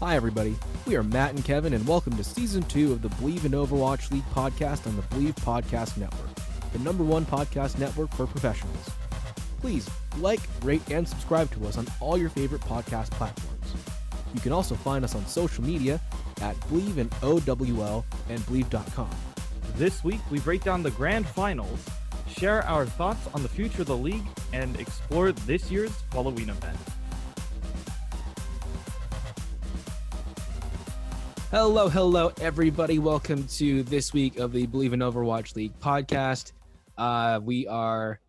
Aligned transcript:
Hi, 0.00 0.14
everybody. 0.14 0.54
We 0.86 0.94
are 0.94 1.02
Matt 1.02 1.34
and 1.34 1.44
Kevin, 1.44 1.74
and 1.74 1.84
welcome 1.84 2.16
to 2.16 2.22
season 2.22 2.62
two 2.62 2.92
of 2.92 3.02
the 3.02 3.08
Believe 3.08 3.44
in 3.44 3.50
Overwatch 3.50 4.12
League 4.12 4.22
podcast 4.32 4.86
on 4.86 4.94
the 4.94 5.02
Believe 5.02 5.34
Podcast 5.34 5.96
Network, 5.96 6.28
the 6.72 6.78
number 6.78 7.02
one 7.02 7.26
podcast 7.26 7.80
network 7.80 8.08
for 8.14 8.24
professionals. 8.28 8.90
Please 9.60 9.90
like, 10.18 10.38
rate, 10.62 10.88
and 10.88 11.06
subscribe 11.06 11.50
to 11.50 11.66
us 11.66 11.78
on 11.78 11.88
all 11.98 12.16
your 12.16 12.30
favorite 12.30 12.60
podcast 12.60 13.10
platforms. 13.10 13.74
You 14.32 14.40
can 14.40 14.52
also 14.52 14.76
find 14.76 15.04
us 15.04 15.16
on 15.16 15.26
social 15.26 15.64
media 15.64 16.00
at 16.42 16.56
Believe 16.68 16.98
in 16.98 17.10
OWL 17.20 18.04
and 18.28 18.46
Believe.com. 18.46 19.10
This 19.74 20.04
week, 20.04 20.20
we 20.30 20.38
break 20.38 20.62
down 20.62 20.84
the 20.84 20.92
grand 20.92 21.26
finals, 21.26 21.84
share 22.28 22.62
our 22.66 22.86
thoughts 22.86 23.26
on 23.34 23.42
the 23.42 23.48
future 23.48 23.82
of 23.82 23.88
the 23.88 23.96
league, 23.96 24.26
and 24.52 24.78
explore 24.78 25.32
this 25.32 25.72
year's 25.72 26.04
Halloween 26.12 26.50
event. 26.50 26.77
Hello, 31.50 31.88
hello, 31.88 32.30
everybody. 32.40 32.98
Welcome 32.98 33.46
to 33.48 33.82
this 33.84 34.12
week 34.12 34.38
of 34.38 34.52
the 34.52 34.66
Believe 34.66 34.92
in 34.92 35.00
Overwatch 35.00 35.56
League 35.56 35.78
podcast. 35.80 36.52
Uh, 36.98 37.40
we 37.42 37.66
are 37.66 38.20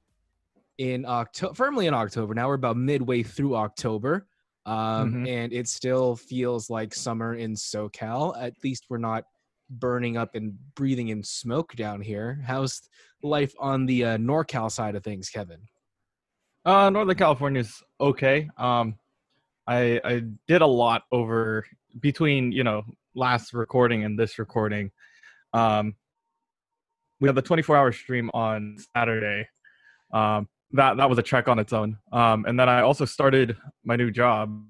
in 0.78 1.06
October, 1.06 1.54
firmly 1.54 1.88
in 1.88 1.94
October 1.94 2.34
now. 2.34 2.48
We're 2.48 2.54
about 2.54 2.78
midway 2.78 3.24
through 3.24 3.56
October, 3.58 4.26
um, 4.66 5.14
Mhm. 5.26 5.28
and 5.28 5.54
it 5.54 5.68
still 5.68 6.16
feels 6.16 6.70
like 6.70 6.94
summer 6.94 7.36
in 7.36 7.56
SoCal. 7.56 8.42
At 8.42 8.54
least 8.64 8.86
we're 8.90 8.98
not 8.98 9.26
burning 9.70 10.16
up 10.16 10.36
and 10.36 10.58
breathing 10.76 11.10
in 11.10 11.22
smoke 11.22 11.76
down 11.76 12.00
here. 12.02 12.42
How's 12.46 12.88
life 13.22 13.54
on 13.60 13.86
the 13.86 14.06
uh, 14.06 14.18
NorCal 14.18 14.72
side 14.72 14.96
of 14.96 15.04
things, 15.04 15.30
Kevin? 15.30 15.60
Uh, 16.64 16.90
Northern 16.90 17.58
is 17.58 17.84
okay. 18.00 18.50
Um, 18.58 18.98
I 19.68 20.00
I 20.06 20.24
did 20.48 20.62
a 20.62 20.68
lot 20.68 21.04
over 21.12 21.66
between 22.00 22.52
you 22.52 22.64
know 22.64 22.86
last 23.16 23.54
recording 23.54 24.04
and 24.04 24.18
this 24.18 24.40
recording. 24.40 24.92
Um, 25.54 25.96
we 27.20 27.28
had 27.28 27.36
the 27.36 27.42
24 27.42 27.76
hour 27.76 27.92
stream 27.92 28.30
on 28.34 28.78
Saturday. 28.96 29.48
Um, 30.14 30.48
that 30.72 30.98
that 30.98 31.10
was 31.10 31.18
a 31.18 31.24
trek 31.24 31.48
on 31.48 31.60
its 31.60 31.74
own. 31.74 31.98
Um, 32.12 32.46
and 32.48 32.60
then 32.60 32.70
I 32.70 32.82
also 32.82 33.06
started 33.06 33.58
my 33.84 33.96
new 33.96 34.12
job 34.12 34.64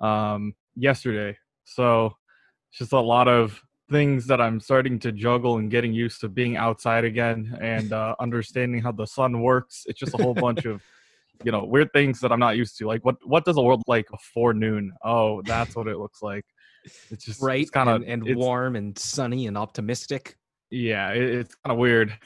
um, 0.00 0.54
yesterday. 0.74 1.36
So 1.64 2.14
it's 2.70 2.78
just 2.78 2.92
a 2.92 3.00
lot 3.00 3.28
of 3.28 3.60
things 3.90 4.26
that 4.26 4.40
I'm 4.40 4.58
starting 4.58 4.98
to 5.00 5.12
juggle 5.12 5.58
and 5.58 5.70
getting 5.70 5.92
used 5.92 6.20
to 6.22 6.28
being 6.28 6.56
outside 6.56 7.04
again 7.04 7.56
and 7.60 7.92
uh, 7.92 8.16
understanding 8.20 8.82
how 8.82 8.92
the 8.92 9.06
sun 9.06 9.42
works. 9.42 9.84
It's 9.86 10.00
just 10.00 10.14
a 10.14 10.22
whole 10.22 10.34
bunch 10.34 10.64
of 10.64 10.82
you 11.44 11.52
know 11.52 11.64
weird 11.64 11.92
things 11.92 12.20
that 12.20 12.32
I'm 12.32 12.40
not 12.40 12.56
used 12.56 12.78
to. 12.78 12.86
Like 12.86 13.04
what 13.04 13.16
what 13.24 13.44
does 13.44 13.58
a 13.58 13.62
world 13.62 13.82
like 13.86 14.08
before 14.10 14.54
noon? 14.54 14.92
Oh, 15.04 15.42
that's 15.42 15.76
what 15.76 15.86
it 15.86 15.98
looks 15.98 16.22
like. 16.22 16.44
It's 17.10 17.24
just 17.24 17.42
Right, 17.42 17.70
kind 17.70 17.88
of 17.88 18.02
and, 18.02 18.26
and 18.26 18.36
warm 18.36 18.76
and 18.76 18.98
sunny 18.98 19.46
and 19.46 19.56
optimistic. 19.56 20.36
Yeah, 20.70 21.12
it, 21.12 21.22
it's 21.22 21.54
kind 21.54 21.72
of 21.72 21.78
weird. 21.78 22.16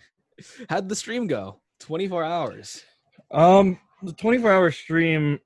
How'd 0.70 0.88
the 0.88 0.96
stream 0.96 1.26
go? 1.26 1.60
24 1.80 2.24
hours. 2.24 2.82
Um, 3.30 3.78
the 4.02 4.12
24 4.12 4.52
hour 4.52 4.70
stream 4.70 5.38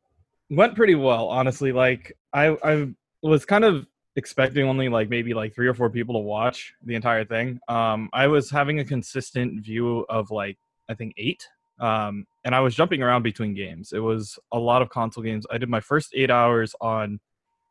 went 0.51 0.77
pretty 0.77 0.95
well, 0.95 1.29
honestly. 1.29 1.73
Like 1.73 2.17
I 2.33 2.57
I 2.63 2.89
was 3.23 3.45
kind 3.45 3.65
of 3.65 3.87
expecting 4.17 4.67
only 4.67 4.89
like 4.89 5.09
maybe 5.09 5.33
like 5.35 5.55
three 5.55 5.67
or 5.67 5.75
four 5.75 5.89
people 5.91 6.15
to 6.15 6.21
watch 6.21 6.75
the 6.85 6.95
entire 6.95 7.25
thing. 7.25 7.59
Um, 7.69 8.11
I 8.13 8.27
was 8.27 8.51
having 8.51 8.81
a 8.81 8.85
consistent 8.85 9.65
view 9.65 10.05
of 10.09 10.31
like 10.31 10.59
I 10.89 10.95
think 10.95 11.15
eight. 11.17 11.47
Um, 11.81 12.27
and 12.45 12.55
I 12.55 12.61
was 12.61 12.77
jumping 12.77 13.03
around 13.03 13.23
between 13.23 13.55
games. 13.55 13.93
It 13.93 13.99
was 13.99 14.39
a 14.53 14.59
lot 14.59 14.83
of 14.83 14.91
console 14.91 15.25
games. 15.25 15.47
I 15.51 15.59
did 15.59 15.69
my 15.69 15.81
first 15.81 16.13
eight 16.15 16.31
hours 16.31 16.75
on 16.81 17.19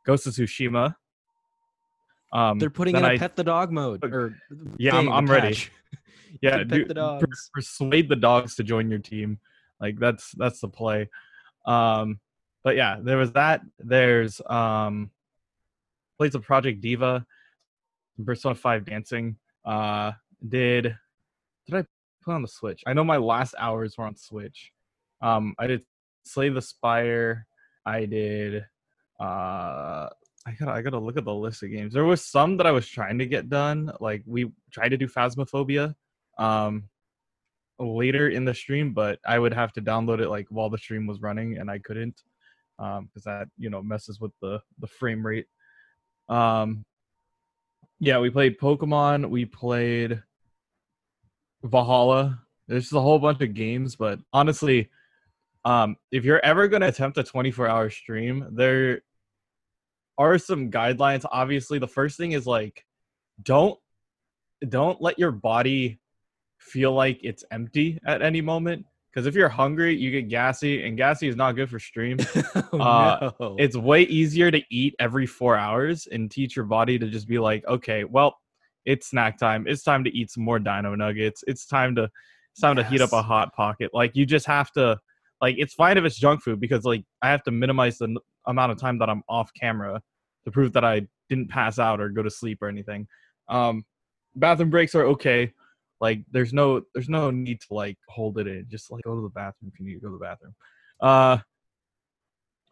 Ghost 0.05 0.27
of 0.27 0.33
Tsushima. 0.33 0.95
Um, 2.33 2.59
They're 2.59 2.69
putting 2.69 2.95
in 2.95 3.03
a 3.03 3.09
I- 3.09 3.17
pet 3.17 3.35
the 3.35 3.43
dog 3.43 3.71
mode. 3.71 4.03
Or 4.03 4.35
Yeah, 4.77 4.95
I'm- 4.95 5.11
I'm 5.11 5.25
ready. 5.29 5.57
yeah, 6.41 6.63
do- 6.63 6.85
the 6.85 7.17
per- 7.19 7.27
persuade 7.53 8.07
the 8.09 8.15
dogs 8.15 8.55
to 8.55 8.63
join 8.63 8.89
your 8.89 8.99
team. 8.99 9.39
Like 9.81 9.99
that's 9.99 10.31
that's 10.37 10.61
the 10.61 10.69
play. 10.69 11.09
Um, 11.65 12.19
but 12.63 12.75
yeah, 12.75 12.97
there 13.01 13.17
was 13.17 13.33
that. 13.33 13.61
There's 13.79 14.39
um, 14.47 15.09
plays 16.17 16.35
of 16.35 16.43
Project 16.43 16.79
Diva, 16.81 17.25
Persona 18.23 18.55
Five 18.55 18.85
Dancing. 18.85 19.35
Uh, 19.65 20.11
did 20.47 20.95
did 21.65 21.75
I 21.75 21.83
put 22.23 22.33
on 22.33 22.41
the 22.43 22.47
Switch? 22.47 22.81
I 22.87 22.93
know 22.93 23.03
my 23.03 23.17
last 23.17 23.55
hours 23.57 23.97
were 23.97 24.05
on 24.05 24.15
Switch. 24.15 24.71
Um, 25.21 25.53
I 25.59 25.67
did 25.67 25.83
Slay 26.23 26.49
the 26.49 26.61
Spire. 26.61 27.45
I 27.85 28.05
did. 28.05 28.65
Uh, 29.21 30.09
I 30.47 30.51
gotta 30.53 30.71
I 30.71 30.81
gotta 30.81 30.99
look 30.99 31.17
at 31.17 31.25
the 31.25 31.33
list 31.33 31.61
of 31.61 31.69
games. 31.69 31.93
There 31.93 32.05
was 32.05 32.25
some 32.25 32.57
that 32.57 32.65
I 32.65 32.71
was 32.71 32.87
trying 32.87 33.19
to 33.19 33.27
get 33.27 33.49
done. 33.49 33.91
Like 33.99 34.23
we 34.25 34.51
tried 34.71 34.89
to 34.89 34.97
do 34.97 35.07
Phasmophobia 35.07 35.93
um 36.37 36.89
later 37.77 38.29
in 38.29 38.45
the 38.45 38.53
stream, 38.53 38.93
but 38.93 39.19
I 39.25 39.37
would 39.37 39.53
have 39.53 39.73
to 39.73 39.81
download 39.81 40.19
it 40.21 40.29
like 40.29 40.47
while 40.49 40.69
the 40.69 40.77
stream 40.77 41.05
was 41.05 41.21
running, 41.21 41.57
and 41.57 41.69
I 41.69 41.77
couldn't 41.77 42.21
um 42.79 43.05
because 43.05 43.25
that 43.25 43.47
you 43.57 43.69
know 43.69 43.83
messes 43.83 44.19
with 44.19 44.31
the 44.41 44.59
the 44.79 44.87
frame 44.87 45.25
rate. 45.25 45.45
Um, 46.27 46.83
yeah, 47.99 48.17
we 48.17 48.31
played 48.31 48.59
Pokemon. 48.59 49.29
We 49.29 49.45
played 49.45 50.23
Valhalla. 51.63 52.41
There's 52.67 52.85
just 52.85 52.93
a 52.93 52.99
whole 52.99 53.19
bunch 53.19 53.41
of 53.41 53.53
games, 53.53 53.95
but 53.95 54.19
honestly, 54.33 54.89
um, 55.65 55.97
if 56.11 56.25
you're 56.25 56.43
ever 56.43 56.67
gonna 56.67 56.87
attempt 56.87 57.19
a 57.19 57.23
24 57.23 57.67
hour 57.67 57.91
stream, 57.91 58.47
there 58.53 59.01
are 60.17 60.37
some 60.37 60.69
guidelines. 60.71 61.25
Obviously, 61.31 61.79
the 61.79 61.87
first 61.87 62.17
thing 62.17 62.33
is 62.33 62.45
like, 62.45 62.85
don't 63.43 63.77
don't 64.67 65.01
let 65.01 65.17
your 65.17 65.31
body 65.31 65.99
feel 66.59 66.93
like 66.93 67.19
it's 67.23 67.43
empty 67.51 67.99
at 68.05 68.21
any 68.21 68.41
moment. 68.41 68.85
Because 69.11 69.25
if 69.27 69.35
you're 69.35 69.49
hungry, 69.49 69.93
you 69.95 70.09
get 70.09 70.29
gassy, 70.29 70.85
and 70.85 70.95
gassy 70.95 71.27
is 71.27 71.35
not 71.35 71.53
good 71.53 71.69
for 71.69 71.79
stream. 71.79 72.17
oh, 72.73 72.79
Uh, 72.79 73.31
no. 73.39 73.55
it's 73.59 73.75
way 73.75 74.03
easier 74.03 74.49
to 74.51 74.61
eat 74.69 74.95
every 74.99 75.25
four 75.25 75.57
hours 75.57 76.07
and 76.07 76.31
teach 76.31 76.55
your 76.55 76.63
body 76.63 76.97
to 76.97 77.09
just 77.09 77.27
be 77.27 77.37
like, 77.37 77.65
okay, 77.67 78.05
well, 78.05 78.37
it's 78.85 79.09
snack 79.09 79.37
time. 79.37 79.65
It's 79.67 79.83
time 79.83 80.05
to 80.05 80.15
eat 80.17 80.31
some 80.31 80.43
more 80.43 80.59
dino 80.59 80.95
nuggets. 80.95 81.43
It's 81.45 81.65
time 81.65 81.95
to 81.95 82.09
it's 82.53 82.61
time 82.61 82.75
to 82.77 82.83
heat 82.83 83.01
up 83.01 83.13
a 83.13 83.21
hot 83.21 83.53
pocket. 83.53 83.91
Like 83.93 84.15
you 84.15 84.25
just 84.25 84.45
have 84.47 84.71
to 84.73 84.97
like 85.41 85.55
it's 85.57 85.73
fine 85.73 85.97
if 85.97 86.05
it's 86.05 86.17
junk 86.17 86.41
food 86.41 86.59
because 86.59 86.83
like 86.85 87.03
I 87.21 87.29
have 87.31 87.43
to 87.43 87.51
minimize 87.51 87.97
the 87.97 88.17
amount 88.47 88.71
of 88.71 88.79
time 88.79 88.97
that 88.99 89.09
I'm 89.09 89.23
off 89.29 89.51
camera 89.59 90.01
to 90.45 90.51
prove 90.51 90.73
that 90.73 90.83
I 90.85 91.07
didn't 91.29 91.49
pass 91.49 91.79
out 91.79 92.01
or 92.01 92.09
go 92.09 92.23
to 92.23 92.29
sleep 92.29 92.59
or 92.61 92.67
anything. 92.67 93.07
Um 93.47 93.85
bathroom 94.35 94.69
breaks 94.69 94.95
are 94.95 95.05
okay. 95.05 95.53
Like 95.99 96.23
there's 96.31 96.53
no 96.53 96.81
there's 96.93 97.09
no 97.09 97.31
need 97.31 97.61
to 97.61 97.73
like 97.73 97.97
hold 98.07 98.37
it 98.39 98.47
in. 98.47 98.65
Just 98.69 98.91
like 98.91 99.03
go 99.03 99.15
to 99.15 99.21
the 99.21 99.29
bathroom 99.29 99.71
if 99.73 99.79
you 99.79 99.85
need 99.85 99.93
to 99.95 99.99
go 99.99 100.07
to 100.07 100.13
the 100.17 100.25
bathroom. 100.25 100.55
Uh 100.99 101.37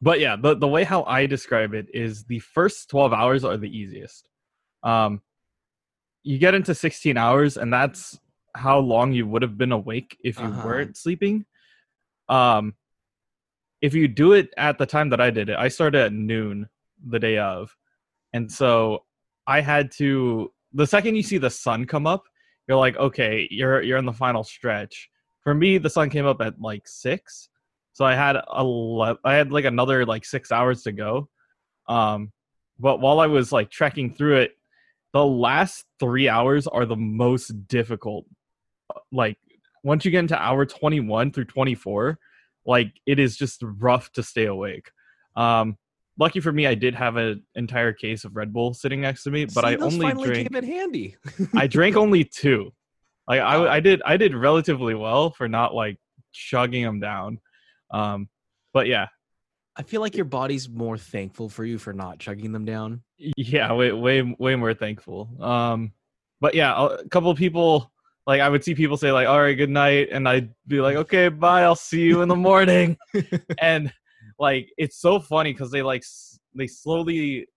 but 0.02 0.20
yeah, 0.20 0.36
the 0.36 0.56
the 0.56 0.68
way 0.68 0.84
how 0.84 1.04
I 1.04 1.26
describe 1.26 1.74
it 1.74 1.88
is 1.94 2.24
the 2.26 2.40
first 2.40 2.90
12 2.90 3.14
hours 3.14 3.44
are 3.44 3.58
the 3.58 3.70
easiest. 3.70 4.30
Um 4.84 5.22
you 6.24 6.38
get 6.38 6.54
into 6.54 6.76
16 6.76 7.18
hours 7.18 7.58
and 7.58 7.72
that's 7.72 8.20
how 8.56 8.80
long 8.80 9.14
you 9.14 9.26
would 9.28 9.42
have 9.42 9.58
been 9.58 9.72
awake 9.72 10.18
if 10.24 10.40
you 10.40 10.46
Uh-huh. 10.48 10.62
weren't 10.66 10.98
sleeping. 10.98 11.46
Um 12.28 12.74
if 13.82 13.94
you 13.94 14.08
do 14.08 14.34
it 14.34 14.54
at 14.58 14.78
the 14.78 14.86
time 14.86 15.10
that 15.10 15.22
I 15.22 15.30
did 15.30 15.50
it, 15.50 15.58
I 15.58 15.68
started 15.68 16.02
at 16.02 16.14
noon 16.14 16.68
the 17.08 17.20
day 17.20 17.38
of. 17.38 17.76
And 18.34 18.52
so 18.52 19.06
I 19.48 19.62
had 19.62 19.92
to 19.94 20.52
the 20.74 20.86
second 20.86 21.16
you 21.16 21.24
see 21.24 21.38
the 21.38 21.50
sun 21.50 21.86
come 21.86 22.06
up, 22.06 22.24
you're 22.68 22.78
like, 22.78 22.98
okay, 22.98 23.48
you're 23.50 23.82
you're 23.82 23.98
in 23.98 24.06
the 24.06 24.14
final 24.14 24.44
stretch. 24.44 25.10
For 25.42 25.54
me, 25.54 25.78
the 25.78 25.90
sun 25.90 26.10
came 26.10 26.26
up 26.26 26.42
at 26.42 26.62
like 26.62 26.88
six, 26.88 27.50
so 27.94 28.06
I 28.06 28.14
had 28.14 28.36
a 28.36 28.64
le- 28.64 29.18
I 29.24 29.34
had 29.34 29.52
like 29.52 29.66
another 29.66 30.06
like 30.06 30.26
six 30.26 30.52
hours 30.52 30.84
to 30.84 30.92
go. 30.92 31.30
Um, 31.88 32.32
but 32.80 33.02
while 33.02 33.20
I 33.20 33.28
was 33.28 33.52
like 33.52 33.72
trekking 33.72 34.14
through 34.14 34.38
it, 34.38 34.52
the 35.14 35.26
last 35.26 35.86
three 36.00 36.30
hours 36.30 36.68
are 36.68 36.86
the 36.86 36.96
most 36.96 37.68
difficult. 37.68 38.26
Like 39.12 39.38
once 39.84 40.06
you 40.06 40.12
get 40.12 40.20
into 40.20 40.40
hour 40.40 40.66
21 40.66 41.32
through 41.32 41.46
24, 41.46 42.20
like 42.70 42.94
it 43.06 43.18
is 43.20 43.36
just 43.36 43.64
rough 43.64 44.12
to 44.14 44.22
stay 44.24 44.46
awake. 44.46 44.92
Um, 45.36 45.78
lucky 46.18 46.40
for 46.40 46.52
me, 46.52 46.68
I 46.68 46.76
did 46.76 46.94
have 46.96 47.16
an 47.18 47.44
entire 47.56 47.94
case 47.94 48.26
of 48.26 48.36
Red 48.36 48.54
Bull 48.54 48.74
sitting 48.74 49.02
next 49.02 49.24
to 49.24 49.32
me, 49.32 49.46
but 49.46 49.64
See, 49.64 49.72
I 49.72 49.76
only 49.76 50.00
finally 50.00 50.28
drank. 50.30 50.52
came 50.52 50.58
in 50.64 50.70
handy. 50.70 51.16
I 51.56 51.68
drank 51.68 51.96
only 51.96 52.24
two. 52.24 52.72
Like 53.28 53.42
I, 53.42 53.58
Wow. 53.58 53.68
I 53.68 53.80
did, 53.80 54.02
I 54.06 54.18
did 54.18 54.36
relatively 54.36 54.96
well 54.96 55.32
for 55.32 55.48
not 55.48 55.74
like 55.74 55.98
chugging 56.32 56.84
them 56.84 57.00
down. 57.00 57.40
Um, 57.92 58.30
but 58.74 58.88
yeah, 58.88 59.08
I 59.76 59.84
feel 59.84 60.02
like 60.02 60.16
your 60.16 60.26
body's 60.26 60.68
more 60.70 60.98
thankful 60.98 61.48
for 61.50 61.64
you 61.66 61.78
for 61.80 61.94
not 61.94 62.20
chugging 62.20 62.52
them 62.52 62.66
down. 62.66 63.02
yeah, 63.18 63.72
way, 63.74 63.92
way, 63.92 64.22
way 64.38 64.56
more 64.56 64.74
thankful. 64.74 65.30
Um, 65.40 65.94
but 66.42 66.54
yeah, 66.54 66.74
a 66.76 66.86
a 67.06 67.10
couple 67.10 67.32
of 67.32 67.38
people 67.38 67.92
like 68.30 68.42
I 68.42 68.48
would 68.48 68.64
see 68.64 68.76
people 68.76 68.96
say 68.96 69.12
like, 69.12 69.28
"All 69.28 69.42
right, 69.42 69.56
good 69.56 69.72
night," 69.72 70.10
and 70.12 70.30
I'd 70.30 70.54
be 70.68 70.82
like, 70.82 70.96
"Okay, 70.96 71.30
bye. 71.30 71.64
I'll 71.64 71.76
see 71.76 72.04
you 72.04 72.22
in 72.22 72.30
the 72.30 72.36
morning." 72.36 72.96
and 73.60 73.92
like 74.38 74.70
it's 74.78 75.02
so 75.02 75.20
funny 75.20 75.52
because 75.52 75.72
they 75.72 75.82
like 75.82 76.04
s- 76.04 76.40
they 76.54 76.68
slowly 76.68 77.48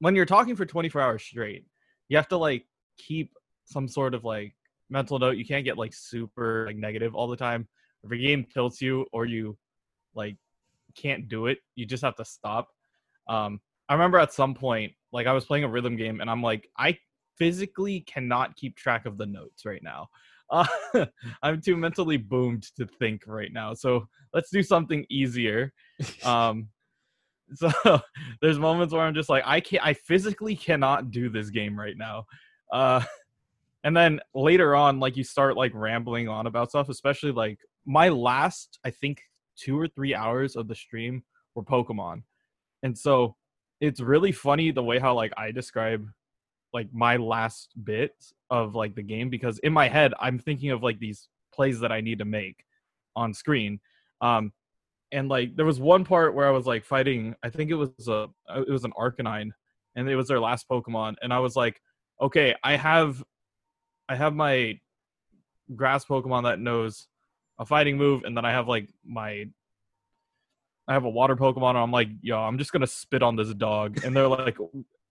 when 0.00 0.14
you're 0.14 0.26
talking 0.26 0.56
for 0.56 0.66
24 0.66 1.00
hours 1.00 1.22
straight, 1.22 1.64
you 2.10 2.18
have 2.18 2.28
to 2.28 2.36
like 2.36 2.66
keep 2.98 3.32
some 3.64 3.88
sort 3.88 4.12
of 4.12 4.24
like 4.24 4.54
mental 4.90 5.18
note. 5.18 5.38
You 5.38 5.46
can't 5.46 5.64
get 5.64 5.78
like 5.78 5.94
super 5.94 6.66
like 6.66 6.76
negative 6.76 7.14
all 7.14 7.28
the 7.28 7.36
time. 7.36 7.66
If 8.04 8.10
a 8.10 8.18
game 8.18 8.44
tilts 8.52 8.82
you 8.82 9.06
or 9.10 9.24
you 9.24 9.56
like 10.14 10.36
can't 10.94 11.28
do 11.28 11.46
it, 11.46 11.60
you 11.76 11.86
just 11.86 12.04
have 12.04 12.16
to 12.16 12.26
stop. 12.26 12.68
Um, 13.26 13.58
I 13.88 13.94
remember 13.94 14.18
at 14.18 14.34
some 14.34 14.52
point, 14.52 14.92
like 15.12 15.26
I 15.26 15.32
was 15.32 15.46
playing 15.46 15.64
a 15.64 15.68
rhythm 15.68 15.96
game, 15.96 16.20
and 16.20 16.28
I'm 16.28 16.42
like, 16.42 16.68
I 16.76 16.98
physically 17.38 18.00
cannot 18.00 18.56
keep 18.56 18.76
track 18.76 19.06
of 19.06 19.18
the 19.18 19.26
notes 19.26 19.64
right 19.64 19.82
now. 19.82 20.08
Uh, 20.50 20.66
I'm 21.42 21.60
too 21.60 21.76
mentally 21.76 22.16
boomed 22.16 22.64
to 22.76 22.86
think 22.86 23.22
right 23.26 23.52
now. 23.52 23.74
So 23.74 24.06
let's 24.34 24.50
do 24.50 24.62
something 24.62 25.06
easier. 25.10 25.72
Um, 26.24 26.68
so 27.54 27.70
there's 28.40 28.58
moments 28.58 28.92
where 28.92 29.02
I'm 29.02 29.14
just 29.14 29.28
like, 29.28 29.44
I 29.46 29.60
can't, 29.60 29.84
I 29.84 29.94
physically 29.94 30.56
cannot 30.56 31.10
do 31.10 31.28
this 31.28 31.50
game 31.50 31.78
right 31.78 31.96
now. 31.96 32.24
Uh, 32.72 33.02
and 33.84 33.96
then 33.96 34.20
later 34.34 34.74
on, 34.74 35.00
like 35.00 35.16
you 35.16 35.24
start 35.24 35.56
like 35.56 35.72
rambling 35.74 36.28
on 36.28 36.46
about 36.46 36.70
stuff, 36.70 36.88
especially 36.88 37.32
like 37.32 37.58
my 37.84 38.08
last, 38.08 38.78
I 38.84 38.90
think 38.90 39.22
two 39.56 39.78
or 39.78 39.88
three 39.88 40.14
hours 40.14 40.56
of 40.56 40.68
the 40.68 40.74
stream 40.74 41.22
were 41.54 41.64
Pokemon. 41.64 42.22
And 42.82 42.96
so 42.96 43.36
it's 43.80 44.00
really 44.00 44.32
funny 44.32 44.70
the 44.70 44.82
way 44.82 44.98
how 44.98 45.14
like 45.14 45.32
I 45.36 45.50
describe 45.50 46.06
like 46.72 46.88
my 46.92 47.16
last 47.16 47.70
bit 47.84 48.14
of 48.50 48.74
like 48.74 48.94
the 48.94 49.02
game 49.02 49.30
because 49.30 49.58
in 49.60 49.72
my 49.72 49.88
head 49.88 50.14
I'm 50.20 50.38
thinking 50.38 50.70
of 50.70 50.82
like 50.82 50.98
these 50.98 51.28
plays 51.54 51.80
that 51.80 51.92
I 51.92 52.00
need 52.00 52.18
to 52.18 52.24
make 52.24 52.64
on 53.14 53.34
screen. 53.34 53.80
Um 54.20 54.52
and 55.10 55.28
like 55.28 55.56
there 55.56 55.66
was 55.66 55.78
one 55.78 56.04
part 56.04 56.34
where 56.34 56.46
I 56.46 56.50
was 56.50 56.66
like 56.66 56.84
fighting 56.84 57.34
I 57.42 57.50
think 57.50 57.70
it 57.70 57.74
was 57.74 58.08
a 58.08 58.28
it 58.56 58.70
was 58.70 58.84
an 58.84 58.92
Arcanine 58.92 59.50
and 59.94 60.08
it 60.08 60.16
was 60.16 60.28
their 60.28 60.40
last 60.40 60.68
Pokemon 60.68 61.16
and 61.22 61.32
I 61.32 61.38
was 61.40 61.56
like 61.56 61.80
okay, 62.20 62.54
I 62.62 62.76
have 62.76 63.22
I 64.08 64.16
have 64.16 64.34
my 64.34 64.78
grass 65.74 66.04
Pokemon 66.04 66.44
that 66.44 66.60
knows 66.60 67.08
a 67.58 67.66
fighting 67.66 67.96
move 67.96 68.24
and 68.24 68.36
then 68.36 68.44
I 68.44 68.52
have 68.52 68.68
like 68.68 68.88
my 69.04 69.46
I 70.88 70.94
have 70.94 71.04
a 71.04 71.10
water 71.10 71.36
Pokemon, 71.36 71.70
and 71.70 71.78
I'm 71.78 71.92
like, 71.92 72.08
yo, 72.22 72.36
I'm 72.36 72.58
just 72.58 72.72
gonna 72.72 72.86
spit 72.86 73.22
on 73.22 73.36
this 73.36 73.52
dog, 73.54 74.04
and 74.04 74.16
they're 74.16 74.28
like, 74.28 74.58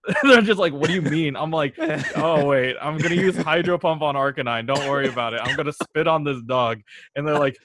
they're 0.23 0.41
just 0.41 0.59
like, 0.59 0.73
what 0.73 0.87
do 0.87 0.93
you 0.93 1.01
mean? 1.01 1.35
I'm 1.35 1.51
like, 1.51 1.75
oh 2.15 2.45
wait, 2.45 2.75
I'm 2.81 2.97
gonna 2.97 3.15
use 3.15 3.37
Hydro 3.37 3.77
Pump 3.77 4.01
on 4.01 4.15
Arcanine. 4.15 4.65
Don't 4.65 4.89
worry 4.89 5.07
about 5.07 5.33
it. 5.33 5.41
I'm 5.43 5.55
gonna 5.55 5.73
spit 5.73 6.07
on 6.07 6.23
this 6.23 6.41
dog, 6.47 6.81
and 7.15 7.27
they're 7.27 7.39
like, 7.39 7.57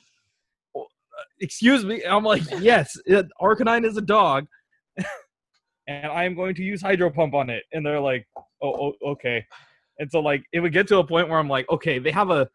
excuse 1.40 1.84
me. 1.84 2.02
I'm 2.04 2.24
like, 2.24 2.42
yes, 2.60 2.96
it, 3.06 3.26
Arcanine 3.40 3.86
is 3.86 3.96
a 3.96 4.02
dog, 4.02 4.46
and 5.88 6.06
I 6.06 6.24
am 6.24 6.34
going 6.34 6.54
to 6.56 6.62
use 6.62 6.82
Hydro 6.82 7.10
Pump 7.10 7.34
on 7.34 7.48
it, 7.48 7.64
and 7.72 7.84
they're 7.84 8.00
like, 8.00 8.26
oh, 8.62 8.92
oh 9.02 9.10
okay, 9.12 9.44
and 9.98 10.10
so 10.10 10.20
like 10.20 10.44
it 10.52 10.60
would 10.60 10.72
get 10.72 10.88
to 10.88 10.98
a 10.98 11.06
point 11.06 11.28
where 11.28 11.38
I'm 11.38 11.48
like, 11.48 11.68
okay, 11.70 11.98
they 11.98 12.10
have 12.10 12.30
a, 12.30 12.48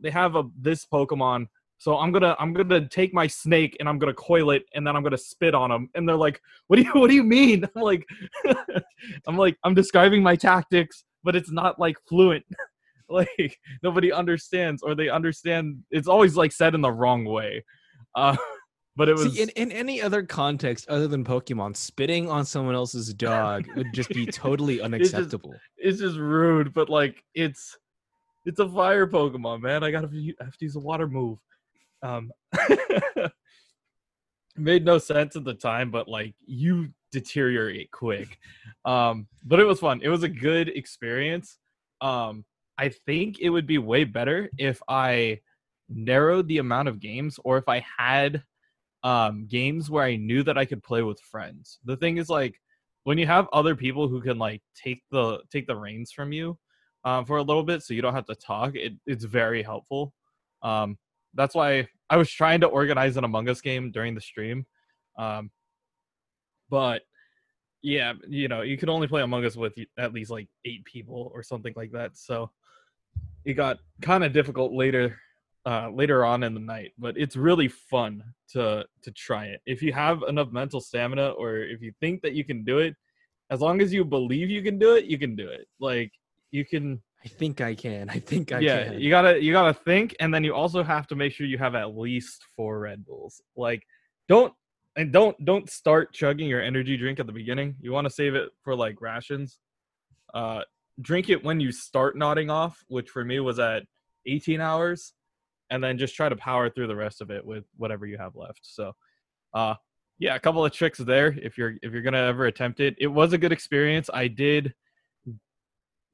they 0.00 0.10
have 0.10 0.36
a 0.36 0.44
this 0.60 0.86
Pokemon 0.86 1.46
so 1.84 1.98
I'm 1.98 2.12
gonna 2.12 2.34
I'm 2.38 2.54
gonna 2.54 2.88
take 2.88 3.12
my 3.12 3.26
snake 3.26 3.76
and 3.78 3.86
I'm 3.86 3.98
gonna 3.98 4.14
coil 4.14 4.52
it 4.52 4.64
and 4.74 4.86
then 4.86 4.96
I'm 4.96 5.02
gonna 5.02 5.18
spit 5.18 5.54
on 5.54 5.68
them. 5.68 5.90
And 5.94 6.08
they're 6.08 6.16
like, 6.16 6.40
"What 6.66 6.76
do 6.76 6.82
you 6.82 6.90
What 6.94 7.10
do 7.10 7.14
you 7.14 7.22
mean?" 7.22 7.68
I'm 7.76 7.82
like, 7.82 8.06
I'm 9.26 9.36
like 9.36 9.58
I'm 9.64 9.74
describing 9.74 10.22
my 10.22 10.34
tactics, 10.34 11.04
but 11.24 11.36
it's 11.36 11.52
not 11.52 11.78
like 11.78 11.98
fluent. 12.08 12.42
like 13.10 13.58
nobody 13.82 14.10
understands, 14.10 14.82
or 14.82 14.94
they 14.94 15.10
understand. 15.10 15.84
It's 15.90 16.08
always 16.08 16.38
like 16.38 16.52
said 16.52 16.74
in 16.74 16.80
the 16.80 16.90
wrong 16.90 17.26
way. 17.26 17.62
Uh, 18.14 18.34
but 18.96 19.10
it 19.10 19.16
was 19.16 19.34
See, 19.34 19.42
in, 19.42 19.50
in 19.50 19.70
any 19.70 20.00
other 20.00 20.22
context 20.22 20.88
other 20.88 21.06
than 21.06 21.22
Pokemon, 21.22 21.76
spitting 21.76 22.30
on 22.30 22.46
someone 22.46 22.74
else's 22.74 23.12
dog 23.12 23.66
would 23.76 23.92
just 23.92 24.08
be 24.08 24.24
totally 24.24 24.80
unacceptable. 24.80 25.52
It's 25.76 25.98
just, 25.98 26.00
it's 26.00 26.00
just 26.00 26.16
rude, 26.16 26.72
but 26.72 26.88
like 26.88 27.22
it's 27.34 27.76
it's 28.46 28.58
a 28.58 28.68
fire 28.70 29.06
Pokemon, 29.06 29.60
man. 29.60 29.84
I 29.84 29.90
gotta 29.90 30.08
have 30.40 30.56
to 30.56 30.64
use 30.64 30.76
a 30.76 30.80
water 30.80 31.06
move. 31.06 31.36
Um, 32.04 32.30
made 34.56 34.84
no 34.84 34.98
sense 34.98 35.34
at 35.36 35.44
the 35.44 35.54
time, 35.54 35.90
but 35.90 36.06
like 36.06 36.34
you 36.46 36.90
deteriorate 37.10 37.90
quick. 37.90 38.38
Um, 38.84 39.26
but 39.44 39.58
it 39.60 39.64
was 39.64 39.80
fun. 39.80 40.00
It 40.02 40.08
was 40.08 40.22
a 40.22 40.28
good 40.28 40.68
experience. 40.68 41.58
Um, 42.00 42.44
I 42.78 42.90
think 42.90 43.40
it 43.40 43.50
would 43.50 43.66
be 43.66 43.78
way 43.78 44.04
better 44.04 44.50
if 44.58 44.80
I 44.88 45.40
narrowed 45.88 46.48
the 46.48 46.58
amount 46.58 46.88
of 46.88 47.00
games 47.00 47.38
or 47.44 47.56
if 47.58 47.68
I 47.68 47.84
had 47.98 48.42
um, 49.02 49.46
games 49.46 49.90
where 49.90 50.04
I 50.04 50.16
knew 50.16 50.42
that 50.42 50.58
I 50.58 50.64
could 50.64 50.82
play 50.82 51.02
with 51.02 51.20
friends. 51.20 51.78
The 51.84 51.96
thing 51.96 52.18
is 52.18 52.28
like 52.28 52.60
when 53.04 53.18
you 53.18 53.26
have 53.26 53.48
other 53.52 53.74
people 53.74 54.08
who 54.08 54.20
can 54.20 54.38
like 54.38 54.62
take 54.74 55.02
the 55.10 55.40
take 55.52 55.66
the 55.66 55.76
reins 55.76 56.10
from 56.10 56.32
you 56.32 56.58
um, 57.04 57.24
for 57.26 57.36
a 57.36 57.42
little 57.42 57.62
bit 57.62 57.82
so 57.82 57.94
you 57.94 58.02
don't 58.02 58.14
have 58.14 58.26
to 58.26 58.34
talk, 58.34 58.74
it, 58.74 58.94
it's 59.06 59.24
very 59.24 59.62
helpful. 59.62 60.12
Um, 60.62 60.96
that's 61.34 61.54
why 61.54 61.88
I 62.10 62.16
was 62.16 62.30
trying 62.30 62.60
to 62.60 62.66
organize 62.66 63.16
an 63.16 63.24
Among 63.24 63.48
Us 63.48 63.60
game 63.60 63.90
during 63.90 64.14
the 64.14 64.20
stream. 64.20 64.66
Um, 65.18 65.50
but 66.70 67.02
yeah, 67.82 68.14
you 68.28 68.48
know, 68.48 68.62
you 68.62 68.76
could 68.76 68.88
only 68.88 69.06
play 69.08 69.22
Among 69.22 69.44
Us 69.44 69.56
with 69.56 69.74
at 69.98 70.12
least 70.12 70.30
like 70.30 70.48
eight 70.64 70.84
people 70.84 71.30
or 71.34 71.42
something 71.42 71.74
like 71.76 71.92
that. 71.92 72.16
So 72.16 72.50
it 73.44 73.54
got 73.54 73.78
kind 74.00 74.24
of 74.24 74.32
difficult 74.32 74.72
later 74.72 75.18
uh, 75.66 75.88
later 75.90 76.26
on 76.26 76.42
in 76.42 76.52
the 76.52 76.60
night, 76.60 76.92
but 76.98 77.16
it's 77.16 77.36
really 77.36 77.68
fun 77.68 78.22
to 78.52 78.84
to 79.02 79.10
try 79.12 79.46
it. 79.46 79.60
If 79.66 79.82
you 79.82 79.92
have 79.92 80.22
enough 80.28 80.52
mental 80.52 80.80
stamina 80.80 81.30
or 81.30 81.56
if 81.58 81.80
you 81.80 81.92
think 82.00 82.22
that 82.22 82.34
you 82.34 82.44
can 82.44 82.64
do 82.64 82.78
it, 82.78 82.94
as 83.50 83.60
long 83.60 83.80
as 83.80 83.92
you 83.92 84.04
believe 84.04 84.50
you 84.50 84.62
can 84.62 84.78
do 84.78 84.94
it, 84.94 85.04
you 85.04 85.18
can 85.18 85.36
do 85.36 85.48
it. 85.48 85.66
Like 85.80 86.12
you 86.50 86.64
can 86.64 87.02
I 87.24 87.28
think 87.28 87.60
I 87.60 87.74
can. 87.74 88.10
I 88.10 88.18
think 88.18 88.52
I 88.52 88.58
yeah, 88.58 88.84
can. 88.84 89.00
you 89.00 89.08
gotta 89.10 89.42
you 89.42 89.52
gotta 89.52 89.72
think, 89.72 90.14
and 90.20 90.32
then 90.32 90.44
you 90.44 90.54
also 90.54 90.82
have 90.82 91.06
to 91.08 91.16
make 91.16 91.32
sure 91.32 91.46
you 91.46 91.58
have 91.58 91.74
at 91.74 91.96
least 91.96 92.44
four 92.54 92.80
Red 92.80 93.04
Bulls. 93.04 93.40
Like, 93.56 93.86
don't 94.28 94.52
and 94.96 95.12
don't 95.12 95.42
don't 95.44 95.68
start 95.70 96.12
chugging 96.12 96.48
your 96.48 96.60
energy 96.62 96.96
drink 96.96 97.18
at 97.20 97.26
the 97.26 97.32
beginning. 97.32 97.76
You 97.80 97.92
want 97.92 98.06
to 98.06 98.12
save 98.12 98.34
it 98.34 98.50
for 98.62 98.76
like 98.76 99.00
rations. 99.00 99.58
Uh, 100.34 100.62
drink 101.00 101.30
it 101.30 101.42
when 101.42 101.60
you 101.60 101.72
start 101.72 102.16
nodding 102.16 102.50
off, 102.50 102.84
which 102.88 103.08
for 103.08 103.24
me 103.24 103.40
was 103.40 103.58
at 103.58 103.84
18 104.26 104.60
hours, 104.60 105.14
and 105.70 105.82
then 105.82 105.96
just 105.96 106.14
try 106.14 106.28
to 106.28 106.36
power 106.36 106.68
through 106.68 106.88
the 106.88 106.96
rest 106.96 107.20
of 107.20 107.30
it 107.30 107.44
with 107.44 107.64
whatever 107.76 108.06
you 108.06 108.18
have 108.18 108.36
left. 108.36 108.60
So, 108.62 108.92
uh, 109.54 109.74
yeah, 110.18 110.34
a 110.34 110.40
couple 110.40 110.64
of 110.64 110.72
tricks 110.72 110.98
there 110.98 111.36
if 111.42 111.56
you're 111.56 111.74
if 111.82 111.92
you're 111.92 112.02
gonna 112.02 112.18
ever 112.18 112.46
attempt 112.46 112.80
it. 112.80 112.96
It 112.98 113.06
was 113.06 113.32
a 113.32 113.38
good 113.38 113.52
experience. 113.52 114.10
I 114.12 114.28
did 114.28 114.74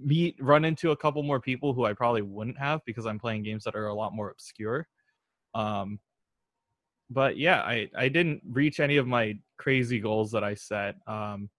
meet 0.03 0.37
run 0.41 0.65
into 0.65 0.91
a 0.91 0.97
couple 0.97 1.23
more 1.23 1.41
people 1.41 1.73
who 1.73 1.85
I 1.85 1.93
probably 1.93 2.23
wouldn't 2.23 2.59
have 2.59 2.81
because 2.85 3.07
I'm 3.07 3.19
playing 3.19 3.43
games 3.43 3.65
that 3.65 3.75
are 3.75 3.89
a 3.89 3.95
lot 3.95 4.15
more 4.15 4.31
obscure. 4.31 4.87
Um, 5.55 5.99
but 7.11 7.37
yeah, 7.37 7.61
I 7.63 7.89
I 7.97 8.09
didn't 8.09 8.43
reach 8.49 8.81
any 8.81 8.97
of 8.97 9.07
my 9.07 9.39
crazy 9.59 10.01
goals 10.01 10.31
that 10.33 10.45
I 10.45 10.55
set 10.55 10.97
um, 11.07 11.51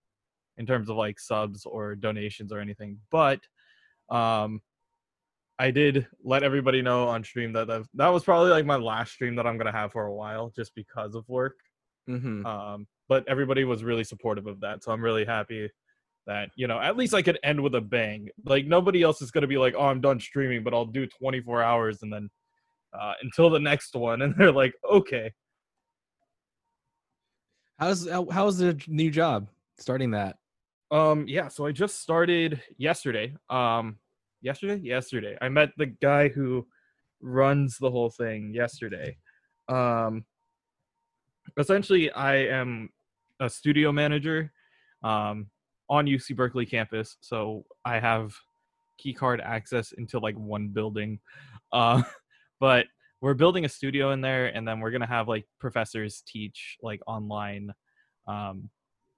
in 0.58 0.66
terms 0.66 0.90
of 0.90 0.96
like 0.96 1.20
subs 1.20 1.66
or 1.66 1.96
donations 1.96 2.52
or 2.52 2.60
anything. 2.60 2.98
But 3.12 3.42
um, 4.10 4.62
I 5.60 5.72
did 5.72 6.08
let 6.24 6.44
everybody 6.44 6.82
know 6.82 7.08
on 7.08 7.24
stream 7.24 7.54
that 7.54 7.68
that, 7.68 7.84
that 7.96 8.08
was 8.08 8.24
probably 8.24 8.52
like 8.52 8.66
my 8.66 8.78
last 8.78 9.14
stream 9.14 9.36
that 9.36 9.46
I'm 9.46 9.58
gonna 9.58 9.72
have 9.72 9.92
for 9.92 10.06
a 10.06 10.14
while, 10.14 10.52
just 10.56 10.74
because 10.74 11.16
of 11.16 11.28
work. 11.28 11.58
Mm-hmm. 12.10 12.46
Um, 12.46 12.88
but 13.10 13.28
everybody 13.28 13.66
was 13.66 13.84
really 13.84 14.06
supportive 14.06 14.48
of 14.48 14.62
that, 14.62 14.84
so 14.84 14.92
I'm 14.92 15.04
really 15.04 15.26
happy 15.26 15.70
that 16.28 16.50
you 16.56 16.68
know 16.68 16.80
at 16.80 16.98
least 16.98 17.13
i 17.13 17.22
could 17.22 17.40
end 17.44 17.62
with 17.62 17.75
a 17.75 17.82
bang. 17.82 18.30
Like 18.46 18.66
nobody 18.66 19.01
else 19.01 19.22
is 19.22 19.32
going 19.32 19.42
to 19.42 19.48
be 19.48 19.58
like 19.58 19.74
oh 19.78 19.86
i'm 19.86 20.01
done 20.01 20.20
streaming 20.20 20.63
but 20.63 20.74
i'll 20.74 20.86
do 20.86 21.08
24 21.08 21.63
hours 21.63 22.04
and 22.04 22.12
then 22.12 22.30
uh, 22.94 23.13
until 23.22 23.50
the 23.50 23.60
next 23.60 23.96
one 23.96 24.22
and 24.22 24.36
they're 24.38 24.51
like 24.51 24.74
okay. 24.90 25.32
How's 27.80 28.08
how's 28.32 28.60
the 28.60 28.80
new 28.88 29.10
job 29.10 29.48
starting 29.80 30.12
that? 30.12 30.38
Um 30.92 31.25
yeah 31.28 31.48
so 31.48 31.66
i 31.66 31.72
just 31.72 32.01
started 32.01 32.62
yesterday 32.78 33.34
um 33.50 33.98
yesterday? 34.42 34.82
Yesterday. 34.84 35.38
I 35.42 35.50
met 35.50 35.70
the 35.78 35.88
guy 35.88 36.30
who 36.30 36.68
runs 37.22 37.78
the 37.78 37.90
whole 37.90 38.10
thing 38.10 38.54
yesterday. 38.54 39.18
Um 39.70 40.25
essentially 41.58 42.12
i 42.12 42.36
am 42.36 42.90
a 43.40 43.50
studio 43.50 43.92
manager 43.92 44.51
um 45.04 45.48
on 45.92 46.08
UC 46.08 46.36
Berkeley 46.36 46.66
campus, 46.66 47.18
so 47.20 47.66
I 47.86 48.00
have 48.00 48.34
key 48.98 49.14
card 49.14 49.42
access 49.42 49.92
into 49.92 50.18
like 50.20 50.36
one 50.36 50.70
building. 50.70 51.20
Uh, 51.74 52.04
but 52.60 52.86
we're 53.22 53.34
building 53.34 53.64
a 53.64 53.70
studio 53.70 54.12
in 54.12 54.20
there, 54.20 54.48
and 54.48 54.68
then 54.68 54.82
we're 54.82 54.92
gonna 54.92 55.08
have 55.08 55.30
like 55.30 55.46
professors 55.58 56.22
teach 56.28 56.76
like 56.84 57.00
online, 57.08 57.72
um, 58.28 58.70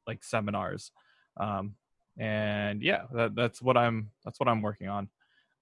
like 0.06 0.24
seminars. 0.24 0.92
Um, 1.39 1.74
and 2.20 2.84
yeah, 2.84 3.06
that, 3.15 3.34
that's 3.34 3.60
what 3.60 3.75
I'm 3.75 4.12
that's 4.24 4.39
what 4.39 4.48
I'm 4.48 4.62
working 4.62 4.88
on. 4.88 5.10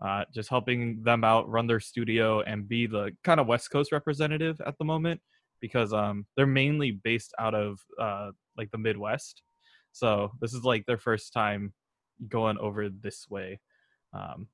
Uh, 0.06 0.26
just 0.34 0.50
helping 0.50 1.02
them 1.02 1.24
out 1.24 1.48
run 1.48 1.66
their 1.66 1.80
studio 1.80 2.42
and 2.42 2.68
be 2.68 2.88
the 2.88 3.16
kind 3.24 3.40
of 3.40 3.48
West 3.48 3.72
Coast 3.72 3.94
representative 3.94 4.60
at 4.66 4.78
the 4.80 4.84
moment 4.84 5.22
because 5.62 5.94
um, 5.94 6.26
they're 6.36 6.46
mainly 6.46 6.92
based 6.92 7.34
out 7.40 7.56
of 7.56 7.80
uh, 8.02 8.32
like 8.58 8.70
the 8.72 8.78
Midwest. 8.78 9.44
So 9.92 10.32
this 10.42 10.54
is 10.54 10.64
like 10.64 10.86
their 10.86 10.98
first 10.98 11.34
time 11.34 11.74
going 12.28 12.58
over 12.58 12.90
this 12.90 13.28
way. 13.30 13.60
Um, 14.14 14.48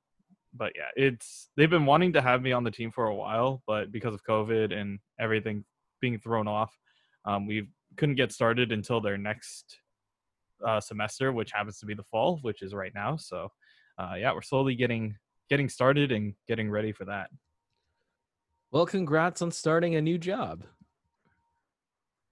but 0.54 0.72
yeah, 0.74 0.88
it's 0.96 1.50
they've 1.56 1.70
been 1.70 1.86
wanting 1.86 2.12
to 2.14 2.22
have 2.22 2.42
me 2.42 2.52
on 2.52 2.64
the 2.64 2.70
team 2.70 2.90
for 2.90 3.06
a 3.06 3.14
while, 3.14 3.62
but 3.66 3.92
because 3.92 4.14
of 4.14 4.24
COVID 4.24 4.72
and 4.76 4.98
everything 5.20 5.64
being 6.00 6.18
thrown 6.18 6.48
off, 6.48 6.76
um, 7.24 7.46
we 7.46 7.68
couldn't 7.96 8.14
get 8.16 8.32
started 8.32 8.72
until 8.72 9.00
their 9.00 9.18
next 9.18 9.80
uh, 10.66 10.80
semester, 10.80 11.32
which 11.32 11.52
happens 11.52 11.78
to 11.78 11.86
be 11.86 11.94
the 11.94 12.02
fall, 12.02 12.38
which 12.42 12.62
is 12.62 12.74
right 12.74 12.92
now. 12.94 13.16
So 13.16 13.48
uh, 13.98 14.14
yeah, 14.18 14.32
we're 14.32 14.42
slowly 14.42 14.74
getting 14.74 15.16
getting 15.50 15.68
started 15.68 16.12
and 16.12 16.34
getting 16.46 16.70
ready 16.70 16.92
for 16.92 17.04
that. 17.06 17.30
Well, 18.70 18.86
congrats 18.86 19.40
on 19.40 19.50
starting 19.50 19.94
a 19.94 20.02
new 20.02 20.18
job. 20.18 20.64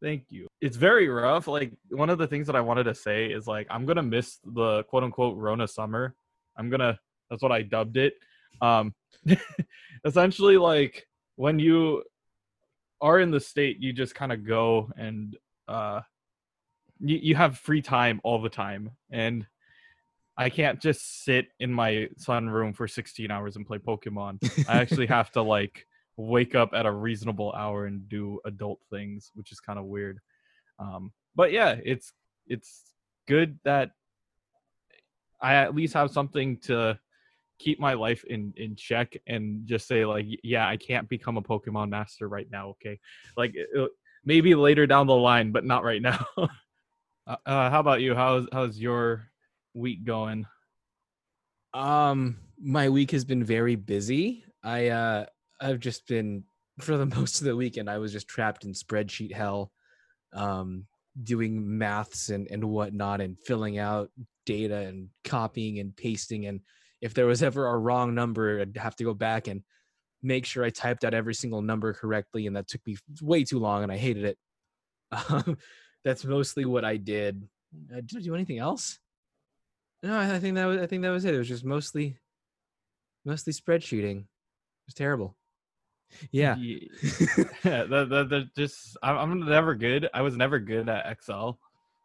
Thank 0.06 0.26
you. 0.30 0.46
It's 0.60 0.76
very 0.76 1.08
rough. 1.08 1.48
Like 1.48 1.72
one 1.90 2.10
of 2.10 2.18
the 2.18 2.28
things 2.28 2.46
that 2.46 2.54
I 2.54 2.60
wanted 2.60 2.84
to 2.84 2.94
say 2.94 3.26
is 3.26 3.48
like 3.48 3.66
I'm 3.68 3.84
gonna 3.84 4.04
miss 4.04 4.38
the 4.44 4.84
quote 4.84 5.02
unquote 5.02 5.36
Rona 5.36 5.66
summer. 5.66 6.14
I'm 6.56 6.70
gonna 6.70 6.96
that's 7.28 7.42
what 7.42 7.50
I 7.50 7.62
dubbed 7.62 7.96
it. 7.96 8.14
Um 8.60 8.94
essentially 10.04 10.58
like 10.58 11.08
when 11.34 11.58
you 11.58 12.04
are 13.00 13.18
in 13.18 13.32
the 13.32 13.40
state, 13.40 13.80
you 13.80 13.92
just 13.92 14.14
kind 14.14 14.30
of 14.30 14.46
go 14.46 14.92
and 14.96 15.36
uh 15.66 16.02
you, 17.00 17.18
you 17.20 17.34
have 17.34 17.58
free 17.58 17.82
time 17.82 18.20
all 18.22 18.40
the 18.40 18.48
time. 18.48 18.92
And 19.10 19.44
I 20.38 20.50
can't 20.50 20.80
just 20.80 21.24
sit 21.24 21.48
in 21.58 21.72
my 21.72 22.10
sunroom 22.24 22.76
for 22.76 22.86
16 22.86 23.28
hours 23.32 23.56
and 23.56 23.66
play 23.66 23.78
Pokemon. 23.78 24.68
I 24.68 24.78
actually 24.78 25.06
have 25.16 25.32
to 25.32 25.42
like 25.42 25.84
wake 26.16 26.54
up 26.54 26.70
at 26.72 26.86
a 26.86 26.90
reasonable 26.90 27.52
hour 27.52 27.86
and 27.86 28.08
do 28.08 28.40
adult 28.44 28.80
things, 28.90 29.30
which 29.34 29.52
is 29.52 29.60
kind 29.60 29.78
of 29.78 29.84
weird. 29.84 30.18
Um, 30.78 31.12
but 31.34 31.52
yeah, 31.52 31.76
it's 31.84 32.12
it's 32.46 32.82
good 33.26 33.58
that 33.64 33.90
I 35.40 35.54
at 35.56 35.74
least 35.74 35.94
have 35.94 36.10
something 36.10 36.58
to 36.60 36.98
keep 37.58 37.78
my 37.80 37.94
life 37.94 38.24
in 38.24 38.52
in 38.56 38.76
check 38.76 39.16
and 39.26 39.66
just 39.66 39.86
say 39.86 40.04
like, 40.04 40.26
yeah, 40.42 40.66
I 40.66 40.76
can't 40.76 41.08
become 41.08 41.36
a 41.36 41.42
Pokemon 41.42 41.90
master 41.90 42.28
right 42.28 42.50
now. 42.50 42.70
Okay, 42.70 42.98
like 43.36 43.52
it, 43.54 43.90
maybe 44.24 44.54
later 44.54 44.86
down 44.86 45.06
the 45.06 45.14
line, 45.14 45.52
but 45.52 45.64
not 45.64 45.84
right 45.84 46.02
now. 46.10 46.24
uh, 46.36 47.36
uh, 47.44 47.70
how 47.70 47.80
about 47.80 48.00
you? 48.00 48.14
How's 48.14 48.46
how's 48.52 48.78
your 48.78 49.28
week 49.74 50.04
going? 50.04 50.46
Um, 51.74 52.38
my 52.58 52.88
week 52.88 53.10
has 53.10 53.24
been 53.24 53.44
very 53.44 53.76
busy. 53.76 54.44
I 54.62 54.88
uh 54.88 55.26
I've 55.60 55.80
just 55.80 56.06
been 56.06 56.44
for 56.80 56.96
the 56.96 57.06
most 57.16 57.40
of 57.40 57.46
the 57.46 57.56
weekend 57.56 57.90
I 57.90 57.98
was 57.98 58.12
just 58.12 58.28
trapped 58.28 58.64
in 58.64 58.72
spreadsheet 58.72 59.32
hell, 59.32 59.72
um, 60.32 60.86
doing 61.22 61.78
maths 61.78 62.28
and 62.30 62.46
and 62.50 62.64
whatnot 62.64 63.20
and 63.20 63.38
filling 63.38 63.78
out 63.78 64.10
data 64.44 64.76
and 64.76 65.08
copying 65.24 65.78
and 65.78 65.96
pasting 65.96 66.46
and 66.46 66.60
if 67.00 67.14
there 67.14 67.26
was 67.26 67.42
ever 67.42 67.66
a 67.66 67.78
wrong 67.78 68.14
number 68.14 68.60
I'd 68.60 68.76
have 68.76 68.96
to 68.96 69.04
go 69.04 69.12
back 69.12 69.48
and 69.48 69.62
make 70.22 70.44
sure 70.44 70.64
I 70.64 70.70
typed 70.70 71.04
out 71.04 71.14
every 71.14 71.34
single 71.34 71.62
number 71.62 71.92
correctly 71.92 72.46
and 72.46 72.56
that 72.56 72.68
took 72.68 72.86
me 72.86 72.96
way 73.20 73.44
too 73.44 73.58
long 73.58 73.82
and 73.82 73.92
I 73.92 73.96
hated 73.96 74.24
it. 74.24 74.38
Um, 75.12 75.56
that's 76.04 76.24
mostly 76.24 76.64
what 76.64 76.84
I 76.84 76.96
did. 76.96 77.42
Uh, 77.92 78.00
did 78.04 78.18
I 78.18 78.20
do 78.20 78.34
anything 78.34 78.58
else? 78.58 78.98
No, 80.02 80.18
I 80.18 80.38
think 80.38 80.54
that 80.56 80.66
was 80.66 80.78
I 80.78 80.86
think 80.86 81.02
that 81.02 81.10
was 81.10 81.24
it. 81.24 81.34
It 81.34 81.38
was 81.38 81.48
just 81.48 81.64
mostly 81.64 82.18
mostly 83.24 83.52
spreadsheeting. 83.52 84.20
It 84.20 84.86
was 84.86 84.94
terrible. 84.94 85.36
Yeah. 86.30 86.56
yeah 86.56 86.78
that, 87.62 88.26
that 88.30 88.48
just 88.56 88.96
I'm, 89.02 89.40
never 89.40 89.74
good. 89.74 90.08
I 90.14 90.22
was 90.22 90.36
never 90.36 90.58
good 90.58 90.88
at 90.88 91.10
Excel. 91.10 91.58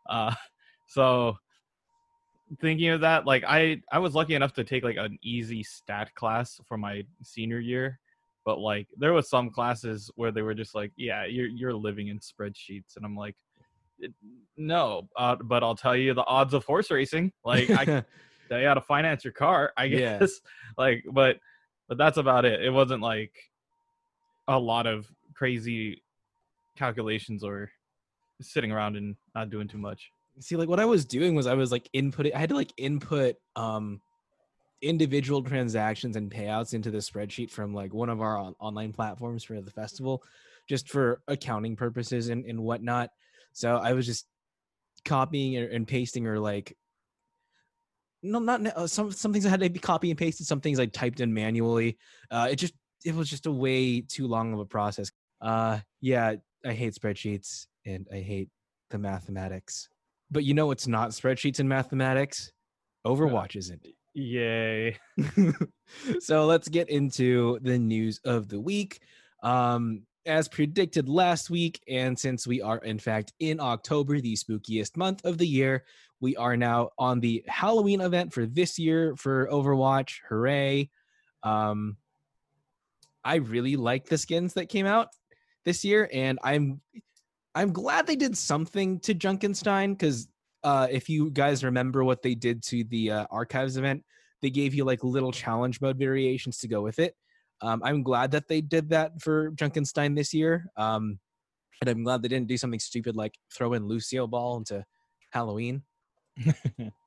Uh 0.10 0.34
so 0.88 1.38
thinking 2.60 2.90
of 2.90 3.02
that, 3.02 3.26
like 3.26 3.44
I 3.48 3.82
I 3.92 4.00
was 4.00 4.14
lucky 4.14 4.36
enough 4.36 4.54
to 4.54 4.64
take 4.64 4.84
like 4.84 4.98
an 4.98 5.18
easy 5.24 5.64
stat 5.64 6.14
class 6.16 6.60
for 6.68 6.78
my 6.78 7.04
senior 7.24 7.60
year, 7.60 8.00
but 8.46 8.60
like 8.60 8.88
there 8.98 9.14
was 9.14 9.30
some 9.30 9.50
classes 9.50 10.12
where 10.16 10.32
they 10.32 10.42
were 10.42 10.56
just 10.56 10.76
like, 10.76 10.92
yeah, 10.98 11.26
you're 11.26 11.48
you're 11.48 11.74
living 11.74 12.10
in 12.10 12.20
spreadsheets, 12.20 12.98
and 12.98 13.06
I'm 13.06 13.16
like, 13.16 13.36
no, 14.58 15.08
uh, 15.16 15.36
but 15.36 15.64
I'll 15.64 15.76
tell 15.76 15.96
you 15.96 16.14
the 16.14 16.26
odds 16.26 16.54
of 16.54 16.66
horse 16.66 16.92
racing. 16.92 17.32
Like 17.46 17.70
I, 17.70 17.84
you 17.84 18.64
got 18.64 18.74
to 18.76 18.82
finance 18.82 19.24
your 19.24 19.34
car, 19.34 19.72
I 19.78 19.88
guess. 19.88 20.22
Yeah. 20.22 20.50
Like, 20.78 21.06
but 21.12 21.38
but 21.88 21.98
that's 21.98 22.18
about 22.18 22.46
it. 22.46 22.64
It 22.64 22.72
wasn't 22.72 23.02
like 23.02 23.34
a 24.58 24.60
lot 24.60 24.88
of 24.88 25.12
crazy 25.34 26.04
calculations 26.78 27.44
or 27.44 27.72
sitting 28.42 28.72
around 28.72 28.96
and 28.96 29.16
not 29.36 29.50
doing 29.50 29.68
too 29.68 29.78
much. 29.78 30.12
See, 30.40 30.56
like 30.56 30.70
what 30.70 30.80
I 30.80 30.86
was 30.86 31.06
doing 31.06 31.36
was 31.36 31.48
I 31.48 31.54
was 31.54 31.72
like 31.72 31.90
inputting. 31.94 32.34
I 32.34 32.40
had 32.40 32.50
to 32.50 32.56
like 32.56 32.74
input 32.78 33.36
um 33.56 34.02
individual 34.82 35.44
transactions 35.44 36.16
and 36.16 36.32
payouts 36.32 36.74
into 36.74 36.90
the 36.90 36.98
spreadsheet 36.98 37.52
from 37.52 37.74
like 37.74 37.94
one 37.94 38.10
of 38.10 38.22
our 38.22 38.38
on- 38.38 38.56
online 38.60 38.94
platforms 38.94 39.44
for 39.44 39.62
the 39.62 39.72
festival, 39.72 40.24
just 40.68 40.90
for 40.90 41.22
accounting 41.28 41.76
purposes 41.76 42.30
and 42.30 42.46
and 42.46 42.60
whatnot. 42.60 43.10
So 43.54 43.76
I 43.76 43.94
was 43.94 44.06
just 44.06 44.26
copying 45.06 45.58
and 45.58 45.88
pasting 45.88 46.28
or 46.28 46.40
like 46.40 46.78
no 48.24 48.40
not 48.40 48.66
uh, 48.68 48.88
some 48.88 49.12
some 49.12 49.34
things 49.34 49.46
I 49.46 49.50
had 49.50 49.62
to 49.62 49.70
be 49.70 49.80
copy 49.80 50.12
and 50.12 50.18
pasted 50.18 50.46
some 50.46 50.62
things 50.62 50.80
I 50.80 50.86
typed 50.86 51.22
in 51.22 51.34
manually 51.34 51.98
uh 52.30 52.50
it 52.52 52.58
just 52.58 52.74
it 53.06 53.16
was 53.16 53.30
just 53.30 53.46
a 53.46 53.52
way 53.52 54.02
too 54.02 54.28
long 54.28 54.54
of 54.54 54.60
a 54.60 54.66
process. 54.66 55.12
Uh 55.42 55.80
yeah 56.02 56.36
I 56.66 56.74
hate 56.74 56.94
spreadsheets 56.94 57.68
and 57.86 58.08
I 58.12 58.18
hate 58.18 58.50
the 58.90 58.98
mathematics. 58.98 59.90
But 60.30 60.44
you 60.44 60.54
know 60.54 60.68
what's 60.68 60.88
not 60.88 61.12
spreadsheets 61.12 61.60
and 61.60 61.68
mathematics? 61.68 62.52
Overwatch 63.06 63.56
isn't. 63.56 63.88
Yay. 64.14 64.98
So 66.20 66.46
let's 66.46 66.70
get 66.70 66.90
into 66.90 67.60
the 67.64 67.78
news 67.78 68.20
of 68.24 68.48
the 68.48 68.60
week. 68.60 69.00
Um 69.44 70.04
as 70.26 70.48
predicted 70.48 71.10
last 71.10 71.50
week, 71.50 71.82
and 71.88 72.18
since 72.18 72.46
we 72.46 72.62
are 72.62 72.78
in 72.78 73.00
fact 73.00 73.34
in 73.40 73.60
October, 73.60 74.22
the 74.22 74.36
spookiest 74.36 74.96
month 74.96 75.26
of 75.26 75.38
the 75.38 75.48
year, 75.48 75.84
we 76.20 76.36
are 76.36 76.56
now 76.56 76.92
on 76.98 77.20
the 77.20 77.44
Halloween 77.48 78.02
event 78.02 78.32
for 78.32 78.46
this 78.46 78.78
year 78.78 79.16
for 79.16 79.48
Overwatch. 79.48 80.20
Hooray! 80.30 80.90
Um, 81.44 81.98
I 83.24 83.36
really 83.36 83.76
like 83.76 84.06
the 84.06 84.18
skins 84.18 84.54
that 84.56 84.70
came 84.70 84.86
out 84.86 85.10
this 85.66 85.84
year, 85.86 86.10
and 86.12 86.40
I'm 86.44 86.82
I'm 87.54 87.74
glad 87.74 88.08
they 88.08 88.16
did 88.16 88.38
something 88.38 89.00
to 89.02 89.14
Junkenstein 89.14 89.98
because 89.98 90.28
uh, 90.64 90.88
if 90.90 91.10
you 91.10 91.30
guys 91.32 91.64
remember 91.64 92.04
what 92.04 92.22
they 92.22 92.36
did 92.36 92.64
to 92.64 92.84
the 92.86 93.12
uh, 93.12 93.26
archives 93.30 93.78
event, 93.78 94.04
they 94.42 94.50
gave 94.50 94.74
you 94.74 94.86
like 94.86 95.04
little 95.04 95.32
challenge 95.32 95.82
mode 95.82 95.98
variations 95.98 96.58
to 96.60 96.68
go 96.68 96.82
with 96.82 97.00
it. 97.00 97.16
Um, 97.62 97.82
I'm 97.84 98.04
glad 98.04 98.32
that 98.32 98.48
they 98.48 98.62
did 98.62 98.90
that 98.90 99.22
for 99.22 99.52
Junkenstein 99.52 100.16
this 100.16 100.34
year. 100.34 100.66
Um, 100.78 101.20
and 101.82 101.90
I'm 101.90 102.04
glad 102.04 102.22
they 102.22 102.28
didn't 102.28 102.48
do 102.48 102.58
something 102.58 102.80
stupid 102.80 103.16
like 103.16 103.34
throw 103.54 103.74
in 103.74 103.88
Lucio 103.88 104.28
Ball 104.28 104.58
into 104.58 104.84
Halloween. 105.32 105.84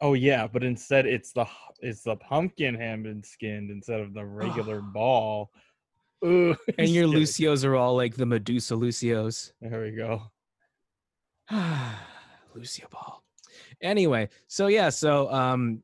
oh 0.00 0.14
yeah, 0.14 0.46
but 0.46 0.64
instead 0.64 1.06
it's 1.06 1.32
the 1.32 1.46
it's 1.80 2.02
the 2.02 2.16
pumpkin 2.16 2.76
been 2.76 3.22
skinned 3.22 3.70
instead 3.70 4.00
of 4.00 4.14
the 4.14 4.24
regular 4.24 4.80
ball. 4.94 5.50
Ooh, 6.24 6.56
and 6.78 6.88
your 6.88 7.06
Lucios 7.06 7.64
are 7.64 7.76
all 7.76 7.94
like 7.96 8.16
the 8.16 8.26
Medusa 8.26 8.74
Lucios. 8.74 9.52
There 9.60 9.82
we 9.82 9.92
go. 9.92 10.22
Lucio 12.54 12.88
Ball. 12.90 13.22
Anyway, 13.80 14.28
so 14.48 14.66
yeah, 14.66 14.88
so 14.88 15.32
um 15.32 15.82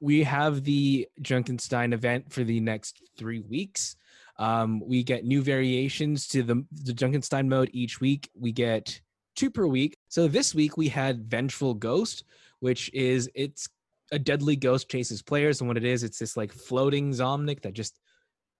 we 0.00 0.22
have 0.22 0.64
the 0.64 1.06
Junkenstein 1.20 1.92
event 1.92 2.32
for 2.32 2.42
the 2.42 2.58
next 2.60 3.02
three 3.18 3.40
weeks. 3.40 3.96
Um, 4.38 4.80
we 4.80 5.02
get 5.02 5.26
new 5.26 5.42
variations 5.42 6.26
to 6.28 6.42
the, 6.42 6.64
the 6.72 6.94
Junkenstein 6.94 7.46
mode 7.46 7.68
each 7.74 8.00
week. 8.00 8.30
We 8.34 8.52
get 8.52 8.98
two 9.36 9.50
per 9.50 9.66
week. 9.66 9.98
So 10.08 10.26
this 10.26 10.54
week 10.54 10.78
we 10.78 10.88
had 10.88 11.30
Vengeful 11.30 11.74
Ghost, 11.74 12.24
which 12.60 12.90
is 12.94 13.30
it's 13.34 13.68
a 14.12 14.18
deadly 14.18 14.56
ghost 14.56 14.88
chases 14.88 15.22
players, 15.22 15.60
and 15.60 15.68
what 15.68 15.76
it 15.76 15.84
is, 15.84 16.02
it's 16.02 16.18
this 16.18 16.36
like 16.36 16.52
floating 16.52 17.10
Zomnic 17.10 17.62
that 17.62 17.74
just 17.74 17.98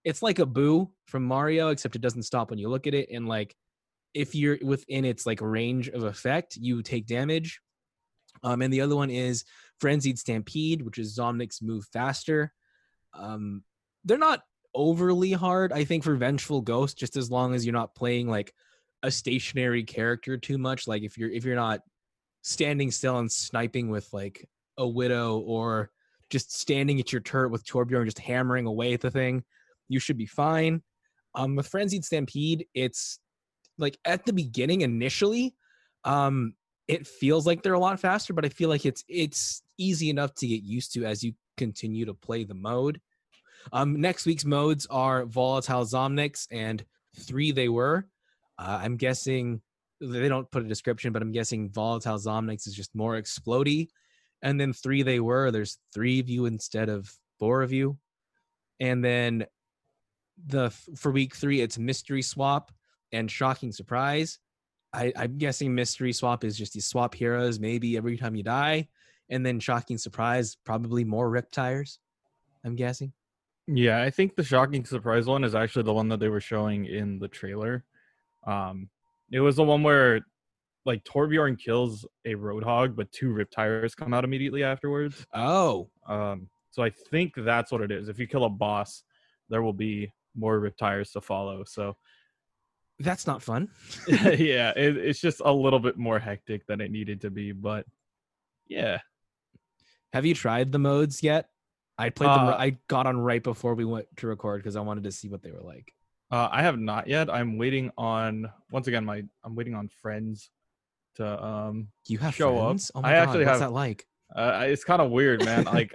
it's 0.04 0.22
like 0.22 0.38
a 0.38 0.46
boo 0.46 0.90
from 1.06 1.24
Mario, 1.24 1.68
except 1.68 1.96
it 1.96 2.02
doesn't 2.02 2.22
stop 2.22 2.50
when 2.50 2.58
you 2.58 2.68
look 2.68 2.86
at 2.86 2.94
it. 2.94 3.08
And 3.10 3.28
like 3.28 3.54
if 4.14 4.34
you're 4.34 4.58
within 4.62 5.04
its 5.04 5.26
like 5.26 5.40
range 5.40 5.88
of 5.88 6.04
effect, 6.04 6.56
you 6.56 6.82
take 6.82 7.06
damage. 7.06 7.60
Um, 8.42 8.62
and 8.62 8.72
the 8.72 8.80
other 8.80 8.96
one 8.96 9.10
is 9.10 9.44
Frenzied 9.78 10.18
Stampede, 10.18 10.82
which 10.82 10.98
is 10.98 11.16
Zomnic's 11.18 11.60
move 11.60 11.84
faster. 11.92 12.52
Um, 13.12 13.64
they're 14.04 14.18
not 14.18 14.42
overly 14.74 15.32
hard, 15.32 15.72
I 15.72 15.84
think, 15.84 16.04
for 16.04 16.14
Vengeful 16.14 16.62
Ghost, 16.62 16.96
just 16.96 17.16
as 17.16 17.30
long 17.30 17.54
as 17.54 17.66
you're 17.66 17.72
not 17.72 17.94
playing 17.94 18.28
like 18.28 18.54
a 19.02 19.10
stationary 19.10 19.82
character 19.82 20.36
too 20.36 20.58
much. 20.58 20.86
Like 20.86 21.02
if 21.02 21.18
you're 21.18 21.30
if 21.30 21.44
you're 21.44 21.56
not 21.56 21.80
standing 22.42 22.90
still 22.90 23.18
and 23.18 23.30
sniping 23.30 23.90
with 23.90 24.12
like 24.12 24.48
a 24.78 24.86
widow 24.86 25.38
or 25.38 25.90
just 26.30 26.58
standing 26.58 27.00
at 27.00 27.12
your 27.12 27.20
turret 27.20 27.50
with 27.50 27.64
Torbjorn 27.64 28.04
just 28.04 28.18
hammering 28.18 28.66
away 28.66 28.94
at 28.94 29.00
the 29.00 29.10
thing, 29.10 29.44
you 29.88 29.98
should 29.98 30.16
be 30.16 30.26
fine. 30.26 30.82
Um, 31.34 31.56
with 31.56 31.68
Frenzied 31.68 32.04
Stampede, 32.04 32.66
it's 32.74 33.18
like 33.78 33.98
at 34.04 34.24
the 34.24 34.32
beginning 34.32 34.80
initially, 34.80 35.54
um, 36.04 36.54
it 36.88 37.06
feels 37.06 37.46
like 37.46 37.62
they're 37.62 37.74
a 37.74 37.78
lot 37.78 38.00
faster, 38.00 38.32
but 38.32 38.44
I 38.44 38.48
feel 38.48 38.68
like 38.68 38.84
it's 38.84 39.04
it's 39.08 39.62
easy 39.78 40.10
enough 40.10 40.34
to 40.36 40.46
get 40.46 40.62
used 40.62 40.92
to 40.94 41.04
as 41.04 41.22
you 41.22 41.34
continue 41.56 42.04
to 42.06 42.14
play 42.14 42.44
the 42.44 42.54
mode. 42.54 43.00
Um, 43.72 44.00
next 44.00 44.26
week's 44.26 44.44
modes 44.44 44.86
are 44.86 45.26
volatile 45.26 45.84
Zomnics 45.84 46.46
and 46.50 46.84
three 47.16 47.52
they 47.52 47.68
were. 47.68 48.06
Uh, 48.58 48.80
I'm 48.82 48.96
guessing 48.96 49.60
they 50.00 50.28
don't 50.28 50.50
put 50.50 50.64
a 50.64 50.68
description, 50.68 51.12
but 51.12 51.22
I'm 51.22 51.32
guessing 51.32 51.70
volatile 51.70 52.16
Zomnics 52.16 52.66
is 52.66 52.74
just 52.74 52.94
more 52.94 53.20
explody. 53.20 53.88
And 54.42 54.58
then 54.58 54.72
three 54.72 55.02
they 55.02 55.20
were. 55.20 55.50
There's 55.50 55.78
three 55.92 56.20
of 56.20 56.28
you 56.28 56.46
instead 56.46 56.88
of 56.88 57.12
four 57.38 57.62
of 57.62 57.72
you. 57.72 57.98
And 58.78 59.04
then 59.04 59.46
the 60.46 60.70
for 60.96 61.12
week 61.12 61.36
three, 61.36 61.60
it's 61.60 61.78
mystery 61.78 62.22
swap 62.22 62.72
and 63.12 63.30
shocking 63.30 63.72
surprise. 63.72 64.38
I, 64.92 65.12
I'm 65.14 65.38
guessing 65.38 65.74
mystery 65.74 66.12
swap 66.12 66.44
is 66.44 66.56
just 66.56 66.74
you 66.74 66.80
swap 66.80 67.14
heroes 67.14 67.60
maybe 67.60 67.96
every 67.96 68.16
time 68.16 68.34
you 68.34 68.42
die, 68.42 68.88
and 69.28 69.44
then 69.44 69.60
shocking 69.60 69.98
surprise 69.98 70.56
probably 70.64 71.04
more 71.04 71.28
rip 71.28 71.50
tires. 71.52 71.98
I'm 72.64 72.76
guessing. 72.76 73.12
Yeah, 73.66 74.02
I 74.02 74.10
think 74.10 74.34
the 74.34 74.42
shocking 74.42 74.84
surprise 74.84 75.26
one 75.26 75.44
is 75.44 75.54
actually 75.54 75.84
the 75.84 75.92
one 75.92 76.08
that 76.08 76.18
they 76.18 76.28
were 76.28 76.40
showing 76.40 76.86
in 76.86 77.18
the 77.18 77.28
trailer. 77.28 77.84
Um, 78.46 78.88
it 79.30 79.40
was 79.40 79.56
the 79.56 79.64
one 79.64 79.82
where 79.82 80.20
like 80.84 81.04
Torbjorn 81.04 81.58
kills 81.58 82.06
a 82.24 82.34
roadhog, 82.34 82.96
but 82.96 83.12
two 83.12 83.32
rip 83.32 83.50
tires 83.50 83.94
come 83.94 84.14
out 84.14 84.24
immediately 84.24 84.64
afterwards. 84.64 85.26
Oh, 85.34 85.90
Um, 86.06 86.48
so 86.70 86.82
I 86.82 86.90
think 86.90 87.34
that's 87.36 87.72
what 87.72 87.80
it 87.80 87.90
is. 87.90 88.08
If 88.08 88.18
you 88.18 88.26
kill 88.26 88.44
a 88.44 88.48
boss, 88.48 89.02
there 89.48 89.62
will 89.62 89.72
be 89.72 90.12
more 90.36 90.58
rip 90.58 90.76
tires 90.76 91.10
to 91.12 91.20
follow. 91.20 91.64
So 91.64 91.96
that's 92.98 93.26
not 93.26 93.42
fun. 93.42 93.68
yeah, 94.08 94.70
it, 94.76 94.96
it's 94.96 95.20
just 95.20 95.42
a 95.44 95.52
little 95.52 95.80
bit 95.80 95.98
more 95.98 96.18
hectic 96.18 96.66
than 96.66 96.80
it 96.80 96.90
needed 96.90 97.22
to 97.22 97.30
be, 97.30 97.52
but 97.52 97.86
yeah. 98.68 98.98
Have 100.12 100.26
you 100.26 100.34
tried 100.34 100.72
the 100.72 100.78
modes 100.78 101.22
yet? 101.22 101.48
I 101.98 102.08
played 102.10 102.30
them. 102.30 102.48
Uh, 102.48 102.56
I 102.56 102.78
got 102.88 103.06
on 103.06 103.18
right 103.18 103.42
before 103.42 103.74
we 103.74 103.84
went 103.84 104.06
to 104.16 104.26
record 104.26 104.62
because 104.62 104.76
I 104.76 104.80
wanted 104.80 105.04
to 105.04 105.12
see 105.12 105.28
what 105.28 105.42
they 105.42 105.50
were 105.50 105.62
like. 105.62 105.92
Uh, 106.30 106.48
I 106.50 106.62
have 106.62 106.78
not 106.78 107.08
yet. 107.08 107.28
I'm 107.28 107.58
waiting 107.58 107.90
on 107.98 108.50
once 108.70 108.86
again 108.86 109.04
my 109.04 109.24
I'm 109.44 109.54
waiting 109.56 109.74
on 109.74 109.88
friends 109.88 110.50
to 111.16 111.44
um 111.44 111.88
You 112.06 112.18
have 112.18 112.34
Show 112.34 112.58
up. 112.58 112.76
Oh 112.94 113.02
my 113.02 113.08
I 113.08 113.12
god, 113.12 113.22
actually 113.22 113.44
what's 113.46 113.60
have- 113.60 113.70
that 113.70 113.72
like? 113.72 114.06
uh, 114.36 114.62
it's 114.66 114.84
kind 114.84 115.02
of 115.02 115.10
weird, 115.10 115.44
man. 115.44 115.64
like 115.76 115.94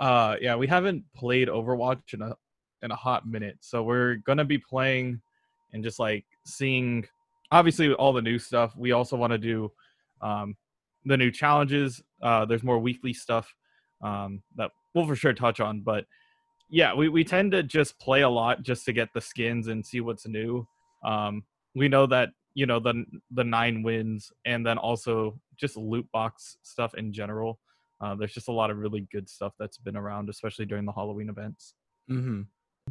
uh 0.00 0.36
yeah, 0.40 0.56
we 0.56 0.66
haven't 0.66 1.04
played 1.14 1.48
Overwatch 1.48 2.12
in 2.14 2.22
a 2.22 2.34
in 2.82 2.90
a 2.90 2.96
hot 2.96 3.26
minute. 3.26 3.58
So 3.60 3.82
we're 3.82 4.16
going 4.16 4.38
to 4.38 4.44
be 4.44 4.58
playing 4.58 5.20
and 5.72 5.82
just 5.82 5.98
like 5.98 6.24
seeing 6.44 7.06
obviously 7.50 7.92
all 7.94 8.12
the 8.12 8.20
new 8.22 8.38
stuff. 8.38 8.76
We 8.76 8.92
also 8.92 9.16
want 9.16 9.32
to 9.32 9.38
do 9.38 9.70
um 10.22 10.56
the 11.04 11.16
new 11.16 11.30
challenges. 11.30 12.02
Uh 12.20 12.44
there's 12.46 12.64
more 12.64 12.78
weekly 12.80 13.12
stuff 13.12 13.54
um 14.02 14.42
that 14.56 14.72
we'll 14.94 15.06
for 15.06 15.14
sure 15.16 15.32
touch 15.32 15.60
on, 15.60 15.80
but 15.82 16.04
yeah, 16.68 16.94
we, 16.94 17.08
we 17.08 17.24
tend 17.24 17.52
to 17.52 17.62
just 17.62 17.98
play 17.98 18.22
a 18.22 18.28
lot 18.28 18.62
just 18.62 18.84
to 18.86 18.92
get 18.92 19.08
the 19.14 19.20
skins 19.20 19.68
and 19.68 19.84
see 19.84 20.00
what's 20.00 20.26
new. 20.26 20.66
Um, 21.04 21.44
we 21.74 21.88
know 21.88 22.06
that 22.06 22.30
you 22.54 22.66
know 22.66 22.80
the 22.80 23.04
the 23.30 23.44
nine 23.44 23.82
wins, 23.82 24.32
and 24.44 24.66
then 24.66 24.78
also 24.78 25.38
just 25.56 25.76
loot 25.76 26.06
box 26.12 26.56
stuff 26.62 26.94
in 26.94 27.12
general. 27.12 27.60
Uh, 28.00 28.14
there's 28.14 28.34
just 28.34 28.48
a 28.48 28.52
lot 28.52 28.70
of 28.70 28.78
really 28.78 29.06
good 29.12 29.28
stuff 29.28 29.52
that's 29.58 29.78
been 29.78 29.96
around, 29.96 30.28
especially 30.28 30.66
during 30.66 30.84
the 30.84 30.92
Halloween 30.92 31.28
events. 31.28 31.74
hmm 32.08 32.42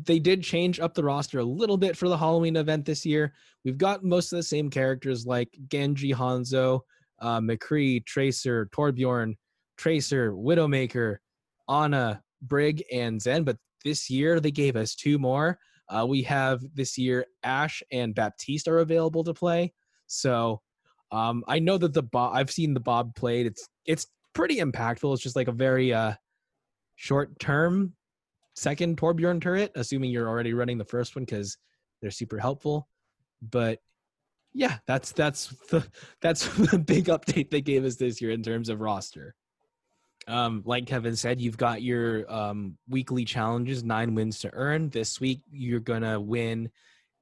They 0.05 0.19
did 0.19 0.43
change 0.43 0.79
up 0.79 0.93
the 0.93 1.03
roster 1.03 1.39
a 1.39 1.43
little 1.43 1.77
bit 1.77 1.95
for 1.97 2.09
the 2.09 2.17
Halloween 2.17 2.55
event 2.55 2.85
this 2.85 3.05
year. 3.05 3.33
We've 3.63 3.77
got 3.77 4.03
most 4.03 4.31
of 4.31 4.37
the 4.37 4.43
same 4.43 4.69
characters 4.69 5.25
like 5.25 5.49
Genji, 5.67 6.11
Hanzo, 6.13 6.81
uh, 7.19 7.39
McCree, 7.39 8.05
Tracer, 8.05 8.67
Torbjorn, 8.75 9.35
Tracer, 9.77 10.33
Widowmaker, 10.33 11.17
Ana, 11.67 12.23
Brig, 12.41 12.83
and 12.91 13.21
Zen. 13.21 13.43
But 13.43 13.57
this 13.85 14.09
year 14.09 14.41
they 14.41 14.51
gave 14.51 14.75
us 14.75 14.95
two 14.95 15.17
more. 15.17 15.57
Uh, 15.87 16.05
we 16.05 16.23
have 16.23 16.61
this 16.73 16.97
year 16.97 17.25
Ashe 17.43 17.81
and 17.91 18.13
Baptiste 18.13 18.67
are 18.67 18.79
available 18.79 19.23
to 19.23 19.33
play. 19.33 19.71
So 20.07 20.61
um, 21.11 21.45
I 21.47 21.59
know 21.59 21.77
that 21.77 21.93
the 21.93 22.03
Bob 22.03 22.35
I've 22.35 22.51
seen 22.51 22.73
the 22.73 22.79
Bob 22.81 23.15
played. 23.15 23.45
It's 23.45 23.69
it's 23.85 24.07
pretty 24.33 24.57
impactful. 24.57 25.13
It's 25.13 25.23
just 25.23 25.35
like 25.37 25.47
a 25.47 25.53
very 25.53 25.93
uh, 25.93 26.13
short 26.95 27.39
term 27.39 27.93
second 28.55 28.97
Torbjorn 28.97 29.41
turret, 29.41 29.71
assuming 29.75 30.11
you're 30.11 30.27
already 30.27 30.53
running 30.53 30.77
the 30.77 30.85
first 30.85 31.15
one 31.15 31.25
because 31.25 31.57
they're 32.01 32.11
super 32.11 32.39
helpful. 32.39 32.87
But 33.41 33.79
yeah, 34.53 34.77
that's 34.87 35.11
that's 35.11 35.47
the 35.69 35.87
that's 36.21 36.47
the 36.71 36.79
big 36.79 37.05
update 37.05 37.51
they 37.51 37.61
gave 37.61 37.85
us 37.85 37.95
this 37.95 38.21
year 38.21 38.31
in 38.31 38.43
terms 38.43 38.69
of 38.69 38.81
roster. 38.81 39.35
Um, 40.27 40.63
like 40.65 40.87
Kevin 40.87 41.15
said, 41.15 41.39
you've 41.39 41.57
got 41.57 41.81
your 41.81 42.31
um, 42.31 42.77
weekly 42.89 43.25
challenges, 43.25 43.83
nine 43.83 44.15
wins 44.15 44.39
to 44.39 44.49
earn. 44.53 44.89
This 44.89 45.19
week, 45.19 45.41
you're 45.51 45.79
gonna 45.79 46.19
win 46.19 46.69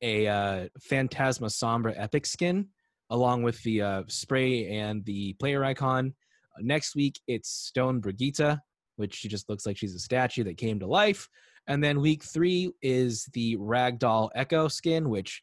a 0.01 0.27
uh, 0.27 0.67
Phantasma 0.81 1.47
Sombra 1.47 1.93
epic 1.97 2.25
skin, 2.25 2.67
along 3.09 3.43
with 3.43 3.61
the 3.63 3.81
uh, 3.81 4.03
spray 4.07 4.67
and 4.67 5.03
the 5.05 5.33
player 5.33 5.63
icon. 5.63 6.13
Next 6.59 6.95
week, 6.95 7.19
it's 7.27 7.49
Stone 7.49 7.99
Brigitte, 7.99 8.59
which 8.95 9.15
she 9.15 9.27
just 9.27 9.49
looks 9.49 9.65
like 9.65 9.77
she's 9.77 9.95
a 9.95 9.99
statue 9.99 10.43
that 10.45 10.57
came 10.57 10.79
to 10.79 10.87
life. 10.87 11.27
And 11.67 11.83
then 11.83 12.01
week 12.01 12.23
three 12.23 12.71
is 12.81 13.25
the 13.33 13.57
Ragdoll 13.57 14.29
Echo 14.35 14.67
skin, 14.67 15.09
which 15.09 15.41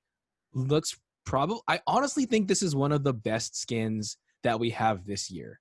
looks 0.53 0.99
probably. 1.25 1.61
I 1.69 1.81
honestly 1.87 2.27
think 2.27 2.47
this 2.47 2.63
is 2.63 2.75
one 2.77 2.93
of 2.93 3.05
the 3.05 3.15
best 3.15 3.57
skins 3.57 4.19
that 4.43 4.61
we 4.61 4.71
have 4.71 5.05
this 5.05 5.31
year. 5.31 5.61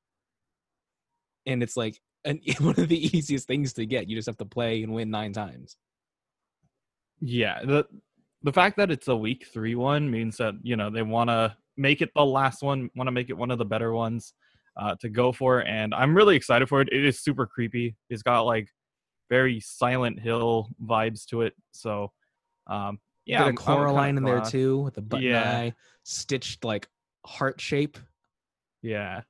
And 1.45 1.63
it's 1.63 1.78
like 1.78 1.99
an, 2.25 2.39
one 2.60 2.80
of 2.80 2.88
the 2.89 3.17
easiest 3.17 3.47
things 3.47 3.73
to 3.73 3.86
get. 3.86 4.08
You 4.08 4.15
just 4.15 4.28
have 4.28 4.38
to 4.38 4.45
play 4.45 4.84
and 4.84 4.93
win 4.93 5.10
nine 5.10 5.34
times. 5.34 5.78
Yeah, 7.21 7.60
the 7.63 7.86
the 8.43 8.54
fact 8.54 8.78
that 8.78 8.91
it's 8.91 9.10
a 9.10 9.15
week 9.15 9.47
three 9.54 9.75
one 9.75 10.10
means 10.10 10.38
that 10.38 10.54
you 10.63 10.75
know 10.78 10.89
they 10.89 11.02
want 11.02 11.30
to 11.30 11.56
make 11.78 12.02
it 12.02 12.10
the 12.15 12.25
last 12.25 12.63
one, 12.63 12.89
want 12.95 13.08
to 13.08 13.12
make 13.12 13.30
it 13.30 13.38
one 13.38 13.52
of 13.52 13.58
the 13.58 13.65
better 13.65 13.93
ones 13.93 14.34
uh, 14.78 14.95
to 15.02 15.10
go 15.10 15.32
for, 15.32 15.60
and 15.65 15.93
I'm 15.93 16.15
really 16.15 16.36
excited 16.36 16.69
for 16.69 16.82
it. 16.82 16.89
It 16.91 17.04
is 17.06 17.19
super 17.19 17.45
creepy. 17.45 17.95
It's 18.10 18.23
got 18.23 18.41
like 18.41 18.69
very 19.30 19.60
Silent 19.60 20.19
Hill 20.19 20.69
vibes 20.84 21.25
to 21.28 21.41
it, 21.41 21.54
so 21.71 22.12
um, 22.67 22.99
yeah, 23.25 23.43
I'm- 23.43 23.56
Coraline 23.56 24.17
in 24.17 24.23
there 24.23 24.41
too, 24.41 24.80
with 24.80 24.95
the 24.95 25.02
button 25.02 25.25
Yeah. 25.25 25.58
eye 25.58 25.73
stitched 26.04 26.63
like 26.63 26.88
heart 27.25 27.60
shape. 27.60 27.97
Yeah, 28.82 29.21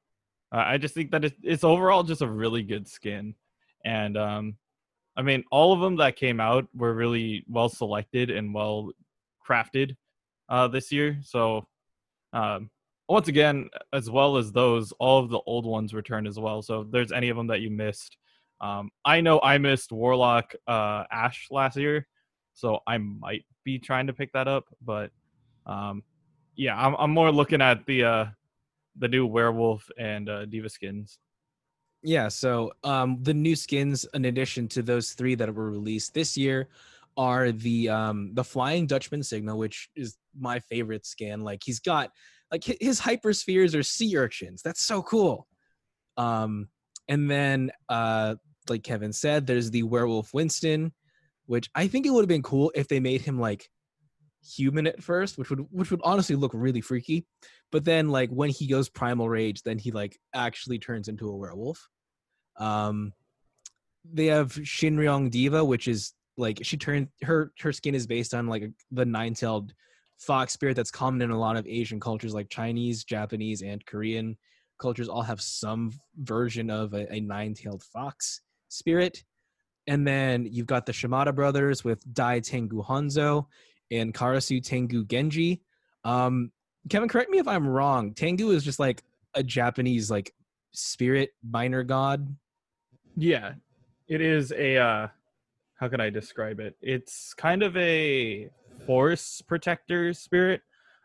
uh, 0.52 0.64
I 0.66 0.78
just 0.78 0.94
think 0.94 1.12
that 1.12 1.26
it's, 1.26 1.36
it's 1.44 1.64
overall 1.64 2.04
just 2.04 2.22
a 2.22 2.28
really 2.28 2.64
good 2.64 2.88
skin, 2.88 3.36
and 3.86 4.18
um, 4.18 4.56
I 5.16 5.22
mean, 5.22 5.44
all 5.52 5.74
of 5.74 5.80
them 5.80 5.98
that 5.98 6.16
came 6.16 6.40
out 6.40 6.68
were 6.74 6.94
really 6.94 7.44
well 7.48 7.70
selected 7.70 8.30
and 8.30 8.54
well 8.54 8.92
crafted 9.48 9.96
uh, 10.48 10.68
this 10.70 10.92
year. 10.92 11.20
So, 11.24 11.68
um, 12.32 12.70
once 13.08 13.28
again, 13.28 13.70
as 13.92 14.10
well 14.10 14.38
as 14.38 14.52
those, 14.52 14.92
all 14.94 15.20
of 15.20 15.30
the 15.30 15.40
old 15.46 15.66
ones 15.66 15.94
returned 15.94 16.28
as 16.28 16.40
well. 16.40 16.62
So, 16.62 16.82
if 16.82 16.92
there's 16.92 17.12
any 17.12 17.30
of 17.30 17.38
them 17.38 17.48
that 17.48 17.62
you 17.62 17.70
missed, 17.70 18.18
um, 18.62 18.92
I 19.06 19.22
know 19.22 19.40
I 19.42 19.58
missed 19.58 19.92
Warlock 19.92 20.54
uh, 20.68 21.04
Ashe 21.12 21.48
last 21.52 21.78
year, 21.78 22.08
so 22.54 22.80
I 22.88 22.98
might 22.98 23.46
be 23.64 23.80
trying 23.80 24.08
to 24.08 24.14
pick 24.14 24.32
that 24.34 24.48
up. 24.48 24.66
But 24.82 25.12
um, 25.66 26.04
yeah, 26.56 26.76
I'm, 26.76 26.96
I'm 26.96 27.12
more 27.12 27.32
looking 27.32 27.62
at 27.62 27.86
the 27.86 28.04
uh, 28.04 28.26
the 28.98 29.08
new 29.08 29.26
werewolf 29.26 29.90
and 29.98 30.30
uh, 30.30 30.46
diva 30.46 30.70
skins. 30.70 31.20
Yeah, 32.02 32.30
so 32.30 32.72
um, 32.84 33.18
the 33.22 33.34
new 33.34 33.56
skins, 33.56 34.06
in 34.14 34.26
addition 34.26 34.68
to 34.70 34.82
those 34.82 35.12
three 35.12 35.36
that 35.36 35.54
were 35.54 35.70
released 35.70 36.14
this 36.14 36.38
year, 36.38 36.70
are 37.18 37.52
the 37.52 37.90
um, 37.90 38.32
the 38.34 38.44
Flying 38.44 38.88
Dutchman 38.88 39.24
Sigma, 39.24 39.56
which 39.56 39.90
is 39.96 40.18
my 40.38 40.60
favorite 40.60 41.06
skin. 41.06 41.42
Like 41.42 41.62
he's 41.64 41.82
got 41.82 42.12
like 42.52 42.64
hi- 42.66 42.78
his 42.80 43.02
hyperspheres 43.02 43.78
are 43.78 43.84
sea 43.84 44.16
urchins. 44.18 44.62
That's 44.62 44.82
so 44.82 45.02
cool. 45.02 45.48
Um, 46.16 46.70
and 47.10 47.30
then 47.30 47.72
uh, 47.90 48.36
like 48.70 48.84
Kevin 48.84 49.12
said, 49.12 49.46
there's 49.46 49.70
the 49.70 49.84
Werewolf 49.84 50.34
Winston, 50.34 50.94
which 51.48 51.70
I 51.76 51.88
think 51.88 52.06
it 52.06 52.12
would 52.12 52.22
have 52.22 52.30
been 52.30 52.44
cool 52.44 52.72
if 52.76 52.88
they 52.88 53.00
made 53.02 53.22
him 53.22 53.40
like 53.40 53.70
human 54.42 54.88
at 54.88 55.04
first, 55.04 55.38
which 55.38 55.50
would 55.50 55.66
which 55.72 55.92
would 55.92 56.02
honestly 56.04 56.36
look 56.36 56.52
really 56.54 56.82
freaky. 56.82 57.26
But 57.72 57.86
then 57.86 58.10
like 58.10 58.30
when 58.30 58.50
he 58.50 58.68
goes 58.68 58.90
primal 58.90 59.30
rage, 59.30 59.64
then 59.64 59.78
he 59.78 59.92
like 59.92 60.18
actually 60.34 60.80
turns 60.80 61.08
into 61.08 61.30
a 61.30 61.36
werewolf. 61.36 61.90
Um 62.58 63.14
they 64.12 64.28
have 64.28 64.54
Shinryong 64.54 65.30
D.Va, 65.30 65.64
which 65.64 65.88
is 65.88 66.14
like 66.38 66.60
she 66.64 66.78
turned 66.78 67.10
her 67.24 67.52
her 67.60 67.74
skin 67.74 67.96
is 67.96 68.08
based 68.08 68.34
on 68.34 68.48
like 68.48 68.72
the 68.92 69.06
nine-tailed 69.06 69.74
fox 70.18 70.54
spirit 70.54 70.76
that's 70.76 70.92
common 70.92 71.22
in 71.22 71.32
a 71.32 71.40
lot 71.40 71.58
of 71.58 71.68
Asian 71.68 72.00
cultures 72.00 72.34
like 72.34 72.50
Chinese, 72.50 73.04
Japanese, 73.04 73.62
and 73.62 73.86
Korean 73.86 74.38
cultures 74.80 75.10
all 75.10 75.22
have 75.22 75.42
some 75.42 75.92
version 76.18 76.70
of 76.70 76.94
a, 76.94 77.12
a 77.14 77.20
nine-tailed 77.20 77.84
fox 77.84 78.42
spirit. 78.70 79.24
And 79.88 80.08
then 80.08 80.48
you've 80.50 80.68
got 80.68 80.86
the 80.86 80.94
Shimada 80.94 81.34
brothers 81.34 81.84
with 81.84 82.02
Dai 82.14 82.40
Tengu 82.40 82.84
Hanzo 82.84 83.48
and 83.92 84.14
Karasu 84.14 84.64
Tengu 84.64 85.06
Genji. 85.06 85.62
Um, 86.04 86.52
Kevin, 86.90 87.10
correct 87.10 87.30
me 87.30 87.40
if 87.40 87.48
I'm 87.48 87.68
wrong. 87.68 88.14
Tengu 88.14 88.52
is 88.52 88.64
just 88.64 88.80
like 88.80 89.04
a 89.36 89.44
Japanese 89.44 90.10
like 90.10 90.34
spirit 90.72 91.32
minor 91.48 91.84
god. 91.84 92.36
Yeah, 93.16 93.54
it 94.08 94.22
is 94.22 94.52
a. 94.52 94.78
uh 94.78 95.08
How 95.76 95.88
can 95.88 96.02
I 96.02 96.10
describe 96.10 96.60
it? 96.60 96.76
It's 96.82 97.34
kind 97.34 97.64
of 97.64 97.76
a 97.78 98.50
forest 98.86 99.48
protector 99.48 100.14
spirit. 100.14 100.62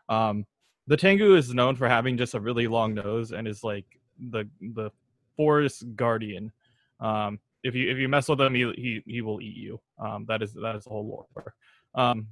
Um, 0.09 0.45
the 0.87 0.97
Tengu 0.97 1.35
is 1.35 1.53
known 1.53 1.75
for 1.75 1.89
having 1.89 2.17
just 2.17 2.35
a 2.35 2.39
really 2.39 2.67
long 2.67 2.93
nose 2.93 3.31
and 3.31 3.47
is 3.47 3.63
like 3.63 3.85
the 4.31 4.47
the 4.75 4.91
forest 5.35 5.83
guardian. 5.95 6.51
Um, 6.99 7.39
if 7.63 7.75
you 7.75 7.89
if 7.89 7.97
you 7.97 8.07
mess 8.07 8.29
with 8.29 8.39
him, 8.39 8.53
he 8.53 8.71
he, 8.75 9.01
he 9.05 9.21
will 9.21 9.41
eat 9.41 9.57
you. 9.57 9.81
Um, 9.99 10.25
that 10.27 10.41
is 10.41 10.53
that 10.53 10.75
is 10.75 10.83
the 10.83 10.91
whole 10.91 11.07
lore. 11.35 11.53
Um, 11.95 12.27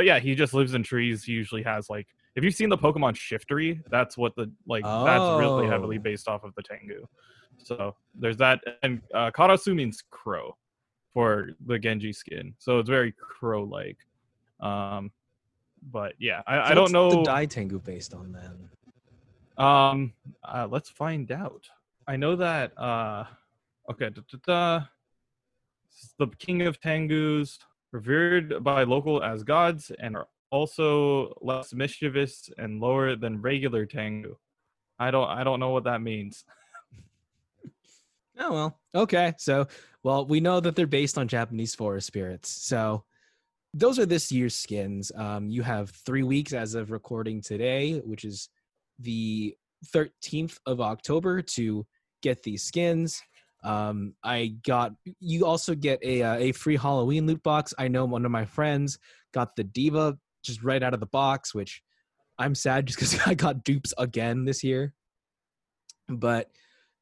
but 0.00 0.06
yeah, 0.06 0.18
he 0.18 0.34
just 0.34 0.54
lives 0.54 0.72
in 0.72 0.82
trees. 0.82 1.24
He 1.24 1.32
usually 1.32 1.62
has 1.62 1.90
like 1.90 2.06
if 2.34 2.42
you've 2.42 2.54
seen 2.54 2.70
the 2.70 2.78
Pokemon 2.78 3.16
Shiftry, 3.16 3.82
that's 3.90 4.16
what 4.16 4.34
the 4.34 4.50
like 4.66 4.82
that's 4.82 5.38
really 5.38 5.66
heavily 5.66 5.98
Oh. 5.98 6.00
based 6.00 6.26
off 6.26 6.42
of 6.42 6.54
the 6.54 6.62
Tengu. 6.62 7.06
So 7.58 7.94
there's 8.18 8.38
that, 8.38 8.62
and 8.82 9.02
uh, 9.12 9.30
Karasu 9.30 9.74
means 9.74 10.02
crow 10.10 10.56
for 11.12 11.50
the 11.66 11.78
Genji 11.78 12.14
skin, 12.14 12.54
so 12.58 12.78
it's 12.78 12.88
very 12.88 13.12
crow-like. 13.12 13.98
Um, 14.60 15.10
but 15.92 16.14
yeah, 16.18 16.40
I, 16.46 16.70
I 16.70 16.74
don't 16.74 16.92
know. 16.92 17.10
the 17.10 17.22
Dai 17.24 17.44
Tengu 17.44 17.78
based 17.78 18.14
on 18.14 18.32
then. 18.32 19.66
Um, 19.66 20.14
uh, 20.42 20.66
let's 20.70 20.88
find 20.88 21.30
out. 21.30 21.68
I 22.08 22.16
know 22.16 22.36
that. 22.36 22.72
Uh, 22.78 23.24
okay, 23.90 24.08
da, 24.08 24.22
da, 24.32 24.38
da. 24.46 24.86
The 26.18 26.28
king 26.38 26.62
of 26.62 26.80
Tengus, 26.80 27.58
revered 27.92 28.62
by 28.62 28.84
local 28.84 29.22
as 29.22 29.42
gods, 29.42 29.90
and 29.98 30.16
are 30.16 30.28
also 30.50 31.34
less 31.40 31.72
mischievous 31.72 32.50
and 32.58 32.80
lower 32.80 33.16
than 33.16 33.40
regular 33.40 33.86
Tengu. 33.86 34.36
I 34.98 35.10
don't. 35.10 35.28
I 35.28 35.44
don't 35.44 35.60
know 35.60 35.70
what 35.70 35.84
that 35.84 36.02
means. 36.02 36.44
Oh 38.38 38.52
well. 38.52 38.80
Okay. 38.94 39.34
So 39.38 39.66
well, 40.02 40.26
we 40.26 40.40
know 40.40 40.60
that 40.60 40.76
they're 40.76 40.86
based 40.86 41.18
on 41.18 41.28
Japanese 41.28 41.74
forest 41.74 42.06
spirits. 42.06 42.50
So 42.50 43.04
those 43.74 43.98
are 43.98 44.06
this 44.06 44.32
year's 44.32 44.54
skins. 44.54 45.12
Um, 45.14 45.48
you 45.48 45.62
have 45.62 45.90
three 45.90 46.22
weeks 46.22 46.52
as 46.52 46.74
of 46.74 46.90
recording 46.90 47.40
today, 47.40 48.00
which 48.04 48.24
is 48.24 48.48
the 48.98 49.54
13th 49.94 50.58
of 50.66 50.80
October 50.80 51.42
to 51.42 51.86
get 52.22 52.42
these 52.42 52.62
skins. 52.62 53.22
Um, 53.62 54.14
I 54.24 54.54
got 54.66 54.92
you 55.20 55.44
also 55.44 55.74
get 55.74 56.00
a 56.02 56.22
uh, 56.22 56.36
a 56.36 56.52
free 56.52 56.76
Halloween 56.76 57.26
loot 57.26 57.42
box. 57.42 57.74
I 57.78 57.88
know 57.88 58.04
one 58.04 58.24
of 58.24 58.30
my 58.30 58.44
friends 58.44 58.98
got 59.32 59.54
the 59.56 59.64
D.Va 59.64 60.16
just 60.42 60.62
right 60.62 60.82
out 60.82 60.94
of 60.94 61.00
the 61.00 61.06
box, 61.06 61.54
which 61.54 61.82
I'm 62.38 62.54
sad 62.54 62.86
just 62.86 62.98
because 62.98 63.18
I 63.26 63.34
got 63.34 63.64
dupes 63.64 63.92
again 63.98 64.44
this 64.44 64.64
year. 64.64 64.94
But 66.08 66.50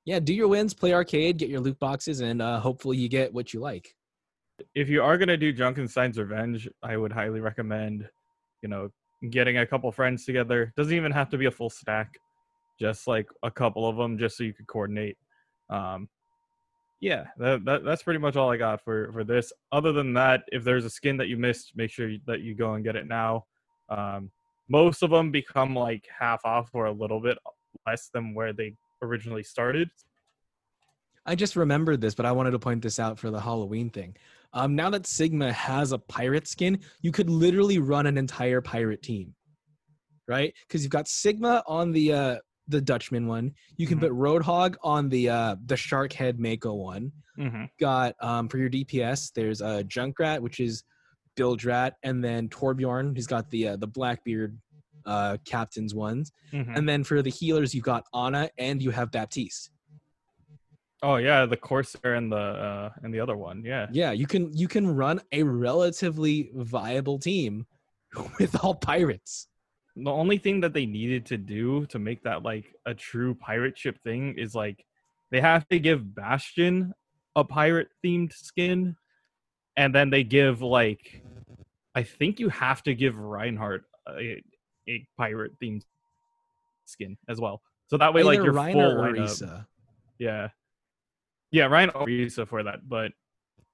yeah, 0.05 0.19
do 0.19 0.35
your 0.35 0.49
wins, 0.49 0.75
play 0.75 0.93
arcade, 0.93 1.39
get 1.39 1.49
your 1.49 1.61
loot 1.61 1.79
boxes, 1.79 2.21
and 2.21 2.43
uh, 2.43 2.61
hopefully 2.61 2.97
you 2.97 3.09
get 3.09 3.33
what 3.33 3.55
you 3.55 3.61
like. 3.61 3.95
If 4.75 4.89
you 4.89 5.03
are 5.03 5.17
gonna 5.17 5.37
do 5.37 5.53
Junkenstein's 5.53 6.19
Revenge, 6.19 6.69
I 6.83 6.97
would 6.97 7.13
highly 7.13 7.41
recommend, 7.41 8.09
you 8.63 8.69
know, 8.69 8.91
getting 9.31 9.59
a 9.59 9.67
couple 9.67 9.91
friends 9.93 10.25
together. 10.25 10.73
Doesn't 10.77 10.95
even 10.95 11.13
have 11.13 11.29
to 11.31 11.39
be 11.39 11.47
a 11.47 11.51
full 11.51 11.71
stack, 11.71 12.15
just 12.81 13.07
like 13.07 13.29
a 13.45 13.51
couple 13.51 13.89
of 13.89 13.97
them, 13.97 14.19
just 14.19 14.37
so 14.37 14.43
you 14.43 14.53
could 14.53 14.67
coordinate. 14.67 15.17
Um, 15.71 16.09
yeah, 17.01 17.25
that, 17.39 17.65
that 17.65 17.85
that's 17.85 18.03
pretty 18.03 18.19
much 18.19 18.37
all 18.37 18.51
I 18.51 18.57
got 18.57 18.83
for 18.83 19.13
for 19.13 19.25
this. 19.25 19.53
Other 19.71 19.93
than 19.93 20.15
that, 20.15 20.43
if 20.49 20.65
there's 20.65 20.85
a 20.85 20.91
skin 20.91 21.17
that 21.19 21.29
you 21.29 21.37
missed, 21.37 21.73
make 21.77 21.91
sure 21.91 22.11
that 22.27 22.41
you 22.41 22.55
go 22.55 22.75
and 22.75 22.85
get 22.85 22.97
it 22.97 23.07
now. 23.07 23.45
Um, 23.89 24.31
most 24.69 25.03
of 25.03 25.11
them 25.11 25.31
become 25.31 25.75
like 25.75 26.07
half 26.17 26.45
off 26.45 26.71
or 26.75 26.87
a 26.87 26.93
little 26.93 27.21
bit 27.21 27.39
less 27.87 28.11
than 28.13 28.35
where 28.35 28.53
they 28.53 28.75
originally 29.03 29.43
started. 29.43 29.91
I 31.25 31.35
just 31.35 31.57
remembered 31.57 32.01
this, 32.01 32.15
but 32.15 32.27
I 32.27 32.33
wanted 32.33 32.53
to 32.53 32.59
point 32.59 32.83
this 32.83 32.99
out 32.99 33.19
for 33.19 33.31
the 33.31 33.41
Halloween 33.41 33.91
thing. 33.91 34.17
Um, 34.55 34.75
now 34.75 34.91
that 34.91 35.07
Sigma 35.07 35.53
has 35.53 35.93
a 35.93 35.99
pirate 35.99 36.49
skin, 36.49 36.81
you 37.03 37.13
could 37.13 37.29
literally 37.29 37.79
run 37.79 38.07
an 38.07 38.17
entire 38.17 38.63
pirate 38.63 39.03
team, 39.03 39.35
right? 40.27 40.55
Because 40.67 40.83
you've 40.83 40.91
got 40.91 41.07
Sigma 41.07 41.63
on 41.67 41.93
the 41.93 42.13
uh, 42.13 42.37
the 42.69 42.81
Dutchman 42.81 43.27
one. 43.27 43.53
You 43.77 43.87
can 43.87 43.99
Mhm. 43.99 44.03
put 44.03 44.13
Roadhog 44.13 44.77
on 44.83 45.09
the 45.09 45.29
uh, 45.31 45.57
the 45.67 45.77
Shark 45.77 46.13
Head 46.13 46.39
Mako 46.39 46.75
one. 46.75 47.13
Mm-hmm. 47.39 47.65
Got 47.81 48.15
um, 48.21 48.49
for 48.49 48.59
your 48.59 48.69
DPS, 48.69 49.33
there's 49.33 49.61
a 49.61 49.67
uh, 49.67 49.83
Junkrat, 49.85 50.41
which 50.41 50.61
is 50.61 50.85
Bilgerat, 51.37 51.95
and 52.03 52.23
then 52.23 52.49
Torbjorn, 52.49 53.15
who's 53.17 53.27
got 53.27 53.49
the 53.51 53.69
uh, 53.69 53.77
the 53.77 53.87
Blackbeard 53.87 54.59
uh, 55.07 55.37
captains 55.45 55.95
ones. 55.95 56.33
Mm-hmm. 56.53 56.75
And 56.75 56.89
then 56.89 57.05
for 57.05 57.23
the 57.23 57.31
healers, 57.31 57.75
you've 57.75 57.85
got 57.85 58.05
Ana 58.13 58.51
and 58.59 58.83
you 58.83 58.91
have 58.91 59.11
Baptiste. 59.11 59.71
Oh 61.03 61.17
yeah, 61.17 61.47
the 61.47 61.57
Corsair 61.57 62.15
and 62.15 62.31
the 62.31 62.37
uh, 62.37 62.91
and 63.03 63.15
the 63.15 63.21
other 63.21 63.37
one. 63.37 63.63
Yeah. 63.65 63.87
Yeah, 63.93 64.11
you 64.13 64.27
can 64.27 64.53
you 64.57 64.67
can 64.69 64.87
run 64.87 65.21
a 65.33 65.43
relatively 65.45 66.51
viable 66.55 67.19
team 67.21 67.67
with 68.39 68.63
all 68.65 68.75
pirates. 68.75 69.47
The 70.05 70.11
only 70.11 70.39
thing 70.39 70.61
that 70.61 70.73
they 70.73 70.87
needed 70.87 71.27
to 71.27 71.37
do 71.37 71.87
to 71.87 71.99
make 71.99 72.23
that 72.23 72.43
like 72.43 72.75
a 72.87 72.95
true 72.95 73.35
pirate 73.35 73.77
ship 73.77 73.99
thing 74.03 74.35
is 74.39 74.55
like 74.55 74.85
they 75.31 75.41
have 75.41 75.69
to 75.69 75.79
give 75.79 76.15
Bastion 76.15 76.95
a 77.37 77.45
pirate 77.45 77.89
themed 78.05 78.33
skin, 78.33 78.97
and 79.77 79.95
then 79.95 80.11
they 80.11 80.25
give 80.25 80.63
like 80.63 81.23
I 81.95 82.03
think 82.03 82.39
you 82.39 82.49
have 82.49 82.83
to 82.85 82.95
give 82.95 83.19
Reinhardt 83.19 83.85
a, 84.09 84.43
a 84.89 85.07
pirate 85.17 85.53
themed 85.63 85.83
skin 86.87 87.17
as 87.29 87.41
well. 87.41 87.61
So 87.89 87.97
that 87.97 88.15
way, 88.15 88.23
like 88.23 88.37
your 88.43 88.53
full 88.53 88.81
or 88.81 89.13
lineup, 89.13 89.17
Risa. 89.17 89.67
yeah, 90.19 90.49
yeah, 91.51 91.67
Ryan 91.67 91.91
or 91.91 92.07
Risa 92.07 92.47
for 92.47 92.63
that, 92.63 92.89
but 92.89 93.13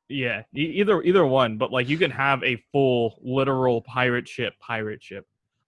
yeah, 0.09 0.43
either 0.55 1.03
either 1.03 1.27
one. 1.27 1.59
But 1.59 1.73
like 1.73 1.89
you 1.89 1.99
can 1.99 2.11
have 2.11 2.43
a 2.45 2.57
full 2.73 3.19
literal 3.23 3.83
pirate 3.83 4.29
ship, 4.29 4.55
pirate 4.61 5.03
ship. 5.03 5.27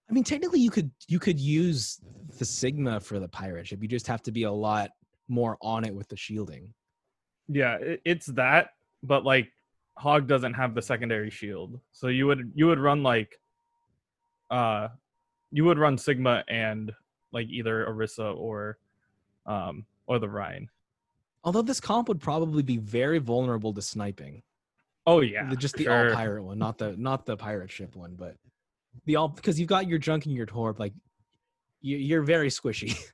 I 0.09 0.13
mean, 0.13 0.23
technically, 0.23 0.59
you 0.59 0.69
could 0.69 0.91
you 1.07 1.19
could 1.19 1.39
use 1.39 1.99
the 2.37 2.45
Sigma 2.45 2.99
for 2.99 3.19
the 3.19 3.27
pirate 3.27 3.67
ship. 3.67 3.81
You 3.81 3.87
just 3.87 4.07
have 4.07 4.21
to 4.23 4.31
be 4.31 4.43
a 4.43 4.51
lot 4.51 4.91
more 5.27 5.57
on 5.61 5.83
it 5.83 5.93
with 5.93 6.07
the 6.07 6.15
shielding. 6.15 6.73
Yeah, 7.49 7.77
it's 8.05 8.27
that, 8.27 8.71
but 9.03 9.25
like 9.25 9.51
Hog 9.97 10.27
doesn't 10.27 10.53
have 10.53 10.75
the 10.75 10.81
secondary 10.81 11.29
shield, 11.29 11.79
so 11.91 12.07
you 12.07 12.27
would 12.27 12.51
you 12.55 12.67
would 12.67 12.79
run 12.79 13.03
like, 13.03 13.39
uh, 14.49 14.89
you 15.51 15.65
would 15.65 15.79
run 15.79 15.97
Sigma 15.97 16.43
and 16.47 16.91
like 17.31 17.47
either 17.49 17.85
Orisa 17.85 18.35
or, 18.35 18.77
um, 19.45 19.85
or 20.07 20.19
the 20.19 20.29
Rein. 20.29 20.69
Although 21.43 21.61
this 21.61 21.81
comp 21.81 22.07
would 22.07 22.19
probably 22.19 22.63
be 22.63 22.77
very 22.77 23.19
vulnerable 23.19 23.73
to 23.73 23.81
sniping. 23.81 24.43
Oh 25.05 25.21
yeah, 25.21 25.53
just 25.55 25.75
the 25.75 25.85
sure. 25.85 26.09
all 26.09 26.15
pirate 26.15 26.43
one, 26.43 26.59
not 26.59 26.77
the 26.77 26.95
not 26.97 27.25
the 27.25 27.37
pirate 27.37 27.71
ship 27.71 27.95
one, 27.95 28.15
but 28.17 28.35
the 29.05 29.15
all 29.15 29.27
because 29.29 29.59
you've 29.59 29.69
got 29.69 29.87
your 29.87 29.99
junk 29.99 30.25
and 30.25 30.35
your 30.35 30.45
torp. 30.45 30.79
Like 30.79 30.93
you, 31.81 31.97
you're 31.97 32.23
very 32.23 32.49
squishy. 32.49 32.97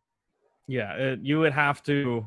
Yeah, 0.65 0.93
it, 0.93 1.19
you 1.22 1.39
would 1.39 1.52
have 1.52 1.84
to, 1.84 2.26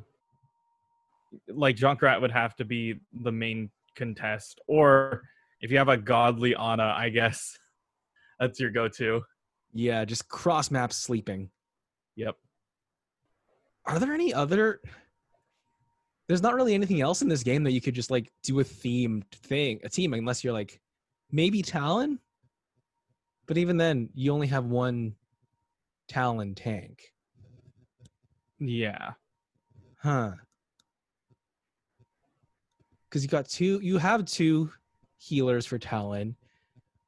like 1.48 1.74
Junkrat 1.76 2.20
would 2.20 2.30
have 2.30 2.54
to 2.56 2.66
be 2.66 3.00
the 3.22 3.32
main 3.32 3.70
contest, 3.94 4.60
or 4.68 5.22
if 5.62 5.70
you 5.70 5.78
have 5.78 5.88
a 5.88 5.96
godly 5.96 6.54
Ana, 6.54 6.94
I 6.96 7.08
guess 7.08 7.56
that's 8.38 8.60
your 8.60 8.70
go-to. 8.70 9.22
yeah, 9.72 10.04
just 10.04 10.28
cross 10.28 10.70
map 10.70 10.92
sleeping. 10.92 11.48
Yep. 12.16 12.36
Are 13.86 13.98
there 13.98 14.12
any 14.12 14.34
other? 14.34 14.80
There's 16.28 16.42
not 16.42 16.54
really 16.54 16.74
anything 16.74 17.00
else 17.00 17.22
in 17.22 17.28
this 17.30 17.42
game 17.42 17.64
that 17.64 17.72
you 17.72 17.80
could 17.80 17.94
just 17.94 18.10
like 18.10 18.30
do 18.42 18.60
a 18.60 18.64
themed 18.64 19.24
thing, 19.30 19.80
a 19.82 19.88
team, 19.88 20.12
unless 20.12 20.44
you're 20.44 20.52
like 20.52 20.78
maybe 21.30 21.62
Talon. 21.62 22.18
But 23.46 23.58
even 23.58 23.76
then, 23.76 24.08
you 24.14 24.32
only 24.32 24.48
have 24.48 24.64
one 24.64 25.14
Talon 26.08 26.54
tank, 26.54 27.12
Yeah. 28.58 29.12
huh? 29.98 30.32
Because 33.08 33.22
you 33.22 33.28
got 33.28 33.48
two, 33.48 33.80
you 33.82 33.98
have 33.98 34.24
two 34.24 34.70
healers 35.18 35.66
for 35.66 35.78
Talon. 35.78 36.36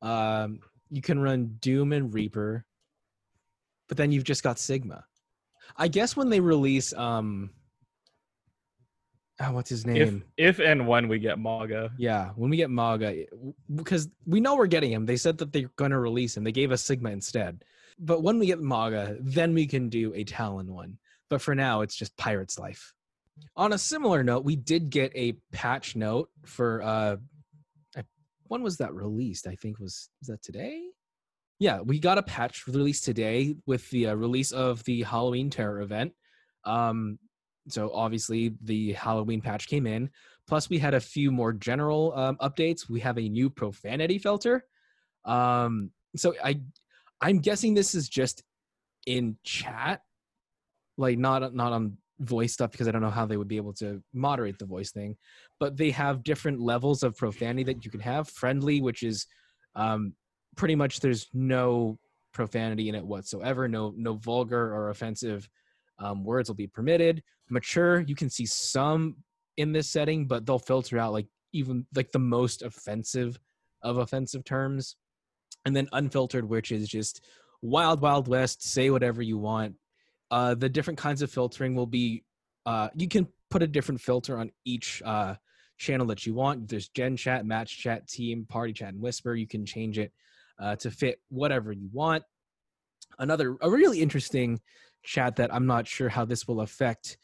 Um, 0.00 0.60
you 0.90 1.02
can 1.02 1.18
run 1.20 1.56
Doom 1.60 1.92
and 1.92 2.12
Reaper, 2.14 2.64
but 3.88 3.96
then 3.96 4.12
you've 4.12 4.24
just 4.24 4.42
got 4.42 4.58
Sigma. 4.58 5.04
I 5.76 5.88
guess 5.88 6.16
when 6.16 6.28
they 6.28 6.40
release, 6.40 6.92
um, 6.94 7.50
oh, 9.40 9.52
what's 9.52 9.70
his 9.70 9.86
name? 9.86 10.24
if 10.36 10.58
if 10.58 10.66
and 10.66 10.86
when 10.86 11.08
we 11.08 11.18
get 11.18 11.38
Mauga. 11.38 11.90
Yeah, 11.98 12.30
when 12.36 12.50
we 12.50 12.56
get 12.56 12.70
Mauga, 12.70 13.26
because 13.74 14.08
we 14.26 14.40
know 14.40 14.56
we're 14.56 14.66
getting 14.66 14.92
him. 14.92 15.06
They 15.06 15.16
said 15.16 15.38
that 15.38 15.52
they're 15.52 15.70
going 15.76 15.90
to 15.90 15.98
release 15.98 16.36
him. 16.36 16.44
They 16.44 16.52
gave 16.52 16.72
us 16.72 16.82
Sigma 16.82 17.10
instead. 17.10 17.64
But 17.98 18.22
when 18.22 18.38
we 18.38 18.46
get 18.46 18.60
Mauga, 18.60 19.16
then 19.20 19.54
we 19.54 19.66
can 19.66 19.88
do 19.88 20.14
a 20.14 20.24
Talon 20.24 20.72
one. 20.72 20.98
But 21.30 21.42
for 21.42 21.54
now, 21.54 21.80
it's 21.80 21.96
just 21.96 22.16
Pirate's 22.16 22.58
Life. 22.58 22.94
On 23.56 23.72
a 23.72 23.78
similar 23.78 24.22
note, 24.22 24.44
we 24.44 24.56
did 24.56 24.90
get 24.90 25.12
a 25.14 25.32
patch 25.52 25.94
note 25.96 26.30
for 26.44 26.82
uh 26.82 27.16
when 28.48 28.62
was 28.62 28.78
that 28.78 28.94
released? 28.94 29.46
I 29.46 29.56
think 29.56 29.78
was 29.78 30.08
was 30.20 30.28
that 30.28 30.42
today? 30.42 30.88
yeah, 31.58 31.80
we 31.80 31.98
got 31.98 32.18
a 32.18 32.22
patch 32.22 32.66
release 32.66 33.00
today 33.00 33.56
with 33.66 33.88
the 33.90 34.08
uh, 34.08 34.14
release 34.14 34.52
of 34.52 34.84
the 34.84 35.02
Halloween 35.02 35.50
Terror 35.50 35.80
event. 35.80 36.12
Um, 36.64 37.18
so 37.68 37.90
obviously 37.92 38.54
the 38.62 38.92
Halloween 38.92 39.40
patch 39.40 39.68
came 39.68 39.86
in. 39.86 40.10
Plus, 40.46 40.70
we 40.70 40.78
had 40.78 40.94
a 40.94 41.00
few 41.00 41.30
more 41.30 41.52
general 41.52 42.12
um, 42.16 42.36
updates. 42.36 42.88
We 42.88 43.00
have 43.00 43.18
a 43.18 43.28
new 43.28 43.50
profanity 43.50 44.18
filter. 44.18 44.64
Um, 45.24 45.90
so 46.16 46.34
I, 46.42 46.60
I'm 47.20 47.38
guessing 47.40 47.74
this 47.74 47.94
is 47.94 48.08
just 48.08 48.42
in 49.06 49.36
chat, 49.44 50.00
like 50.96 51.18
not 51.18 51.54
not 51.54 51.72
on 51.72 51.98
voice 52.20 52.52
stuff 52.52 52.72
because 52.72 52.88
I 52.88 52.90
don't 52.90 53.02
know 53.02 53.10
how 53.10 53.26
they 53.26 53.36
would 53.36 53.48
be 53.48 53.58
able 53.58 53.74
to 53.74 54.02
moderate 54.12 54.58
the 54.58 54.66
voice 54.66 54.90
thing. 54.90 55.16
But 55.60 55.76
they 55.76 55.90
have 55.90 56.24
different 56.24 56.60
levels 56.60 57.02
of 57.02 57.16
profanity 57.16 57.64
that 57.64 57.84
you 57.84 57.90
can 57.90 58.00
have. 58.00 58.28
Friendly, 58.28 58.80
which 58.80 59.02
is 59.02 59.26
um, 59.74 60.14
pretty 60.56 60.74
much 60.74 61.00
there's 61.00 61.28
no 61.34 61.98
profanity 62.32 62.88
in 62.88 62.94
it 62.94 63.04
whatsoever. 63.04 63.68
No 63.68 63.92
no 63.96 64.14
vulgar 64.14 64.74
or 64.74 64.90
offensive 64.90 65.48
um, 65.98 66.24
words 66.24 66.48
will 66.48 66.56
be 66.56 66.66
permitted. 66.66 67.22
Mature, 67.50 68.00
you 68.00 68.14
can 68.14 68.30
see 68.30 68.46
some 68.46 69.16
in 69.56 69.72
this 69.72 69.88
setting, 69.88 70.26
but 70.26 70.46
they'll 70.46 70.58
filter 70.58 70.98
out 70.98 71.12
like 71.12 71.26
even 71.52 71.86
like 71.94 72.12
the 72.12 72.18
most 72.18 72.62
offensive 72.62 73.38
of 73.82 73.98
offensive 73.98 74.44
terms. 74.44 74.96
And 75.64 75.74
then 75.74 75.88
unfiltered, 75.92 76.48
which 76.48 76.72
is 76.72 76.88
just 76.88 77.24
wild, 77.62 78.00
wild 78.00 78.28
west, 78.28 78.62
say 78.62 78.90
whatever 78.90 79.22
you 79.22 79.38
want. 79.38 79.74
Uh, 80.30 80.54
the 80.54 80.68
different 80.68 80.98
kinds 80.98 81.22
of 81.22 81.30
filtering 81.30 81.74
will 81.74 81.86
be 81.86 82.24
uh, 82.66 82.88
you 82.94 83.08
can 83.08 83.26
put 83.50 83.62
a 83.62 83.66
different 83.66 84.00
filter 84.00 84.38
on 84.38 84.50
each 84.64 85.02
uh, 85.04 85.34
channel 85.78 86.06
that 86.06 86.26
you 86.26 86.34
want. 86.34 86.68
There's 86.68 86.88
Gen 86.88 87.16
Chat, 87.16 87.46
Match 87.46 87.78
Chat, 87.78 88.06
Team, 88.06 88.46
Party 88.48 88.72
Chat, 88.72 88.90
and 88.92 89.00
Whisper. 89.00 89.34
You 89.34 89.46
can 89.46 89.64
change 89.64 89.98
it 89.98 90.12
uh, 90.58 90.76
to 90.76 90.90
fit 90.90 91.20
whatever 91.30 91.72
you 91.72 91.88
want. 91.92 92.24
Another, 93.18 93.56
a 93.62 93.70
really 93.70 94.02
interesting 94.02 94.60
chat 95.02 95.36
that 95.36 95.52
I'm 95.54 95.66
not 95.66 95.86
sure 95.86 96.08
how 96.08 96.24
this 96.24 96.46
will 96.46 96.60
affect 96.60 97.16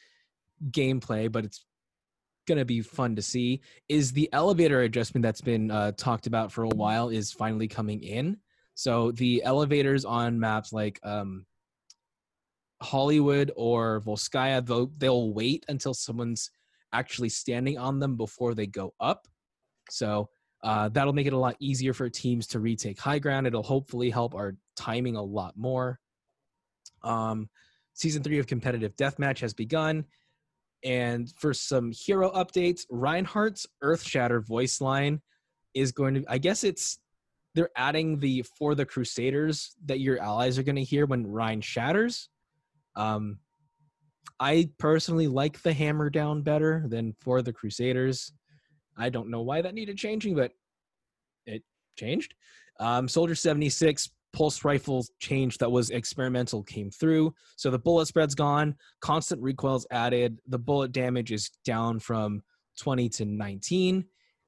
gameplay, 0.70 1.30
but 1.30 1.44
it's 1.44 1.64
going 2.46 2.58
to 2.58 2.64
be 2.64 2.82
fun 2.82 3.16
to 3.16 3.22
see 3.22 3.60
is 3.88 4.12
the 4.12 4.28
elevator 4.32 4.82
adjustment 4.82 5.22
that's 5.22 5.40
been 5.40 5.70
uh, 5.70 5.92
talked 5.92 6.26
about 6.26 6.52
for 6.52 6.64
a 6.64 6.68
while 6.68 7.08
is 7.08 7.32
finally 7.32 7.68
coming 7.68 8.02
in. 8.02 8.36
So 8.74 9.12
the 9.12 9.42
elevators 9.44 10.04
on 10.04 10.38
maps 10.38 10.72
like 10.72 10.98
um, 11.02 11.46
Hollywood 12.82 13.52
or 13.56 14.00
Volskaya, 14.00 14.64
they'll, 14.64 14.90
they'll 14.98 15.32
wait 15.32 15.64
until 15.68 15.94
someone's 15.94 16.50
actually 16.92 17.28
standing 17.28 17.78
on 17.78 17.98
them 17.98 18.16
before 18.16 18.54
they 18.54 18.66
go 18.66 18.92
up. 19.00 19.26
So 19.90 20.28
uh, 20.62 20.88
that'll 20.88 21.12
make 21.12 21.26
it 21.26 21.32
a 21.32 21.38
lot 21.38 21.56
easier 21.60 21.92
for 21.92 22.08
teams 22.08 22.46
to 22.48 22.60
retake 22.60 22.98
high 22.98 23.18
ground. 23.18 23.46
It'll 23.46 23.62
hopefully 23.62 24.10
help 24.10 24.34
our 24.34 24.56
timing 24.76 25.16
a 25.16 25.22
lot 25.22 25.56
more. 25.56 26.00
Um, 27.02 27.48
season 27.92 28.22
three 28.22 28.38
of 28.38 28.46
competitive 28.46 28.96
deathmatch 28.96 29.40
has 29.40 29.52
begun. 29.52 30.04
And 30.84 31.32
for 31.38 31.54
some 31.54 31.90
hero 31.92 32.30
updates, 32.32 32.82
Reinhardt's 32.90 33.66
Earthshatter 33.82 34.46
voice 34.46 34.80
line 34.80 35.20
is 35.72 35.92
going 35.92 36.14
to, 36.14 36.24
I 36.28 36.38
guess 36.38 36.62
it's, 36.62 36.98
they're 37.54 37.70
adding 37.76 38.18
the 38.18 38.42
For 38.58 38.74
the 38.74 38.84
Crusaders 38.84 39.74
that 39.86 40.00
your 40.00 40.20
allies 40.20 40.58
are 40.58 40.62
going 40.62 40.76
to 40.76 40.84
hear 40.84 41.06
when 41.06 41.26
Rein 41.26 41.60
shatters. 41.60 42.28
Um, 42.96 43.38
I 44.40 44.70
personally 44.78 45.28
like 45.28 45.62
the 45.62 45.72
hammer 45.72 46.10
down 46.10 46.42
better 46.42 46.84
than 46.88 47.14
For 47.20 47.42
the 47.42 47.52
Crusaders. 47.52 48.32
I 48.96 49.08
don't 49.08 49.30
know 49.30 49.42
why 49.42 49.62
that 49.62 49.74
needed 49.74 49.96
changing, 49.96 50.34
but 50.34 50.52
it 51.46 51.62
changed. 51.96 52.34
Um, 52.80 53.08
Soldier 53.08 53.36
76 53.36 54.10
pulse 54.34 54.64
rifle 54.64 55.06
change 55.20 55.58
that 55.58 55.70
was 55.70 55.90
experimental 55.90 56.62
came 56.62 56.90
through. 56.90 57.32
So 57.56 57.70
the 57.70 57.78
bullet 57.78 58.06
spread's 58.06 58.34
gone, 58.34 58.74
constant 59.00 59.40
recoil's 59.40 59.86
added, 59.90 60.40
the 60.48 60.58
bullet 60.58 60.92
damage 60.92 61.32
is 61.32 61.50
down 61.64 62.00
from 62.00 62.42
20 62.80 63.08
to 63.10 63.24
19, 63.24 64.04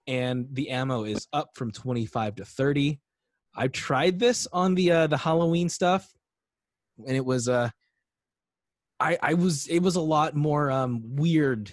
and 0.09 0.47
the 0.53 0.71
ammo 0.71 1.05
is 1.05 1.29
up 1.33 1.51
from 1.55 1.71
25 1.71 2.37
to 2.37 2.45
30. 2.45 3.01
I 3.55 3.69
tried 3.69 4.19
this 4.19 4.47
on 4.53 4.75
the 4.75 4.93
uh, 4.93 5.07
the 5.07 5.17
Halloween 5.17 5.69
stuff, 5.71 6.13
and 7.07 7.17
it 7.17 7.25
was 7.25 7.49
uh, 7.49 7.71
I 9.01 9.17
I 9.23 9.35
was 9.35 9.67
it 9.69 9.79
was 9.79 9.97
a 9.97 10.01
lot 10.01 10.35
more 10.35 10.71
um 10.71 11.17
weird 11.17 11.71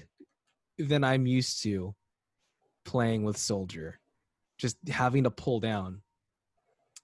than 0.78 1.04
I'm 1.04 1.26
used 1.26 1.62
to 1.63 1.93
playing 2.86 3.23
with 3.23 3.38
Soldier, 3.38 3.99
just 4.58 4.78
having 4.88 5.26
to 5.26 5.32
pull 5.32 5.60
down. 5.60 6.02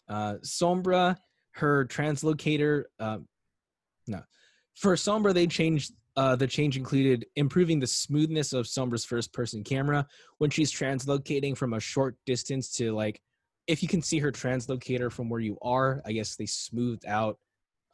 Uh, 0.10 0.36
Sombra, 0.44 1.16
her 1.52 1.86
translocator, 1.86 2.84
uh, 3.00 3.20
no, 4.08 4.22
for 4.76 4.96
Sombra 4.96 5.34
they 5.34 5.48
changed. 5.48 5.94
Uh, 6.18 6.36
the 6.36 6.48
change 6.48 6.76
included 6.76 7.26
improving 7.38 7.80
the 7.80 7.88
smoothness 7.88 8.52
of 8.52 8.66
Sombra's 8.66 9.06
first-person 9.06 9.64
camera 9.64 10.06
when 10.40 10.50
she's 10.50 10.70
translocating 10.70 11.56
from 11.56 11.74
a 11.74 11.80
short 11.80 12.18
distance 12.26 12.72
to 12.74 12.92
like, 12.92 13.22
if 13.68 13.82
you 13.82 13.88
can 13.88 14.02
see 14.02 14.20
her 14.20 14.32
translocator 14.32 15.10
from 15.10 15.30
where 15.30 15.40
you 15.40 15.58
are. 15.62 16.02
I 16.06 16.12
guess 16.12 16.36
they 16.36 16.48
smoothed 16.48 17.06
out 17.06 17.38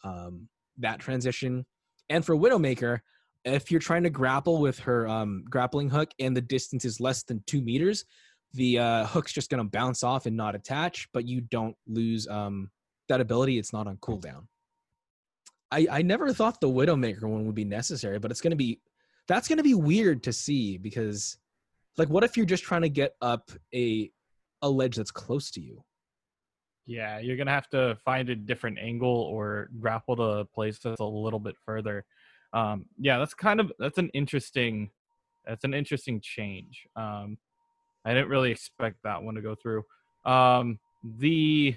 um, 0.03 0.47
that 0.79 0.99
transition. 0.99 1.65
And 2.09 2.25
for 2.25 2.35
Widowmaker, 2.35 3.01
if 3.43 3.69
you're 3.69 3.79
trying 3.79 4.03
to 4.03 4.09
grapple 4.09 4.59
with 4.59 4.79
her 4.79 5.07
um, 5.07 5.43
grappling 5.47 5.89
hook 5.89 6.09
and 6.17 6.35
the 6.35 6.41
distance 6.41 6.83
is 6.83 6.99
less 6.99 7.21
than 7.23 7.43
two 7.45 7.61
meters, 7.61 8.05
the 8.55 8.79
uh, 8.79 9.05
hook's 9.05 9.33
just 9.33 9.49
going 9.49 9.63
to 9.63 9.69
bounce 9.69 10.03
off 10.03 10.25
and 10.25 10.35
not 10.35 10.55
attach, 10.55 11.07
but 11.13 11.27
you 11.27 11.41
don't 11.41 11.75
lose 11.87 12.27
um, 12.27 12.71
that 13.09 13.21
ability. 13.21 13.57
It's 13.57 13.73
not 13.73 13.87
on 13.87 13.97
cooldown. 13.97 14.47
I, 15.71 15.87
I 15.91 16.01
never 16.01 16.33
thought 16.33 16.61
the 16.61 16.69
Widowmaker 16.69 17.23
one 17.23 17.45
would 17.45 17.55
be 17.55 17.65
necessary, 17.65 18.19
but 18.19 18.31
it's 18.31 18.41
going 18.41 18.51
to 18.51 18.57
be 18.57 18.79
that's 19.27 19.47
going 19.47 19.57
to 19.57 19.63
be 19.63 19.73
weird 19.73 20.23
to 20.23 20.33
see 20.33 20.77
because 20.77 21.37
like 21.97 22.09
what 22.09 22.23
if 22.23 22.37
you're 22.37 22.45
just 22.45 22.63
trying 22.63 22.83
to 22.83 22.89
get 22.89 23.15
up 23.21 23.51
a 23.73 24.11
a 24.61 24.69
ledge 24.69 24.95
that's 24.95 25.11
close 25.11 25.51
to 25.51 25.61
you? 25.61 25.83
Yeah, 26.85 27.19
you're 27.19 27.37
gonna 27.37 27.51
have 27.51 27.69
to 27.69 27.97
find 28.05 28.29
a 28.29 28.35
different 28.35 28.77
angle 28.79 29.09
or 29.09 29.69
grapple 29.79 30.15
to 30.17 30.45
place 30.53 30.79
that's 30.79 30.99
a 30.99 31.05
little 31.05 31.39
bit 31.39 31.55
further. 31.65 32.05
Um, 32.53 32.85
yeah, 32.99 33.17
that's 33.17 33.33
kind 33.33 33.59
of 33.59 33.71
that's 33.79 33.97
an 33.97 34.09
interesting 34.13 34.91
that's 35.45 35.63
an 35.63 35.73
interesting 35.73 36.21
change. 36.21 36.87
Um, 36.95 37.37
I 38.05 38.13
didn't 38.13 38.29
really 38.29 38.51
expect 38.51 38.97
that 39.03 39.21
one 39.23 39.35
to 39.35 39.41
go 39.41 39.55
through. 39.55 39.83
Um, 40.25 40.79
the 41.17 41.75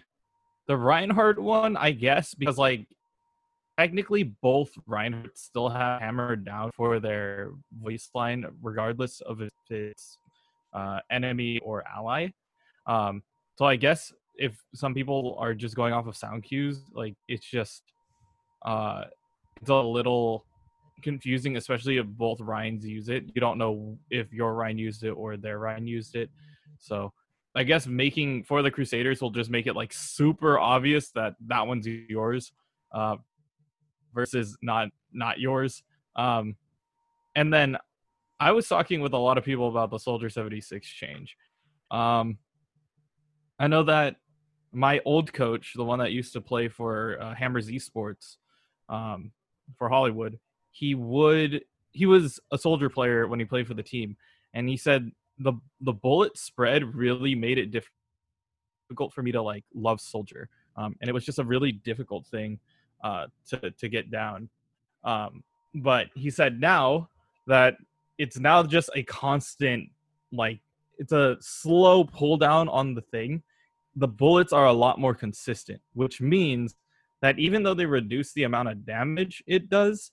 the 0.66 0.76
Reinhardt 0.76 1.38
one, 1.38 1.76
I 1.76 1.92
guess, 1.92 2.34
because 2.34 2.58
like 2.58 2.86
technically 3.78 4.24
both 4.24 4.70
Reinhardt 4.86 5.38
still 5.38 5.68
have 5.70 6.00
hammered 6.00 6.44
down 6.44 6.70
for 6.72 7.00
their 7.00 7.52
voice 7.72 8.10
line, 8.14 8.44
regardless 8.62 9.20
of 9.22 9.40
if 9.40 9.52
it's 9.70 10.18
uh, 10.74 11.00
enemy 11.10 11.58
or 11.60 11.84
ally. 11.88 12.28
Um, 12.86 13.22
so 13.56 13.64
I 13.64 13.76
guess 13.76 14.12
if 14.36 14.62
some 14.74 14.94
people 14.94 15.36
are 15.38 15.54
just 15.54 15.74
going 15.74 15.92
off 15.92 16.06
of 16.06 16.16
sound 16.16 16.44
cues, 16.44 16.82
like 16.92 17.14
it's 17.28 17.46
just 17.46 17.82
uh, 18.62 19.04
it's 19.60 19.70
a 19.70 19.74
little 19.74 20.44
confusing, 21.02 21.56
especially 21.56 21.98
if 21.98 22.06
both 22.06 22.40
Ryans 22.40 22.84
use 22.84 23.08
it. 23.08 23.24
You 23.34 23.40
don't 23.40 23.58
know 23.58 23.98
if 24.10 24.32
your 24.32 24.54
Ryan 24.54 24.78
used 24.78 25.04
it 25.04 25.10
or 25.10 25.36
their 25.36 25.58
Ryan 25.58 25.86
used 25.86 26.16
it. 26.16 26.30
So 26.78 27.12
I 27.54 27.64
guess 27.64 27.86
making 27.86 28.44
for 28.44 28.62
the 28.62 28.70
Crusaders 28.70 29.20
will 29.20 29.30
just 29.30 29.50
make 29.50 29.66
it 29.66 29.74
like 29.74 29.92
super 29.92 30.58
obvious 30.58 31.10
that 31.10 31.34
that 31.46 31.66
one's 31.66 31.86
yours, 31.86 32.52
uh, 32.92 33.16
versus 34.14 34.56
not 34.62 34.88
not 35.12 35.38
yours. 35.38 35.82
Um, 36.16 36.56
and 37.34 37.52
then 37.52 37.76
I 38.40 38.52
was 38.52 38.68
talking 38.68 39.00
with 39.00 39.12
a 39.12 39.18
lot 39.18 39.38
of 39.38 39.44
people 39.44 39.68
about 39.68 39.90
the 39.90 39.98
Soldier 39.98 40.30
76 40.30 40.88
change. 40.88 41.36
Um, 41.90 42.38
I 43.58 43.66
know 43.66 43.82
that 43.84 44.16
my 44.72 45.00
old 45.04 45.32
coach, 45.32 45.72
the 45.74 45.84
one 45.84 45.98
that 45.98 46.12
used 46.12 46.32
to 46.34 46.40
play 46.40 46.68
for 46.68 47.18
uh, 47.20 47.34
Hammers 47.34 47.68
Esports 47.68 48.36
um, 48.88 49.32
for 49.76 49.88
Hollywood, 49.88 50.38
he 50.78 50.94
would 50.94 51.64
he 51.92 52.06
was 52.06 52.38
a 52.52 52.58
soldier 52.58 52.88
player 52.88 53.26
when 53.26 53.40
he 53.40 53.44
played 53.44 53.66
for 53.66 53.74
the 53.74 53.82
team, 53.82 54.16
and 54.54 54.68
he 54.68 54.76
said 54.76 55.10
the 55.38 55.54
the 55.80 55.92
bullet 55.92 56.36
spread 56.36 56.94
really 56.94 57.34
made 57.34 57.58
it 57.58 57.70
difficult 57.70 59.12
for 59.12 59.22
me 59.22 59.32
to 59.32 59.42
like 59.42 59.64
love 59.74 60.00
soldier, 60.00 60.48
um, 60.76 60.94
and 61.00 61.08
it 61.08 61.12
was 61.12 61.24
just 61.24 61.38
a 61.38 61.44
really 61.44 61.72
difficult 61.72 62.26
thing 62.26 62.58
uh, 63.02 63.26
to 63.48 63.70
to 63.72 63.88
get 63.88 64.10
down. 64.10 64.48
Um, 65.04 65.42
but 65.74 66.08
he 66.14 66.30
said 66.30 66.60
now 66.60 67.08
that 67.46 67.76
it's 68.18 68.38
now 68.38 68.62
just 68.62 68.90
a 68.94 69.02
constant 69.02 69.88
like 70.32 70.60
it's 70.98 71.12
a 71.12 71.36
slow 71.40 72.04
pull 72.04 72.36
down 72.36 72.68
on 72.68 72.94
the 72.94 73.00
thing 73.00 73.42
the 73.96 74.08
bullets 74.08 74.52
are 74.52 74.66
a 74.66 74.72
lot 74.72 75.00
more 75.00 75.14
consistent, 75.14 75.80
which 75.94 76.20
means 76.20 76.76
that 77.20 77.36
even 77.38 77.64
though 77.64 77.74
they 77.74 77.86
reduce 77.86 78.32
the 78.32 78.44
amount 78.44 78.68
of 78.68 78.86
damage 78.86 79.42
it 79.46 79.68
does, 79.68 80.12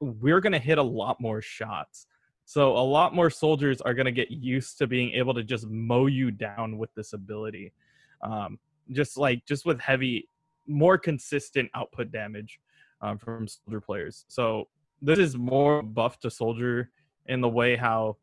we're 0.00 0.40
going 0.40 0.52
to 0.52 0.58
hit 0.58 0.78
a 0.78 0.82
lot 0.82 1.20
more 1.20 1.40
shots. 1.40 2.06
So 2.44 2.76
a 2.76 2.78
lot 2.78 3.14
more 3.14 3.30
soldiers 3.30 3.80
are 3.80 3.94
going 3.94 4.06
to 4.06 4.12
get 4.12 4.30
used 4.30 4.78
to 4.78 4.86
being 4.86 5.10
able 5.12 5.34
to 5.34 5.42
just 5.42 5.66
mow 5.66 6.06
you 6.06 6.30
down 6.30 6.78
with 6.78 6.94
this 6.94 7.12
ability. 7.12 7.72
Um, 8.22 8.58
just 8.92 9.16
like 9.16 9.44
just 9.46 9.66
with 9.66 9.80
heavy 9.80 10.28
more 10.66 10.98
consistent 10.98 11.70
output 11.74 12.12
damage 12.12 12.60
um, 13.00 13.18
from 13.18 13.48
soldier 13.48 13.80
players. 13.80 14.24
So 14.28 14.68
this 15.02 15.18
is 15.18 15.36
more 15.36 15.82
buff 15.82 16.18
to 16.20 16.30
soldier 16.30 16.90
in 17.26 17.40
the 17.40 17.48
way 17.48 17.76
how 17.76 18.16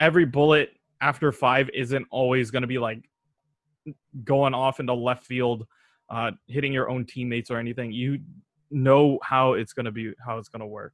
every 0.00 0.24
bullet 0.24 0.70
after 1.00 1.32
five 1.32 1.68
isn't 1.74 2.06
always 2.10 2.50
going 2.50 2.62
to 2.62 2.68
be 2.68 2.78
like 2.78 3.08
going 4.24 4.54
off 4.54 4.80
into 4.80 4.94
left 4.94 5.24
field, 5.24 5.66
uh, 6.10 6.32
hitting 6.46 6.72
your 6.72 6.88
own 6.90 7.04
teammates 7.04 7.50
or 7.50 7.58
anything. 7.58 7.92
You 7.92 8.20
know 8.70 9.18
how 9.22 9.54
it's 9.54 9.72
going 9.72 9.86
to 9.86 9.92
be, 9.92 10.12
how 10.24 10.38
it's 10.38 10.48
going 10.48 10.60
to 10.60 10.66
work. 10.66 10.92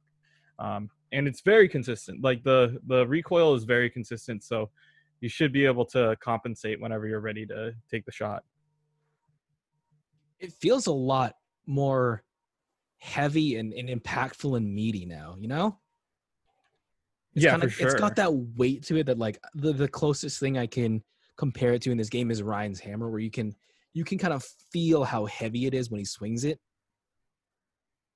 Um, 0.59 0.89
and 1.11 1.27
it's 1.27 1.41
very 1.41 1.67
consistent. 1.67 2.23
Like 2.23 2.43
the 2.43 2.79
the 2.87 3.05
recoil 3.07 3.55
is 3.55 3.63
very 3.63 3.89
consistent, 3.89 4.43
so 4.43 4.69
you 5.21 5.29
should 5.29 5.53
be 5.53 5.65
able 5.65 5.85
to 5.85 6.15
compensate 6.21 6.81
whenever 6.81 7.07
you're 7.07 7.19
ready 7.19 7.45
to 7.47 7.73
take 7.89 8.05
the 8.05 8.11
shot. 8.11 8.43
It 10.39 10.51
feels 10.53 10.87
a 10.87 10.91
lot 10.91 11.35
more 11.65 12.23
heavy 12.97 13.55
and, 13.57 13.73
and 13.73 13.89
impactful 13.89 14.57
and 14.57 14.73
meaty 14.73 15.05
now, 15.05 15.35
you 15.39 15.47
know? 15.47 15.77
It's 17.33 17.43
yeah, 17.43 17.51
kinda, 17.51 17.67
for 17.67 17.73
sure. 17.73 17.87
It's 17.87 17.99
got 17.99 18.15
that 18.15 18.33
weight 18.33 18.83
to 18.83 18.97
it 18.97 19.05
that 19.07 19.17
like 19.17 19.39
the, 19.53 19.73
the 19.73 19.87
closest 19.87 20.39
thing 20.39 20.57
I 20.57 20.67
can 20.67 21.03
compare 21.37 21.73
it 21.73 21.81
to 21.83 21.91
in 21.91 21.97
this 21.97 22.09
game 22.09 22.31
is 22.31 22.41
Rein's 22.41 22.79
hammer, 22.79 23.09
where 23.09 23.19
you 23.19 23.31
can 23.31 23.55
you 23.93 24.03
can 24.03 24.17
kind 24.17 24.33
of 24.33 24.43
feel 24.71 25.03
how 25.03 25.25
heavy 25.25 25.65
it 25.65 25.73
is 25.73 25.89
when 25.89 25.99
he 25.99 26.05
swings 26.05 26.43
it. 26.43 26.59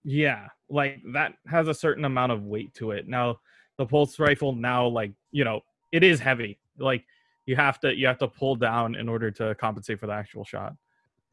Yeah, 0.04 0.48
like 0.70 1.02
that 1.14 1.34
has 1.48 1.68
a 1.68 1.74
certain 1.74 2.06
amount 2.06 2.32
of 2.32 2.44
weight 2.44 2.74
to 2.76 2.92
it. 2.92 3.08
Now, 3.08 3.40
the 3.78 3.86
pulse 3.86 4.20
rifle 4.20 4.54
now, 4.54 4.88
like 4.88 5.14
you 5.32 5.44
know, 5.44 5.62
it 5.92 6.04
is 6.04 6.20
heavy. 6.20 6.60
Like 6.78 7.06
you 7.46 7.56
have 7.56 7.80
to 7.82 7.96
you 7.96 8.08
have 8.08 8.18
to 8.20 8.28
pull 8.28 8.56
down 8.56 8.96
in 8.96 9.10
order 9.10 9.30
to 9.32 9.56
compensate 9.56 10.00
for 10.00 10.08
the 10.08 10.14
actual 10.14 10.46
shot. 10.46 10.74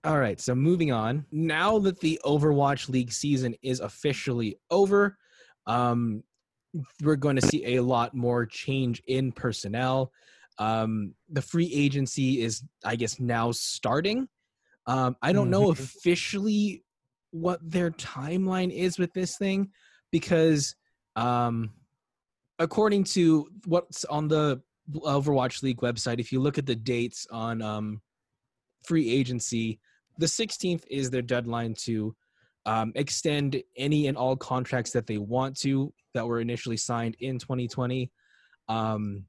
All 0.04 0.18
right, 0.18 0.40
so 0.40 0.54
moving 0.54 0.92
on. 0.92 1.26
Now 1.32 1.78
that 1.80 2.00
the 2.00 2.20
Overwatch 2.24 2.88
League 2.88 3.12
season 3.12 3.56
is 3.62 3.80
officially 3.80 4.58
over, 4.70 5.18
um, 5.66 6.22
we're 7.02 7.16
going 7.16 7.36
to 7.36 7.42
see 7.46 7.76
a 7.76 7.82
lot 7.82 8.14
more 8.14 8.46
change 8.46 9.02
in 9.08 9.32
personnel. 9.32 10.12
Um, 10.58 11.14
the 11.28 11.42
free 11.42 11.70
agency 11.72 12.40
is, 12.42 12.62
I 12.84 12.96
guess, 12.96 13.18
now 13.18 13.50
starting. 13.50 14.28
Um, 14.86 15.16
I 15.22 15.32
don't 15.32 15.50
know 15.50 15.64
Mhm. 15.64 15.72
officially 15.72 16.84
what 17.30 17.60
their 17.62 17.90
timeline 17.90 18.72
is 18.72 18.98
with 18.98 19.12
this 19.12 19.36
thing 19.36 19.70
because, 20.10 20.74
um, 21.16 21.70
according 22.58 23.04
to 23.04 23.48
what's 23.66 24.04
on 24.04 24.28
the 24.28 24.60
Overwatch 24.94 25.62
League 25.62 25.78
website, 25.78 26.20
if 26.20 26.32
you 26.32 26.40
look 26.40 26.58
at 26.58 26.66
the 26.66 26.76
dates 26.76 27.26
on 27.30 27.60
um, 27.60 28.00
free 28.84 29.10
agency, 29.10 29.80
the 30.18 30.26
16th 30.26 30.84
is 30.90 31.10
their 31.10 31.22
deadline 31.22 31.74
to 31.84 32.14
um, 32.64 32.92
extend 32.94 33.62
any 33.76 34.08
and 34.08 34.16
all 34.16 34.36
contracts 34.36 34.90
that 34.92 35.06
they 35.06 35.18
want 35.18 35.56
to 35.58 35.92
that 36.14 36.26
were 36.26 36.40
initially 36.40 36.76
signed 36.76 37.16
in 37.20 37.38
2020. 37.38 38.10
Um, 38.68 39.24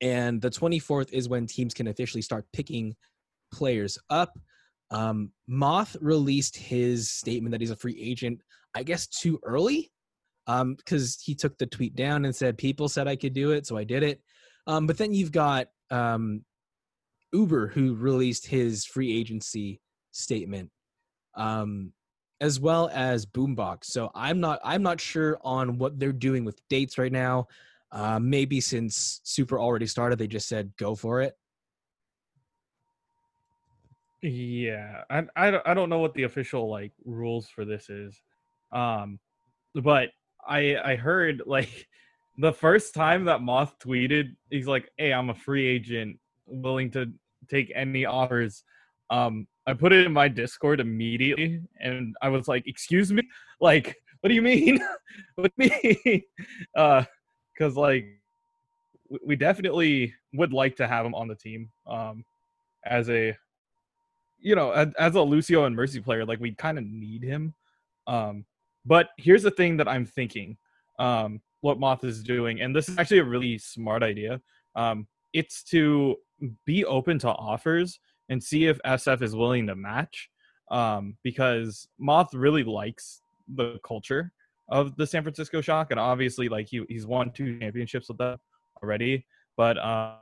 and 0.00 0.40
the 0.40 0.50
24th 0.50 1.12
is 1.12 1.28
when 1.28 1.46
teams 1.46 1.74
can 1.74 1.88
officially 1.88 2.22
start 2.22 2.46
picking 2.52 2.94
players 3.52 3.98
up. 4.10 4.38
Um, 4.94 5.32
Moth 5.48 5.96
released 6.00 6.56
his 6.56 7.10
statement 7.10 7.50
that 7.50 7.60
he's 7.60 7.72
a 7.72 7.76
free 7.76 8.00
agent, 8.00 8.40
I 8.76 8.84
guess, 8.84 9.08
too 9.08 9.40
early 9.42 9.90
because 10.46 11.20
he 11.20 11.34
took 11.34 11.58
the 11.58 11.66
tweet 11.66 11.96
down 11.96 12.24
and 12.24 12.34
said, 12.34 12.56
People 12.56 12.88
said 12.88 13.08
I 13.08 13.16
could 13.16 13.34
do 13.34 13.50
it, 13.50 13.66
so 13.66 13.76
I 13.76 13.82
did 13.82 14.04
it. 14.04 14.20
Um, 14.68 14.86
but 14.86 14.96
then 14.96 15.12
you've 15.12 15.32
got 15.32 15.66
um, 15.90 16.44
Uber, 17.32 17.66
who 17.66 17.96
released 17.96 18.46
his 18.46 18.84
free 18.84 19.18
agency 19.18 19.80
statement, 20.12 20.70
um, 21.34 21.92
as 22.40 22.60
well 22.60 22.88
as 22.92 23.26
Boombox. 23.26 23.86
So 23.86 24.12
I'm 24.14 24.38
not 24.38 24.60
I'm 24.62 24.84
not 24.84 25.00
sure 25.00 25.40
on 25.42 25.76
what 25.76 25.98
they're 25.98 26.12
doing 26.12 26.44
with 26.44 26.60
dates 26.68 26.98
right 26.98 27.12
now. 27.12 27.48
Uh, 27.90 28.20
maybe 28.20 28.60
since 28.60 29.20
Super 29.24 29.58
already 29.58 29.88
started, 29.88 30.20
they 30.20 30.28
just 30.28 30.48
said 30.48 30.72
go 30.78 30.94
for 30.94 31.20
it. 31.20 31.36
Yeah, 34.24 35.02
I 35.10 35.24
I 35.36 35.50
don't, 35.50 35.66
I 35.68 35.74
don't 35.74 35.90
know 35.90 35.98
what 35.98 36.14
the 36.14 36.22
official 36.22 36.70
like 36.70 36.92
rules 37.04 37.48
for 37.48 37.64
this 37.66 37.90
is, 37.90 38.22
um, 38.72 39.18
but 39.74 40.10
I 40.46 40.76
I 40.76 40.96
heard 40.96 41.42
like 41.48 41.88
the 42.38 42.52
first 42.52 42.94
time 42.94 43.24
that 43.26 43.42
Moth 43.42 43.76
tweeted, 43.80 44.36
he's 44.50 44.68
like, 44.68 44.90
"Hey, 44.98 45.12
I'm 45.12 45.30
a 45.30 45.34
free 45.34 45.66
agent, 45.66 46.18
willing 46.46 46.90
to 46.92 47.12
take 47.50 47.72
any 47.74 48.06
offers." 48.06 48.64
Um, 49.10 49.48
I 49.66 49.74
put 49.74 49.92
it 49.94 50.06
in 50.06 50.12
my 50.12 50.28
Discord 50.28 50.80
immediately, 50.80 51.62
and 51.80 52.14
I 52.22 52.28
was 52.30 52.48
like, 52.48 52.66
"Excuse 52.68 53.12
me, 53.12 53.24
like, 53.60 53.96
what 54.20 54.28
do 54.30 54.36
you 54.36 54.42
mean? 54.42 54.80
you 55.38 55.50
mean?" 55.58 56.22
uh, 56.76 57.04
because 57.54 57.76
like 57.76 58.06
we 59.24 59.36
definitely 59.36 60.14
would 60.32 60.52
like 60.52 60.76
to 60.76 60.86
have 60.88 61.06
him 61.06 61.14
on 61.14 61.28
the 61.28 61.34
team, 61.34 61.70
um, 61.86 62.24
as 62.86 63.10
a 63.10 63.36
you 64.44 64.54
know, 64.54 64.70
as, 64.72 65.14
a 65.14 65.22
Lucio 65.22 65.64
and 65.64 65.74
Mercy 65.74 66.00
player, 66.00 66.24
like 66.24 66.38
we 66.38 66.52
kind 66.52 66.78
of 66.78 66.84
need 66.84 67.24
him. 67.24 67.54
Um, 68.06 68.44
but 68.84 69.08
here's 69.16 69.42
the 69.42 69.50
thing 69.50 69.78
that 69.78 69.88
I'm 69.88 70.04
thinking, 70.04 70.58
um, 70.98 71.40
what 71.62 71.80
Moth 71.80 72.04
is 72.04 72.22
doing, 72.22 72.60
and 72.60 72.76
this 72.76 72.90
is 72.90 72.98
actually 72.98 73.18
a 73.18 73.24
really 73.24 73.56
smart 73.56 74.02
idea. 74.02 74.42
Um, 74.76 75.06
it's 75.32 75.62
to 75.64 76.16
be 76.66 76.84
open 76.84 77.18
to 77.20 77.28
offers 77.30 77.98
and 78.28 78.42
see 78.42 78.66
if 78.66 78.78
SF 78.84 79.22
is 79.22 79.34
willing 79.34 79.66
to 79.66 79.74
match. 79.74 80.30
Um, 80.70 81.16
because 81.22 81.88
Moth 81.98 82.34
really 82.34 82.64
likes 82.64 83.22
the 83.48 83.78
culture 83.84 84.30
of 84.68 84.96
the 84.96 85.06
San 85.06 85.22
Francisco 85.22 85.60
Shock, 85.62 85.90
and 85.90 86.00
obviously, 86.00 86.48
like 86.48 86.68
he 86.68 86.84
he's 86.88 87.06
won 87.06 87.30
two 87.30 87.58
championships 87.58 88.08
with 88.08 88.18
them 88.18 88.38
already. 88.82 89.26
But 89.56 89.78
uh, 89.78 90.16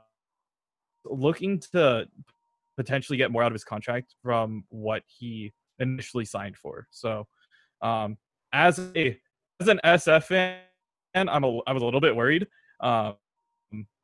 looking 1.05 1.59
to 1.71 2.07
potentially 2.77 3.17
get 3.17 3.31
more 3.31 3.43
out 3.43 3.47
of 3.47 3.53
his 3.53 3.63
contract 3.63 4.15
from 4.21 4.65
what 4.69 5.03
he 5.07 5.53
initially 5.79 6.25
signed 6.25 6.57
for. 6.57 6.87
So, 6.91 7.27
um, 7.81 8.17
as 8.51 8.79
a 8.95 9.19
as 9.59 9.67
an 9.67 9.79
SF 9.83 10.23
fan, 10.25 10.59
I'm 11.15 11.43
a, 11.43 11.59
I 11.67 11.71
was 11.73 11.81
a 11.81 11.85
little 11.85 12.01
bit 12.01 12.15
worried. 12.15 12.47
Um, 12.79 13.15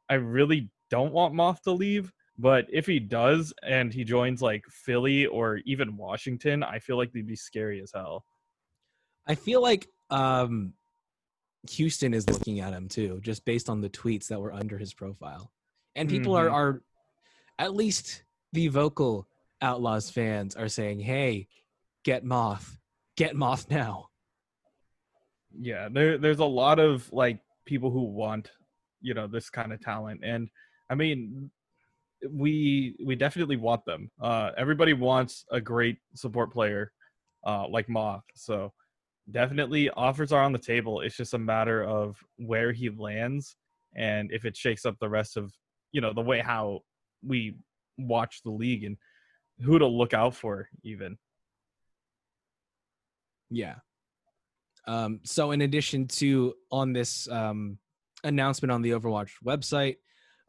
I 0.09 0.15
really 0.15 0.69
don't 0.89 1.13
want 1.13 1.33
Moth 1.35 1.61
to 1.63 1.71
leave, 1.71 2.11
but 2.37 2.65
if 2.71 2.85
he 2.85 2.99
does 2.99 3.53
and 3.63 3.93
he 3.93 4.03
joins 4.03 4.41
like 4.41 4.63
Philly 4.69 5.25
or 5.27 5.57
even 5.65 5.97
Washington, 5.97 6.63
I 6.63 6.79
feel 6.79 6.97
like 6.97 7.11
they'd 7.11 7.27
be 7.27 7.35
scary 7.35 7.81
as 7.81 7.91
hell. 7.93 8.25
I 9.27 9.35
feel 9.35 9.61
like 9.61 9.87
um, 10.09 10.73
Houston 11.71 12.13
is 12.13 12.27
looking 12.29 12.59
at 12.61 12.73
him 12.73 12.87
too, 12.87 13.19
just 13.21 13.45
based 13.45 13.69
on 13.69 13.81
the 13.81 13.89
tweets 13.89 14.27
that 14.27 14.39
were 14.39 14.53
under 14.53 14.77
his 14.77 14.93
profile, 14.93 15.51
and 15.95 16.09
people 16.09 16.35
are 16.35 16.47
Mhm. 16.47 16.53
are 16.53 16.83
at 17.59 17.75
least 17.75 18.23
the 18.53 18.67
vocal 18.67 19.27
Outlaws 19.61 20.09
fans 20.09 20.55
are 20.55 20.69
saying, 20.69 21.01
"Hey, 21.01 21.47
get 22.03 22.23
Moth, 22.23 22.77
get 23.17 23.35
Moth 23.35 23.69
now." 23.69 24.09
yeah 25.57 25.89
there 25.91 26.17
there's 26.17 26.39
a 26.39 26.45
lot 26.45 26.79
of 26.79 27.11
like 27.11 27.39
people 27.65 27.91
who 27.91 28.03
want 28.03 28.51
you 29.01 29.13
know 29.13 29.27
this 29.27 29.49
kind 29.49 29.71
of 29.71 29.81
talent. 29.81 30.21
And 30.23 30.49
i 30.89 30.95
mean 30.95 31.49
we 32.29 32.97
we 33.05 33.15
definitely 33.15 33.55
want 33.55 33.85
them. 33.85 34.11
Uh 34.21 34.51
everybody 34.57 34.93
wants 34.93 35.45
a 35.51 35.61
great 35.61 35.97
support 36.15 36.51
player 36.51 36.91
uh 37.45 37.67
like 37.69 37.87
moth. 37.87 38.23
So 38.35 38.73
definitely 39.31 39.89
offers 39.91 40.31
are 40.31 40.43
on 40.43 40.51
the 40.51 40.59
table. 40.59 41.01
It's 41.01 41.15
just 41.15 41.33
a 41.33 41.39
matter 41.39 41.83
of 41.83 42.17
where 42.37 42.71
he 42.71 42.89
lands 42.89 43.55
and 43.95 44.31
if 44.31 44.45
it 44.45 44.57
shakes 44.57 44.85
up 44.85 44.95
the 44.99 45.09
rest 45.09 45.37
of 45.37 45.53
you 45.91 46.01
know 46.01 46.13
the 46.13 46.21
way 46.21 46.39
how 46.39 46.81
we 47.25 47.55
watch 47.99 48.41
the 48.43 48.51
league 48.51 48.83
and 48.83 48.97
who 49.61 49.77
to 49.79 49.87
look 49.87 50.13
out 50.13 50.35
for 50.35 50.69
even 50.83 51.17
Yeah. 53.49 53.75
Um, 54.87 55.19
so, 55.23 55.51
in 55.51 55.61
addition 55.61 56.07
to 56.07 56.55
on 56.71 56.93
this 56.93 57.29
um, 57.29 57.77
announcement 58.23 58.71
on 58.71 58.81
the 58.81 58.91
Overwatch 58.91 59.31
website, 59.45 59.97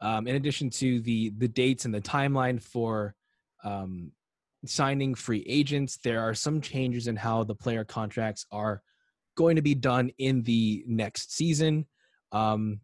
um, 0.01 0.27
in 0.27 0.35
addition 0.35 0.69
to 0.71 0.99
the 1.01 1.31
the 1.37 1.47
dates 1.47 1.85
and 1.85 1.93
the 1.93 2.01
timeline 2.01 2.61
for 2.61 3.15
um, 3.63 4.11
signing 4.65 5.13
free 5.15 5.45
agents, 5.47 5.97
there 6.03 6.21
are 6.21 6.33
some 6.33 6.61
changes 6.61 7.07
in 7.07 7.15
how 7.15 7.43
the 7.43 7.55
player 7.55 7.83
contracts 7.83 8.45
are 8.51 8.81
going 9.35 9.57
to 9.57 9.61
be 9.61 9.75
done 9.75 10.11
in 10.17 10.41
the 10.43 10.83
next 10.87 11.33
season. 11.33 11.85
Um, 12.31 12.79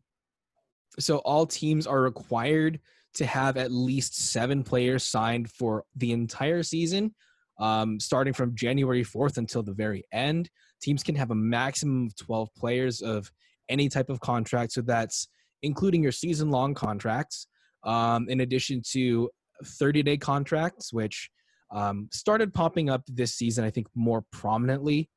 so, 1.00 1.18
all 1.20 1.48
teams 1.48 1.88
are 1.88 2.02
required 2.02 2.80
to 3.18 3.26
have 3.26 3.58
at 3.58 3.72
least 3.72 4.18
seven 4.32 4.64
players 4.64 5.04
signed 5.04 5.52
for 5.52 5.84
the 5.96 6.12
entire 6.12 6.64
season, 6.64 7.14
um, 7.60 8.00
starting 8.00 8.34
from 8.34 8.56
January 8.56 9.04
4th 9.04 9.38
until 9.38 9.64
the 9.64 9.74
very 9.74 10.04
end 10.12 10.50
teams 10.82 11.02
can 11.02 11.16
have 11.16 11.32
a 11.32 11.36
maximum 11.36 12.08
of 12.08 12.16
12 12.16 12.50
players 12.56 13.02
of 13.02 13.32
any 13.68 13.90
type 13.90 14.12
of 14.12 14.20
contract 14.20 14.72
so 14.72 14.82
that's 14.82 15.28
including 15.64 16.04
your 16.04 16.12
season 16.12 16.52
long 16.52 16.76
contracts 16.76 17.48
um, 17.84 18.30
in 18.30 18.42
addition 18.42 18.80
to 18.92 19.28
30 19.66 20.04
day 20.04 20.18
contracts 20.18 20.94
which 20.94 21.32
um, 21.72 22.10
started 22.12 22.54
popping 22.54 22.90
up 22.90 23.04
this 23.08 23.36
season, 23.36 23.64
I 23.66 23.70
think, 23.70 23.88
more 23.96 24.24
prominently. 24.32 25.10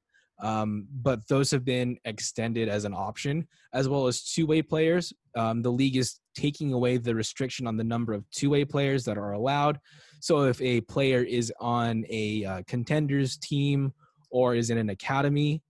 Um, 0.42 0.86
but 0.90 1.28
those 1.28 1.50
have 1.50 1.64
been 1.64 1.98
extended 2.04 2.68
as 2.68 2.84
an 2.84 2.94
option, 2.94 3.46
as 3.74 3.88
well 3.88 4.06
as 4.06 4.24
two 4.24 4.46
way 4.46 4.62
players. 4.62 5.12
Um, 5.36 5.62
the 5.62 5.70
league 5.70 5.96
is 5.96 6.18
taking 6.40 6.72
away 6.72 6.96
the 6.96 7.14
restriction 7.14 7.66
on 7.66 7.76
the 7.76 7.84
number 7.84 8.12
of 8.14 8.24
two 8.30 8.48
way 8.48 8.64
players 8.64 9.04
that 9.04 9.18
are 9.18 9.32
allowed. 9.32 9.78
So 10.20 10.44
if 10.44 10.60
a 10.62 10.80
player 10.82 11.22
is 11.22 11.52
on 11.60 12.04
a 12.08 12.44
uh, 12.44 12.62
contenders 12.66 13.36
team 13.36 13.92
or 14.30 14.54
is 14.54 14.70
in 14.70 14.78
an 14.78 14.88
academy, 14.88 15.62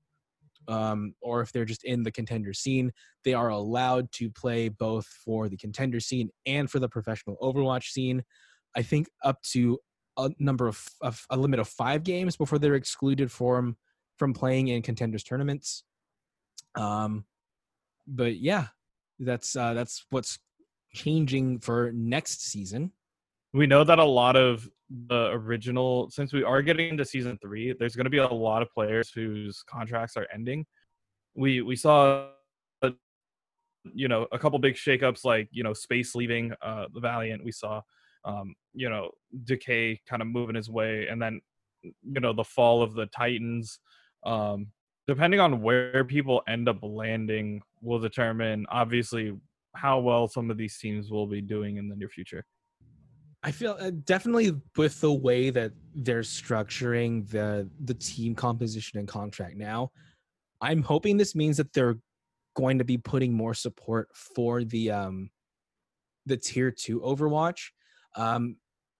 um, 0.68 1.14
or 1.20 1.40
if 1.40 1.50
they're 1.50 1.64
just 1.64 1.82
in 1.82 2.04
the 2.04 2.12
contender 2.12 2.52
scene, 2.52 2.92
they 3.24 3.34
are 3.34 3.48
allowed 3.48 4.12
to 4.12 4.30
play 4.30 4.68
both 4.68 5.06
for 5.24 5.48
the 5.48 5.56
contender 5.56 5.98
scene 5.98 6.30
and 6.46 6.70
for 6.70 6.78
the 6.78 6.88
professional 6.88 7.36
Overwatch 7.42 7.86
scene. 7.90 8.22
I 8.76 8.82
think 8.82 9.08
up 9.24 9.42
to 9.52 9.78
a 10.16 10.30
number 10.38 10.68
of, 10.68 10.86
of 11.00 11.24
a 11.30 11.36
limit 11.36 11.58
of 11.58 11.66
five 11.68 12.04
games 12.04 12.36
before 12.36 12.58
they're 12.60 12.74
excluded 12.74 13.32
from 13.32 13.76
from 14.18 14.34
playing 14.34 14.68
in 14.68 14.82
contenders 14.82 15.24
tournaments. 15.24 15.82
Um, 16.76 17.24
but 18.06 18.38
yeah, 18.38 18.66
that's 19.18 19.56
uh, 19.56 19.74
that's 19.74 20.04
what's 20.10 20.38
changing 20.92 21.60
for 21.60 21.92
next 21.92 22.46
season. 22.46 22.92
We 23.52 23.66
know 23.66 23.84
that 23.84 23.98
a 23.98 24.04
lot 24.04 24.36
of 24.36 24.68
the 25.08 25.30
original, 25.32 26.10
since 26.10 26.32
we 26.32 26.44
are 26.44 26.62
getting 26.62 26.90
into 26.90 27.04
season 27.04 27.38
three, 27.42 27.74
there's 27.78 27.96
going 27.96 28.04
to 28.04 28.10
be 28.10 28.18
a 28.18 28.28
lot 28.28 28.62
of 28.62 28.72
players 28.72 29.10
whose 29.10 29.62
contracts 29.62 30.16
are 30.16 30.26
ending. 30.32 30.66
We 31.34 31.62
we 31.62 31.76
saw, 31.76 32.28
you 33.84 34.08
know, 34.08 34.26
a 34.32 34.38
couple 34.38 34.58
big 34.58 34.74
shakeups 34.74 35.24
like 35.24 35.48
you 35.50 35.62
know 35.62 35.72
Space 35.72 36.14
leaving 36.14 36.52
uh, 36.62 36.86
the 36.92 37.00
Valiant. 37.00 37.44
We 37.44 37.52
saw, 37.52 37.82
um, 38.24 38.54
you 38.74 38.90
know, 38.90 39.10
Decay 39.44 40.00
kind 40.08 40.22
of 40.22 40.28
moving 40.28 40.56
his 40.56 40.70
way, 40.70 41.06
and 41.08 41.20
then 41.20 41.40
you 41.82 42.20
know 42.20 42.32
the 42.32 42.44
fall 42.44 42.82
of 42.82 42.94
the 42.94 43.06
Titans 43.06 43.80
um, 44.24 44.68
depending 45.06 45.40
on 45.40 45.62
where 45.62 46.04
people 46.04 46.42
end 46.48 46.68
up 46.68 46.78
landing 46.82 47.62
will 47.82 47.98
determine 47.98 48.66
obviously 48.68 49.32
how 49.74 50.00
well 50.00 50.28
some 50.28 50.50
of 50.50 50.56
these 50.56 50.78
teams 50.78 51.10
will 51.10 51.26
be 51.26 51.40
doing 51.40 51.76
in 51.76 51.88
the 51.88 51.96
near 51.96 52.08
future. 52.08 52.44
I 53.42 53.52
feel 53.52 53.76
uh, 53.80 53.90
definitely 54.04 54.52
with 54.76 55.00
the 55.00 55.12
way 55.12 55.50
that 55.50 55.72
they're 55.94 56.20
structuring 56.20 57.28
the 57.30 57.68
the 57.84 57.94
team 57.94 58.34
composition 58.34 58.98
and 58.98 59.08
contract 59.08 59.56
now, 59.56 59.92
I'm 60.60 60.82
hoping 60.82 61.16
this 61.16 61.34
means 61.34 61.56
that 61.56 61.72
they're 61.72 61.98
going 62.54 62.78
to 62.78 62.84
be 62.84 62.98
putting 62.98 63.32
more 63.32 63.54
support 63.54 64.08
for 64.14 64.64
the 64.64 64.90
um 64.90 65.30
the 66.26 66.36
tier 66.36 66.70
2 66.70 67.00
Overwatch. 67.00 67.70
Um 68.16 68.56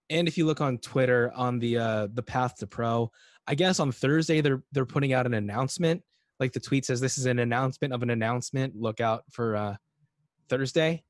and 0.09 0.27
if 0.27 0.39
you 0.39 0.47
look 0.47 0.61
on 0.61 0.79
Twitter 0.79 1.33
on 1.37 1.59
the 1.59 1.77
uh 1.77 2.09
the 2.15 2.23
path 2.23 2.57
to 2.59 2.67
pro, 2.67 3.11
I 3.47 3.55
guess 3.55 3.79
on 3.79 3.93
Thursday 3.93 4.41
they're 4.41 4.63
they're 4.73 4.87
putting 4.87 5.13
out 5.13 5.27
an 5.27 5.35
announcement. 5.35 6.03
Like 6.39 6.53
the 6.53 6.61
tweet 6.61 6.87
says, 6.87 7.01
this 7.01 7.19
is 7.19 7.27
an 7.27 7.41
announcement 7.41 7.93
of 7.93 8.03
an 8.03 8.09
announcement. 8.09 8.75
Look 8.75 9.01
out 9.01 9.25
for 9.31 9.57
uh, 9.57 9.77
Thursday. 10.51 11.03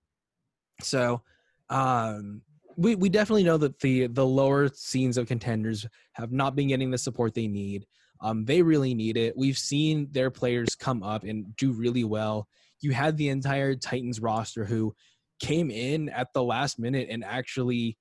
So 0.81 1.23
um, 1.69 2.43
we 2.77 2.95
we 2.95 3.09
definitely 3.09 3.45
know 3.45 3.59
that 3.59 3.81
the 3.81 4.07
the 4.07 4.27
lower 4.27 4.69
scenes 4.69 5.19
of 5.19 5.27
contenders 5.27 5.87
have 6.13 6.33
not 6.33 6.55
been 6.55 6.69
getting 6.69 6.91
the 6.91 6.99
support 6.99 7.35
they 7.35 7.49
need. 7.49 7.87
Um, 8.23 8.45
they 8.45 8.63
really 8.63 8.95
need 8.95 9.17
it. 9.17 9.37
We've 9.37 9.59
seen 9.59 10.09
their 10.13 10.31
players 10.31 10.75
come 10.75 11.03
up 11.03 11.25
and 11.25 11.57
do 11.57 11.73
really 11.73 12.05
well. 12.05 12.49
You 12.81 12.93
had 12.93 13.17
the 13.17 13.29
entire 13.29 13.75
Titans 13.75 14.21
roster 14.21 14.65
who 14.65 14.95
came 15.41 15.71
in 15.71 16.11
at 16.11 16.29
the 16.35 16.43
last 16.43 16.79
minute 16.79 17.09
and 17.11 17.25
actually 17.25 17.97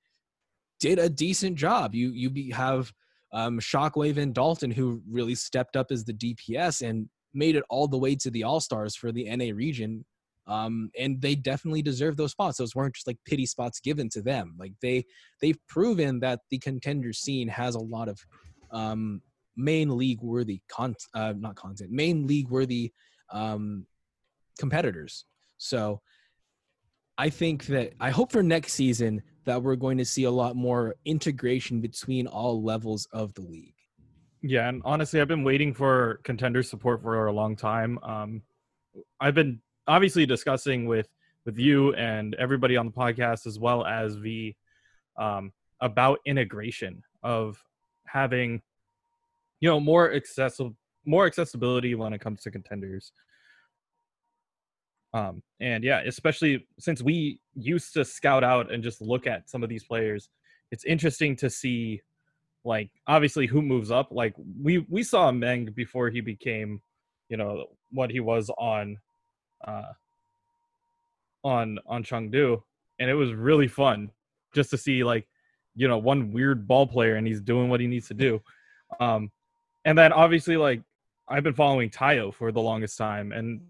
did 0.80 1.00
a 1.00 1.10
decent 1.10 1.58
job. 1.58 1.96
You 1.96 2.12
you 2.12 2.54
have 2.54 2.92
um, 3.32 3.60
Shockwave 3.60 4.18
and 4.18 4.34
Dalton, 4.34 4.72
who 4.72 5.02
really 5.10 5.36
stepped 5.36 5.76
up 5.76 5.88
as 5.92 6.04
the 6.04 6.14
DPS 6.14 6.88
and 6.88 7.10
made 7.34 7.56
it 7.56 7.64
all 7.70 7.88
the 7.88 7.98
way 7.98 8.16
to 8.16 8.32
the 8.32 8.44
All 8.44 8.60
Stars 8.60 8.96
for 8.96 9.12
the 9.12 9.34
NA 9.36 9.54
region. 9.54 10.06
Um, 10.50 10.90
and 10.98 11.22
they 11.22 11.36
definitely 11.36 11.84
deserve 11.84 12.18
those 12.18 12.32
spots. 12.32 12.58
Those 12.58 12.76
weren't 12.76 12.96
just 12.96 13.06
like 13.06 13.20
pity 13.26 13.46
spots 13.46 13.80
given 13.80 14.10
to 14.10 14.22
them. 14.22 14.56
Like 14.58 14.74
they 14.82 15.06
they've 15.42 15.60
proven 15.68 16.20
that 16.22 16.40
the 16.50 16.58
contender 16.58 17.14
scene 17.14 17.48
has 17.48 17.76
a 17.76 17.80
lot 17.80 18.10
of 18.10 18.20
um, 18.72 19.22
main 19.56 19.96
league 19.96 20.22
worthy 20.22 20.62
con 20.68 20.96
uh, 21.14 21.34
not 21.38 21.56
content 21.56 21.92
main 21.92 22.26
league 22.26 22.50
worthy 22.50 22.92
um, 23.32 23.86
competitors. 24.58 25.26
So 25.58 26.02
I 27.18 27.30
think 27.30 27.68
that 27.68 27.94
I 28.00 28.10
hope 28.10 28.32
for 28.32 28.42
next 28.42 28.74
season 28.74 29.22
that 29.46 29.62
we're 29.62 29.76
going 29.76 29.98
to 30.00 30.06
see 30.06 30.24
a 30.24 30.32
lot 30.32 30.56
more 30.56 30.96
integration 31.06 31.80
between 31.80 32.26
all 32.26 32.64
levels 32.64 33.08
of 33.12 33.34
the 33.36 33.42
league. 33.42 33.76
Yeah, 34.42 34.70
and 34.70 34.82
honestly, 34.86 35.20
I've 35.20 35.28
been 35.28 35.44
waiting 35.44 35.74
for 35.74 36.22
contender 36.24 36.64
support 36.64 37.04
for 37.04 37.28
a 37.28 37.34
long 37.34 37.56
time. 37.56 38.00
Um, 38.04 38.42
I've 39.20 39.36
been 39.36 39.62
obviously 39.90 40.26
discussing 40.26 40.86
with 40.86 41.10
with 41.46 41.58
you 41.58 41.94
and 41.96 42.36
everybody 42.36 42.78
on 42.78 42.86
the 42.86 42.92
podcast 42.92 43.46
as 43.46 43.60
well 43.60 43.86
as 43.86 44.16
V 44.16 44.56
um, 45.18 45.52
about 45.82 46.20
integration 46.26 47.04
of 47.24 47.62
having 48.06 48.62
you 49.60 49.70
know 49.70 49.80
more 49.80 50.14
accessible 50.14 50.76
more 51.06 51.26
accessibility 51.26 51.96
when 51.96 52.14
it 52.14 52.22
comes 52.22 52.42
to 52.44 52.52
contenders 52.52 53.12
um, 55.14 55.42
and 55.60 55.84
yeah, 55.84 56.02
especially 56.06 56.68
since 56.78 57.02
we 57.02 57.40
used 57.56 57.94
to 57.94 58.06
scout 58.06 58.44
out 58.44 58.72
and 58.72 58.84
just 58.84 59.02
look 59.02 59.26
at 59.26 59.50
some 59.50 59.64
of 59.64 59.70
these 59.70 59.84
players, 59.84 60.30
it's 60.72 60.86
interesting 60.86 61.36
to 61.38 61.50
see 61.50 62.02
like 62.64 62.92
obviously 63.08 63.48
who 63.48 63.62
moves 63.62 63.90
up. 63.90 64.10
Like 64.12 64.36
we 64.62 64.86
we 64.90 65.04
saw 65.04 65.32
Meng 65.32 65.72
before 65.76 66.10
he 66.10 66.22
became, 66.22 66.82
you 67.28 67.38
know, 67.38 67.66
what 67.92 68.12
he 68.12 68.20
was 68.20 68.52
on 68.58 68.98
uh 69.66 69.94
on 71.44 71.80
on 71.86 72.04
Chengdu. 72.04 72.62
And 73.00 73.10
it 73.10 73.16
was 73.16 73.34
really 73.34 73.68
fun 73.68 74.12
just 74.54 74.70
to 74.72 74.78
see 74.78 75.04
like, 75.04 75.28
you 75.76 75.88
know, 75.88 75.98
one 75.98 76.32
weird 76.32 76.68
ball 76.68 76.86
player 76.86 77.16
and 77.16 77.26
he's 77.26 77.42
doing 77.42 77.70
what 77.70 77.80
he 77.80 77.88
needs 77.88 78.08
to 78.10 78.14
do. 78.14 78.42
Um 79.00 79.32
and 79.86 79.98
then 79.98 80.12
obviously 80.12 80.58
like 80.58 80.82
I've 81.28 81.44
been 81.44 81.54
following 81.54 81.90
Tayo 81.90 82.34
for 82.34 82.52
the 82.52 82.62
longest 82.62 82.98
time 82.98 83.32
and 83.32 83.62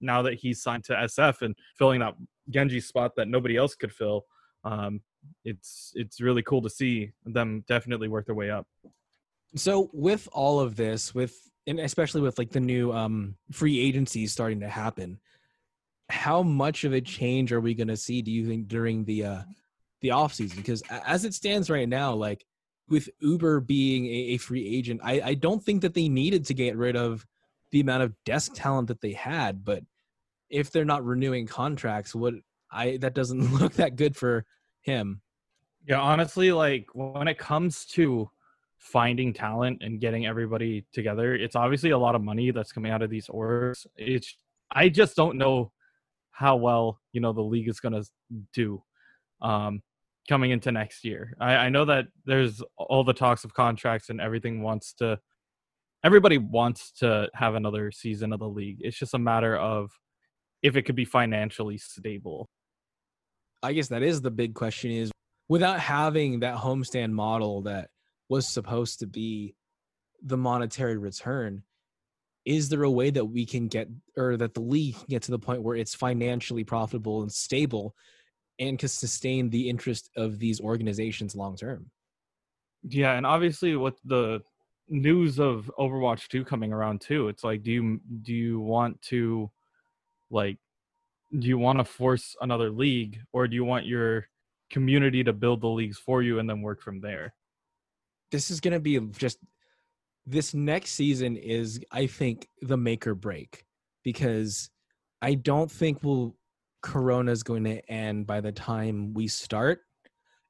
now 0.00 0.22
that 0.22 0.34
he's 0.34 0.62
signed 0.62 0.84
to 0.84 0.94
SF 0.94 1.42
and 1.42 1.54
filling 1.76 2.00
that 2.00 2.14
Genji 2.48 2.80
spot 2.80 3.12
that 3.16 3.28
nobody 3.28 3.56
else 3.56 3.74
could 3.74 3.92
fill, 3.92 4.24
um, 4.64 5.00
it's 5.44 5.92
it's 5.94 6.20
really 6.20 6.42
cool 6.42 6.62
to 6.62 6.70
see 6.70 7.12
them 7.24 7.64
definitely 7.68 8.08
work 8.08 8.26
their 8.26 8.34
way 8.34 8.50
up. 8.50 8.66
So 9.56 9.90
with 9.92 10.28
all 10.32 10.60
of 10.60 10.76
this, 10.76 11.14
with 11.14 11.49
and 11.66 11.80
especially 11.80 12.20
with 12.20 12.38
like 12.38 12.50
the 12.50 12.60
new 12.60 12.92
um, 12.92 13.36
free 13.52 13.80
agencies 13.80 14.32
starting 14.32 14.60
to 14.60 14.68
happen, 14.68 15.20
how 16.08 16.42
much 16.42 16.84
of 16.84 16.92
a 16.92 17.00
change 17.00 17.52
are 17.52 17.60
we 17.60 17.74
going 17.74 17.88
to 17.88 17.96
see? 17.96 18.22
Do 18.22 18.30
you 18.30 18.46
think 18.46 18.68
during 18.68 19.04
the 19.04 19.24
uh, 19.24 19.42
the 20.00 20.10
off 20.10 20.34
season? 20.34 20.58
Because 20.58 20.82
as 20.90 21.24
it 21.24 21.34
stands 21.34 21.70
right 21.70 21.88
now, 21.88 22.14
like 22.14 22.44
with 22.88 23.08
Uber 23.20 23.60
being 23.60 24.06
a, 24.06 24.34
a 24.34 24.36
free 24.38 24.66
agent, 24.66 25.00
I, 25.04 25.20
I 25.20 25.34
don't 25.34 25.62
think 25.62 25.82
that 25.82 25.94
they 25.94 26.08
needed 26.08 26.46
to 26.46 26.54
get 26.54 26.76
rid 26.76 26.96
of 26.96 27.26
the 27.70 27.80
amount 27.80 28.02
of 28.02 28.14
desk 28.24 28.52
talent 28.54 28.88
that 28.88 29.00
they 29.00 29.12
had. 29.12 29.64
But 29.64 29.84
if 30.48 30.70
they're 30.70 30.84
not 30.84 31.04
renewing 31.04 31.46
contracts, 31.46 32.14
what 32.14 32.34
I 32.70 32.96
that 32.98 33.14
doesn't 33.14 33.54
look 33.60 33.74
that 33.74 33.96
good 33.96 34.16
for 34.16 34.44
him. 34.82 35.22
Yeah, 35.86 36.00
honestly, 36.00 36.52
like 36.52 36.88
when 36.92 37.28
it 37.28 37.38
comes 37.38 37.86
to 37.86 38.30
finding 38.80 39.32
talent 39.32 39.82
and 39.82 40.00
getting 40.00 40.26
everybody 40.26 40.84
together, 40.92 41.34
it's 41.34 41.54
obviously 41.54 41.90
a 41.90 41.98
lot 41.98 42.14
of 42.14 42.22
money 42.22 42.50
that's 42.50 42.72
coming 42.72 42.90
out 42.90 43.02
of 43.02 43.10
these 43.10 43.28
orgs. 43.28 43.86
It's 43.96 44.36
I 44.72 44.88
just 44.88 45.14
don't 45.14 45.36
know 45.36 45.72
how 46.32 46.56
well 46.56 47.00
you 47.12 47.20
know 47.20 47.32
the 47.32 47.42
league 47.42 47.68
is 47.68 47.80
going 47.80 47.92
to 47.92 48.04
do 48.52 48.82
um, 49.42 49.82
coming 50.28 50.50
into 50.50 50.72
next 50.72 51.04
year. 51.04 51.34
I, 51.40 51.54
I 51.56 51.68
know 51.68 51.84
that 51.84 52.06
there's 52.24 52.62
all 52.76 53.04
the 53.04 53.12
talks 53.12 53.44
of 53.44 53.54
contracts 53.54 54.08
and 54.08 54.20
everything 54.20 54.62
wants 54.62 54.94
to 54.94 55.18
everybody 56.02 56.38
wants 56.38 56.92
to 56.92 57.28
have 57.34 57.54
another 57.54 57.92
season 57.92 58.32
of 58.32 58.40
the 58.40 58.48
league. 58.48 58.78
It's 58.80 58.98
just 58.98 59.14
a 59.14 59.18
matter 59.18 59.56
of 59.56 59.90
if 60.62 60.76
it 60.76 60.82
could 60.82 60.96
be 60.96 61.04
financially 61.04 61.78
stable. 61.78 62.48
I 63.62 63.74
guess 63.74 63.88
that 63.88 64.02
is 64.02 64.22
the 64.22 64.30
big 64.30 64.54
question 64.54 64.90
is 64.90 65.12
without 65.48 65.80
having 65.80 66.40
that 66.40 66.56
homestand 66.56 67.12
model 67.12 67.62
that 67.62 67.90
was 68.30 68.48
supposed 68.48 69.00
to 69.00 69.06
be 69.06 69.54
the 70.22 70.38
monetary 70.38 70.96
return, 70.96 71.62
is 72.46 72.70
there 72.70 72.84
a 72.84 72.90
way 72.90 73.10
that 73.10 73.24
we 73.24 73.44
can 73.44 73.68
get 73.68 73.88
or 74.16 74.38
that 74.38 74.54
the 74.54 74.60
league 74.60 74.94
can 74.94 75.06
get 75.10 75.22
to 75.22 75.32
the 75.32 75.38
point 75.38 75.62
where 75.62 75.76
it's 75.76 75.94
financially 75.94 76.64
profitable 76.64 77.20
and 77.20 77.30
stable 77.30 77.94
and 78.58 78.78
can 78.78 78.88
sustain 78.88 79.50
the 79.50 79.68
interest 79.68 80.08
of 80.16 80.38
these 80.38 80.60
organizations 80.60 81.34
long 81.34 81.56
term? 81.56 81.90
Yeah, 82.88 83.12
and 83.12 83.26
obviously 83.26 83.76
with 83.76 84.00
the 84.04 84.40
news 84.88 85.38
of 85.38 85.70
Overwatch 85.78 86.28
2 86.28 86.44
coming 86.44 86.72
around 86.72 87.00
too. 87.00 87.28
It's 87.28 87.44
like 87.44 87.62
do 87.62 87.72
you 87.72 88.00
do 88.22 88.32
you 88.32 88.60
want 88.60 89.02
to 89.02 89.50
like 90.30 90.56
do 91.36 91.46
you 91.48 91.58
want 91.58 91.78
to 91.78 91.84
force 91.84 92.36
another 92.40 92.70
league 92.70 93.18
or 93.32 93.48
do 93.48 93.54
you 93.54 93.64
want 93.64 93.86
your 93.86 94.26
community 94.70 95.24
to 95.24 95.32
build 95.32 95.60
the 95.60 95.68
leagues 95.68 95.98
for 95.98 96.22
you 96.22 96.38
and 96.38 96.48
then 96.48 96.62
work 96.62 96.80
from 96.80 97.00
there? 97.00 97.34
This 98.30 98.50
is 98.50 98.60
going 98.60 98.74
to 98.74 98.80
be 98.80 98.98
just 99.18 99.38
this 100.26 100.54
next 100.54 100.92
season 100.92 101.36
is 101.36 101.80
I 101.90 102.06
think 102.06 102.48
the 102.62 102.76
make 102.76 103.06
or 103.06 103.14
break 103.14 103.64
because 104.04 104.70
I 105.22 105.34
don't 105.34 105.70
think 105.70 106.02
we'll 106.02 106.36
Corona 106.82 107.32
is 107.32 107.42
going 107.42 107.64
to 107.64 107.90
end 107.90 108.26
by 108.26 108.40
the 108.40 108.52
time 108.52 109.12
we 109.12 109.28
start. 109.28 109.80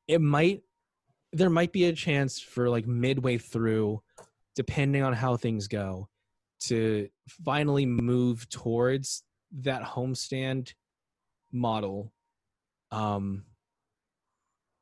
It 0.06 0.20
might 0.20 0.62
there 1.32 1.50
might 1.50 1.72
be 1.72 1.84
a 1.86 1.92
chance 1.92 2.40
for 2.40 2.68
like 2.68 2.86
midway 2.86 3.38
through, 3.38 4.02
depending 4.56 5.02
on 5.02 5.12
how 5.12 5.36
things 5.36 5.68
go, 5.68 6.08
to 6.64 7.08
finally 7.44 7.86
move 7.86 8.48
towards 8.48 9.22
that 9.60 9.82
homestand 9.82 10.74
model. 11.52 12.12
Um 12.90 13.44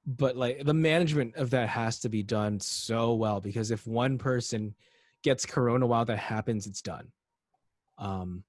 but 0.09 0.37
like 0.37 0.65
the 0.65 0.73
management 0.73 1.37
of 1.37 1.51
that 1.51 1.69
has 1.69 2.01
to 2.01 2.09
be 2.09 2.23
done 2.23 2.59
so 2.61 3.13
well 3.13 3.43
because 3.43 3.71
if 3.71 3.87
one 3.87 4.17
person 4.17 4.75
gets 5.23 5.45
corona 5.45 5.87
while 5.87 6.07
that 6.07 6.19
happens, 6.19 6.67
it's 6.67 6.81
done. 6.81 7.13
Um 7.99 8.43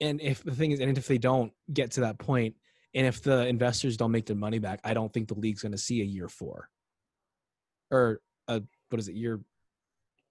and 0.00 0.20
if 0.20 0.44
the 0.44 0.54
thing 0.54 0.70
is, 0.70 0.80
and 0.80 0.96
if 0.96 1.08
they 1.08 1.18
don't 1.18 1.52
get 1.72 1.92
to 1.92 2.02
that 2.02 2.18
point, 2.18 2.54
and 2.94 3.06
if 3.06 3.22
the 3.22 3.46
investors 3.46 3.96
don't 3.96 4.12
make 4.12 4.26
their 4.26 4.36
money 4.36 4.58
back, 4.58 4.80
I 4.84 4.94
don't 4.94 5.12
think 5.12 5.28
the 5.28 5.34
league's 5.34 5.62
going 5.62 5.72
to 5.72 5.78
see 5.78 6.00
a 6.00 6.04
year 6.04 6.28
four, 6.28 6.68
or 7.90 8.20
a 8.48 8.62
what 8.90 8.98
is 9.00 9.08
it, 9.08 9.14
year 9.14 9.40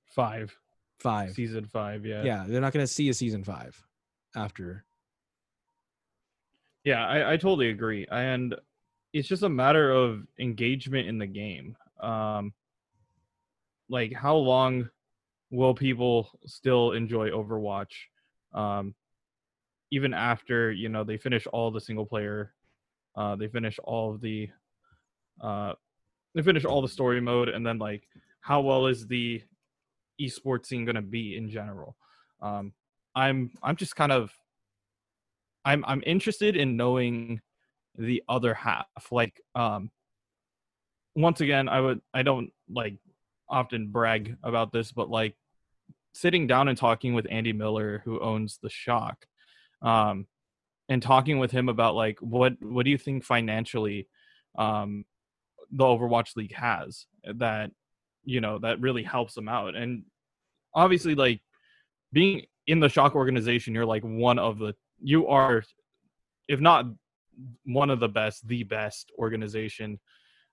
Five. 0.06 0.56
five? 1.00 1.34
Season 1.34 1.66
five, 1.66 2.06
yeah. 2.06 2.24
Yeah, 2.24 2.46
they're 2.48 2.62
not 2.62 2.72
going 2.72 2.86
to 2.86 2.92
see 2.92 3.10
a 3.10 3.14
season 3.14 3.44
five 3.44 3.82
after. 4.36 4.86
Yeah, 6.84 7.06
I, 7.06 7.34
I 7.34 7.38
totally 7.38 7.70
agree. 7.70 8.06
And 8.12 8.56
it's 9.14 9.28
just 9.28 9.44
a 9.44 9.50
matter 9.50 9.92
of 9.92 10.26
engagement 10.40 11.08
in 11.08 11.18
the 11.20 11.28
game. 11.28 11.78
Um 12.02 12.54
like 13.90 14.14
how 14.14 14.36
long 14.36 14.90
will 15.52 15.76
people 15.76 16.30
still 16.46 16.92
enjoy 16.94 17.30
Overwatch? 17.30 17.94
Um 18.54 18.96
even 19.92 20.14
after, 20.14 20.72
you 20.72 20.90
know, 20.90 21.04
they 21.04 21.18
finish 21.18 21.46
all 21.48 21.70
the 21.70 21.80
single 21.80 22.06
player, 22.06 22.54
uh 23.16 23.36
they 23.36 23.48
finish 23.48 23.80
all 23.84 24.14
of 24.14 24.22
the 24.22 24.50
uh 25.42 25.74
they 26.34 26.42
finish 26.42 26.66
all 26.66 26.82
the 26.82 26.88
story 26.88 27.22
mode 27.22 27.50
and 27.50 27.66
then 27.66 27.78
like 27.78 28.08
how 28.42 28.62
well 28.62 28.88
is 28.88 29.08
the 29.08 29.42
esports 30.20 30.66
scene 30.66 30.86
gonna 30.86 31.02
be 31.02 31.38
in 31.38 31.50
general? 31.50 31.96
Um 32.42 32.74
I'm 33.16 33.52
I'm 33.62 33.76
just 33.76 33.96
kind 33.96 34.12
of 34.12 34.32
I'm 35.64 35.86
I'm 35.86 36.02
interested 36.06 36.58
in 36.58 36.76
knowing 36.76 37.42
the 37.98 38.24
other 38.28 38.54
half. 38.54 38.88
Like 39.12 39.42
um 39.56 39.92
once 41.16 41.42
again, 41.42 41.70
I 41.70 41.80
would 41.80 42.02
I 42.14 42.24
don't 42.24 42.52
like 42.70 42.98
often 43.50 43.92
brag 43.92 44.36
about 44.44 44.72
this, 44.72 44.92
but 44.92 45.10
like 45.10 45.36
sitting 46.14 46.48
down 46.48 46.68
and 46.68 46.78
talking 46.78 47.14
with 47.14 47.28
Andy 47.30 47.54
Miller 47.54 48.02
who 48.06 48.20
owns 48.20 48.60
the 48.62 48.70
Shock 48.70 49.26
um 49.82 50.28
and 50.90 51.02
talking 51.02 51.40
with 51.40 51.52
him 51.52 51.70
about 51.70 51.96
like 51.96 52.20
what 52.20 52.54
what 52.62 52.86
do 52.86 52.92
you 52.92 52.98
think 52.98 53.24
financially 53.24 54.08
um 54.58 55.06
the 55.72 55.84
Overwatch 55.84 56.36
League 56.36 56.54
has 56.54 57.06
that 57.26 57.72
you 58.24 58.42
know 58.42 58.60
that 58.60 58.80
really 58.80 59.04
helps 59.04 59.34
them 59.34 59.50
out 59.50 59.76
and 59.76 60.04
obviously 60.74 61.16
like 61.16 61.42
being 62.12 62.46
in 62.68 62.80
the 62.80 62.90
shock 62.90 63.16
organization 63.16 63.74
you're 63.74 63.86
like 63.86 64.04
one 64.04 64.40
of 64.40 64.60
the 64.60 64.74
you 65.02 65.28
are 65.28 65.64
if 66.48 66.60
not 66.60 66.86
one 67.66 67.90
of 67.90 68.00
the 68.00 68.10
best 68.10 68.48
the 68.48 68.64
best 68.64 69.12
organization 69.18 70.00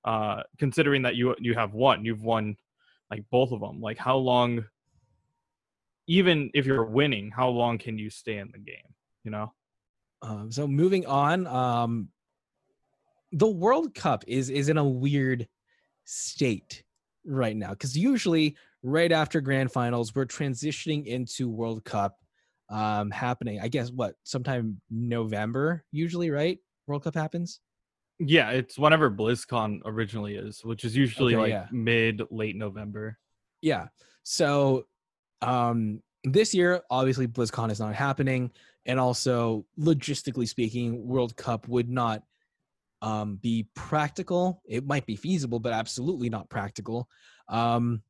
uh 0.04 0.42
considering 0.58 1.02
that 1.02 1.16
you 1.16 1.34
you 1.38 1.54
have 1.54 1.74
won, 1.74 2.04
you've 2.04 2.22
won 2.22 2.56
like 3.10 3.24
both 3.30 3.52
of 3.52 3.60
them 3.60 3.80
like 3.80 3.98
how 3.98 4.16
long 4.16 4.64
even 6.06 6.50
if 6.54 6.66
you're 6.66 6.84
winning 6.84 7.30
how 7.30 7.48
long 7.48 7.78
can 7.78 7.98
you 7.98 8.10
stay 8.10 8.38
in 8.38 8.50
the 8.52 8.58
game 8.58 8.94
you 9.24 9.30
know 9.30 9.52
Um, 10.22 10.52
so 10.52 10.66
moving 10.68 11.06
on, 11.06 11.46
um, 11.46 12.10
the 13.32 13.48
World 13.48 13.94
Cup 13.94 14.24
is 14.26 14.50
is 14.50 14.68
in 14.68 14.76
a 14.78 14.84
weird 14.84 15.48
state 16.04 16.84
right 17.24 17.56
now 17.56 17.70
because 17.70 17.96
usually 17.96 18.56
right 18.82 19.12
after 19.12 19.40
grand 19.40 19.70
finals 19.72 20.14
we're 20.14 20.26
transitioning 20.26 21.06
into 21.06 21.48
World 21.48 21.84
Cup 21.84 22.16
um, 22.68 23.10
happening. 23.10 23.60
I 23.60 23.68
guess 23.68 23.90
what 23.90 24.14
sometime 24.24 24.80
November 24.90 25.84
usually, 25.92 26.30
right? 26.30 26.58
World 26.91 27.05
Cup 27.05 27.14
happens. 27.14 27.61
yeah 28.18 28.51
it's 28.51 28.76
whenever 28.78 29.11
blizzcon 29.11 29.80
originally 29.86 30.34
is 30.34 30.62
which 30.64 30.84
is 30.84 30.95
usually 30.97 31.34
Okay, 31.34 31.43
like 31.43 31.51
yeah. 31.51 31.66
mid 31.72 32.20
late 32.30 32.57
november 32.57 33.16
Yeah. 33.62 33.86
So 34.24 34.86
um 35.43 36.03
this 36.24 36.53
year, 36.53 36.82
obviously 36.91 37.26
BlizzCon 37.26 37.70
is 37.70 37.80
not 37.80 37.95
happening. 37.95 38.51
And 38.84 39.01
also 39.01 39.64
logistically 39.78 40.47
speaking, 40.47 41.07
World 41.07 41.34
Cup 41.36 41.66
would 41.68 41.88
not 41.88 42.22
um 43.01 43.36
be 43.36 43.66
practical. 43.74 44.61
It 44.66 44.84
might 44.86 45.07
be 45.07 45.16
feasible, 45.16 45.59
but 45.61 45.72
absolutely 45.72 46.28
not 46.28 46.49
practical. 46.51 47.09
Um 47.49 48.03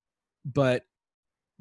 but 0.45 0.83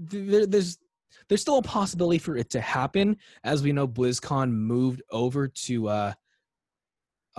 th- 0.10 0.28
there, 0.32 0.46
there's 0.48 0.80
there's 1.28 1.42
still 1.42 1.58
a 1.60 1.64
possibility 1.64 2.18
for 2.20 2.36
it 2.36 2.50
to 2.52 2.62
happen. 2.62 3.18
As 3.44 3.62
we 3.64 3.72
know, 3.72 3.88
BlizzCon 3.88 4.50
moved 4.52 5.02
over 5.12 5.48
to 5.68 5.88
uh 5.88 6.14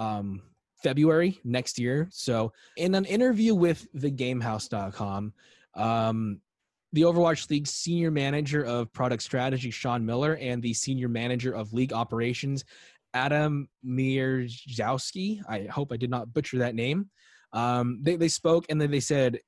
um 0.00 0.42
February 0.82 1.38
next 1.44 1.78
year. 1.78 2.08
So 2.10 2.52
in 2.76 2.94
an 2.94 3.04
interview 3.04 3.54
with 3.54 3.86
thegamehouse.com, 3.94 5.32
um, 5.74 6.40
the 6.92 7.02
Overwatch 7.02 7.48
League 7.50 7.66
senior 7.66 8.10
manager 8.10 8.64
of 8.64 8.92
product 8.92 9.22
strategy, 9.22 9.70
Sean 9.70 10.04
Miller, 10.04 10.36
and 10.40 10.62
the 10.62 10.74
senior 10.74 11.08
manager 11.08 11.52
of 11.52 11.72
league 11.72 11.92
operations, 11.92 12.64
Adam 13.14 13.68
Mierzowski. 13.86 15.40
I 15.48 15.64
hope 15.64 15.92
I 15.92 15.96
did 15.96 16.10
not 16.10 16.32
butcher 16.32 16.58
that 16.58 16.74
name. 16.74 17.10
Um, 17.52 17.98
they, 18.02 18.16
they 18.16 18.28
spoke 18.28 18.66
and 18.68 18.80
then 18.80 18.90
they 18.90 19.00
said, 19.00 19.38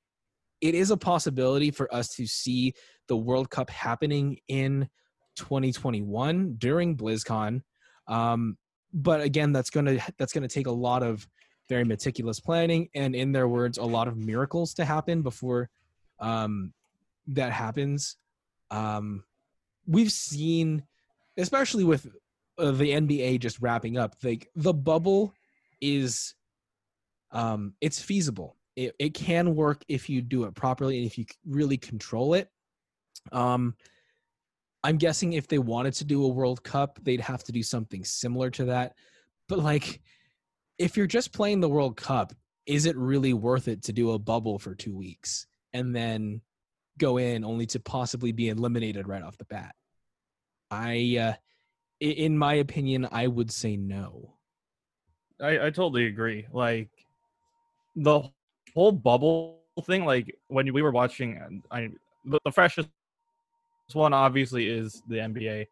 it 0.61 0.75
is 0.75 0.91
a 0.91 0.97
possibility 0.97 1.71
for 1.71 1.93
us 1.93 2.15
to 2.15 2.25
see 2.25 2.73
the 3.09 3.17
World 3.17 3.49
Cup 3.49 3.69
happening 3.69 4.37
in 4.47 4.87
2021 5.35 6.55
during 6.57 6.95
BlizzCon. 6.95 7.61
Um, 8.07 8.57
but 8.93 9.21
again, 9.21 9.51
that's 9.51 9.69
gonna 9.69 9.99
that's 10.17 10.33
gonna 10.33 10.47
take 10.47 10.67
a 10.67 10.71
lot 10.71 11.03
of 11.03 11.27
very 11.69 11.83
meticulous 11.83 12.39
planning 12.39 12.89
and, 12.93 13.15
in 13.15 13.31
their 13.31 13.47
words, 13.47 13.77
a 13.77 13.83
lot 13.83 14.07
of 14.07 14.17
miracles 14.17 14.73
to 14.75 14.85
happen 14.85 15.21
before 15.21 15.69
um, 16.19 16.73
that 17.27 17.51
happens. 17.51 18.17
Um, 18.69 19.23
we've 19.87 20.11
seen, 20.11 20.83
especially 21.37 21.83
with 21.83 22.07
uh, 22.57 22.71
the 22.71 22.91
NBA 22.91 23.39
just 23.39 23.61
wrapping 23.61 23.97
up, 23.97 24.15
like 24.23 24.49
the 24.55 24.73
bubble 24.73 25.33
is, 25.81 26.35
um, 27.31 27.73
it's 27.81 28.01
feasible. 28.01 28.57
It, 28.75 28.95
it 28.99 29.13
can 29.13 29.55
work 29.55 29.83
if 29.87 30.09
you 30.09 30.21
do 30.21 30.43
it 30.45 30.55
properly 30.55 30.97
and 30.97 31.05
if 31.05 31.17
you 31.17 31.25
really 31.47 31.77
control 31.77 32.33
it. 32.33 32.49
Um, 33.31 33.75
I'm 34.83 34.97
guessing 34.97 35.33
if 35.33 35.47
they 35.47 35.59
wanted 35.59 35.93
to 35.95 36.05
do 36.05 36.25
a 36.25 36.27
World 36.27 36.63
Cup, 36.63 36.99
they'd 37.01 37.21
have 37.21 37.43
to 37.45 37.51
do 37.51 37.63
something 37.63 38.03
similar 38.03 38.49
to 38.51 38.65
that. 38.65 38.95
But 39.47 39.59
like, 39.59 40.01
if 40.77 40.97
you're 40.97 41.07
just 41.07 41.31
playing 41.31 41.61
the 41.61 41.69
World 41.69 41.95
Cup, 41.95 42.33
is 42.65 42.85
it 42.85 42.97
really 42.97 43.33
worth 43.33 43.67
it 43.67 43.83
to 43.83 43.93
do 43.93 44.11
a 44.11 44.19
bubble 44.19 44.59
for 44.59 44.75
two 44.75 44.95
weeks 44.95 45.47
and 45.73 45.95
then 45.95 46.41
go 46.97 47.17
in 47.17 47.43
only 47.43 47.65
to 47.67 47.79
possibly 47.79 48.31
be 48.31 48.49
eliminated 48.49 49.07
right 49.07 49.23
off 49.23 49.37
the 49.37 49.45
bat? 49.45 49.75
I, 50.69 51.17
uh, 51.19 51.33
in 51.99 52.37
my 52.37 52.55
opinion, 52.55 53.07
I 53.11 53.27
would 53.27 53.51
say 53.51 53.77
no. 53.77 54.35
I, 55.41 55.67
I 55.67 55.69
totally 55.69 56.07
agree. 56.07 56.47
Like 56.51 56.89
the 57.95 58.23
whole 58.73 58.91
bubble 58.91 59.61
thing, 59.83 60.05
like 60.05 60.35
when 60.47 60.71
we 60.73 60.81
were 60.81 60.91
watching, 60.91 61.61
I 61.71 61.89
the, 62.25 62.51
freshest 62.51 62.89
one 63.95 64.13
obviously 64.13 64.67
is 64.67 65.01
the 65.07 65.17
NBA, 65.17 65.67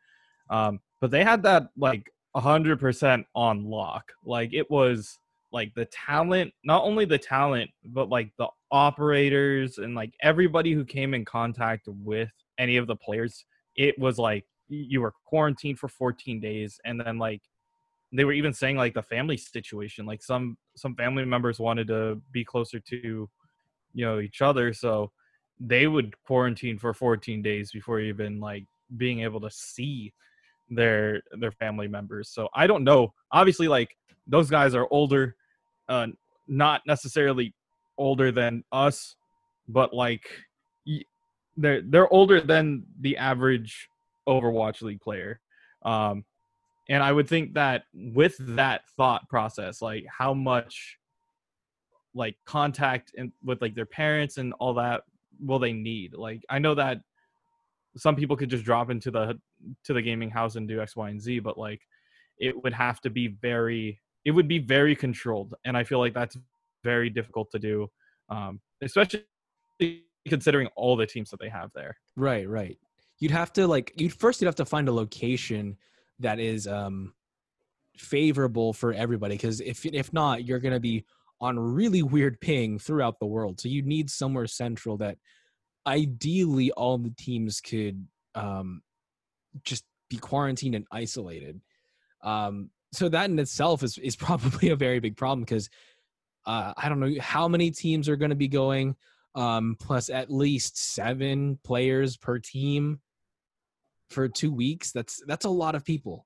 um, 0.49 0.79
but 0.99 1.11
they 1.11 1.23
had 1.23 1.43
that 1.43 1.69
like 1.77 2.11
hundred 2.35 2.79
percent 2.79 3.25
on 3.35 3.65
lock. 3.65 4.11
Like 4.25 4.53
it 4.53 4.69
was 4.69 5.17
like 5.51 5.73
the 5.75 5.85
talent, 5.85 6.53
not 6.63 6.83
only 6.83 7.05
the 7.05 7.17
talent, 7.17 7.69
but 7.85 8.09
like 8.09 8.31
the 8.37 8.47
operators 8.71 9.77
and 9.79 9.95
like 9.95 10.13
everybody 10.21 10.73
who 10.73 10.85
came 10.85 11.13
in 11.13 11.25
contact 11.25 11.87
with 11.87 12.31
any 12.57 12.77
of 12.77 12.87
the 12.87 12.95
players. 12.95 13.45
It 13.75 13.97
was 13.99 14.17
like 14.17 14.45
you 14.69 15.01
were 15.01 15.13
quarantined 15.25 15.79
for 15.79 15.89
14 15.89 16.39
days, 16.39 16.79
and 16.85 16.99
then 16.99 17.17
like 17.17 17.41
they 18.13 18.25
were 18.25 18.33
even 18.33 18.53
saying 18.53 18.75
like 18.75 18.93
the 18.93 19.01
family 19.01 19.37
situation 19.37 20.05
like 20.05 20.21
some 20.21 20.57
some 20.75 20.95
family 20.95 21.25
members 21.25 21.59
wanted 21.59 21.87
to 21.87 22.21
be 22.31 22.43
closer 22.43 22.79
to 22.79 23.29
you 23.93 24.05
know 24.05 24.19
each 24.19 24.41
other 24.41 24.73
so 24.73 25.11
they 25.67 25.87
would 25.87 26.13
quarantine 26.25 26.77
for 26.77 26.93
14 26.93 27.41
days 27.41 27.71
before 27.71 27.99
even 27.99 28.39
like 28.39 28.65
being 28.97 29.21
able 29.21 29.39
to 29.39 29.49
see 29.51 30.13
their 30.69 31.21
their 31.39 31.51
family 31.51 31.87
members 31.87 32.29
so 32.29 32.47
i 32.55 32.65
don't 32.65 32.83
know 32.83 33.13
obviously 33.31 33.67
like 33.67 33.95
those 34.27 34.49
guys 34.49 34.73
are 34.73 34.87
older 34.91 35.35
uh 35.89 36.07
not 36.47 36.81
necessarily 36.87 37.53
older 37.97 38.31
than 38.31 38.63
us 38.71 39.15
but 39.67 39.93
like 39.93 40.27
they're 41.57 41.81
they're 41.81 42.11
older 42.11 42.41
than 42.41 42.83
the 42.99 43.17
average 43.17 43.89
Overwatch 44.27 44.81
League 44.81 45.01
player. 45.01 45.39
Um, 45.83 46.25
and 46.89 47.03
I 47.03 47.11
would 47.11 47.27
think 47.27 47.53
that 47.53 47.83
with 47.93 48.35
that 48.39 48.81
thought 48.97 49.27
process, 49.29 49.81
like 49.81 50.05
how 50.09 50.33
much 50.33 50.97
like 52.13 52.35
contact 52.45 53.13
and 53.17 53.31
with 53.43 53.61
like 53.61 53.75
their 53.75 53.85
parents 53.85 54.37
and 54.37 54.53
all 54.59 54.73
that 54.73 55.03
will 55.43 55.59
they 55.59 55.73
need? 55.73 56.13
Like 56.15 56.43
I 56.49 56.59
know 56.59 56.75
that 56.75 56.99
some 57.97 58.15
people 58.15 58.37
could 58.37 58.49
just 58.49 58.63
drop 58.63 58.89
into 58.89 59.11
the 59.11 59.39
to 59.83 59.93
the 59.93 60.01
gaming 60.01 60.29
house 60.29 60.55
and 60.55 60.67
do 60.67 60.81
X, 60.81 60.95
Y, 60.95 61.09
and 61.09 61.21
Z, 61.21 61.39
but 61.39 61.57
like 61.57 61.81
it 62.37 62.61
would 62.63 62.73
have 62.73 63.01
to 63.01 63.09
be 63.09 63.27
very 63.27 63.99
it 64.25 64.31
would 64.31 64.47
be 64.47 64.59
very 64.59 64.95
controlled. 64.95 65.53
And 65.65 65.75
I 65.75 65.83
feel 65.83 65.99
like 65.99 66.13
that's 66.13 66.37
very 66.83 67.09
difficult 67.09 67.51
to 67.51 67.59
do. 67.59 67.87
Um, 68.29 68.61
especially 68.81 69.25
considering 70.27 70.67
all 70.75 70.95
the 70.95 71.05
teams 71.05 71.29
that 71.31 71.39
they 71.39 71.49
have 71.49 71.71
there. 71.73 71.97
Right, 72.15 72.47
right. 72.47 72.77
You'd 73.19 73.31
have 73.31 73.51
to 73.53 73.67
like 73.67 73.91
you'd 73.95 74.13
first 74.13 74.41
you'd 74.41 74.47
have 74.47 74.55
to 74.55 74.65
find 74.65 74.87
a 74.87 74.93
location 74.93 75.77
that 76.19 76.39
is 76.39 76.67
um 76.67 77.13
favorable 77.97 78.73
for 78.73 78.93
everybody 78.93 79.35
because 79.35 79.59
if 79.61 79.85
if 79.85 80.11
not 80.13 80.45
you're 80.45 80.59
going 80.59 80.73
to 80.73 80.79
be 80.79 81.05
on 81.41 81.59
really 81.59 82.03
weird 82.03 82.39
ping 82.39 82.79
throughout 82.79 83.19
the 83.19 83.25
world. 83.25 83.59
So 83.59 83.67
you 83.67 83.81
need 83.81 84.09
somewhere 84.09 84.47
central 84.47 84.97
that 84.97 85.17
ideally 85.85 86.71
all 86.71 86.97
the 86.97 87.13
teams 87.17 87.59
could 87.59 88.07
um 88.35 88.81
just 89.63 89.83
be 90.09 90.17
quarantined 90.17 90.75
and 90.75 90.85
isolated. 90.91 91.59
Um 92.23 92.69
so 92.93 93.09
that 93.09 93.29
in 93.29 93.39
itself 93.39 93.83
is 93.83 93.97
is 93.97 94.15
probably 94.27 94.69
a 94.69 94.75
very 94.75 94.99
big 94.99 95.17
problem 95.17 95.41
because 95.41 95.69
uh, 96.45 96.73
I 96.75 96.89
don't 96.89 96.99
know 96.99 97.13
how 97.19 97.47
many 97.47 97.71
teams 97.71 98.09
are 98.09 98.15
going 98.15 98.29
to 98.29 98.35
be 98.35 98.47
going, 98.47 98.95
um, 99.35 99.75
plus 99.79 100.09
at 100.09 100.31
least 100.31 100.77
seven 100.77 101.59
players 101.63 102.17
per 102.17 102.39
team 102.39 102.99
for 104.09 104.27
two 104.27 104.51
weeks. 104.51 104.91
That's 104.91 105.21
that's 105.27 105.45
a 105.45 105.49
lot 105.49 105.75
of 105.75 105.85
people. 105.85 106.25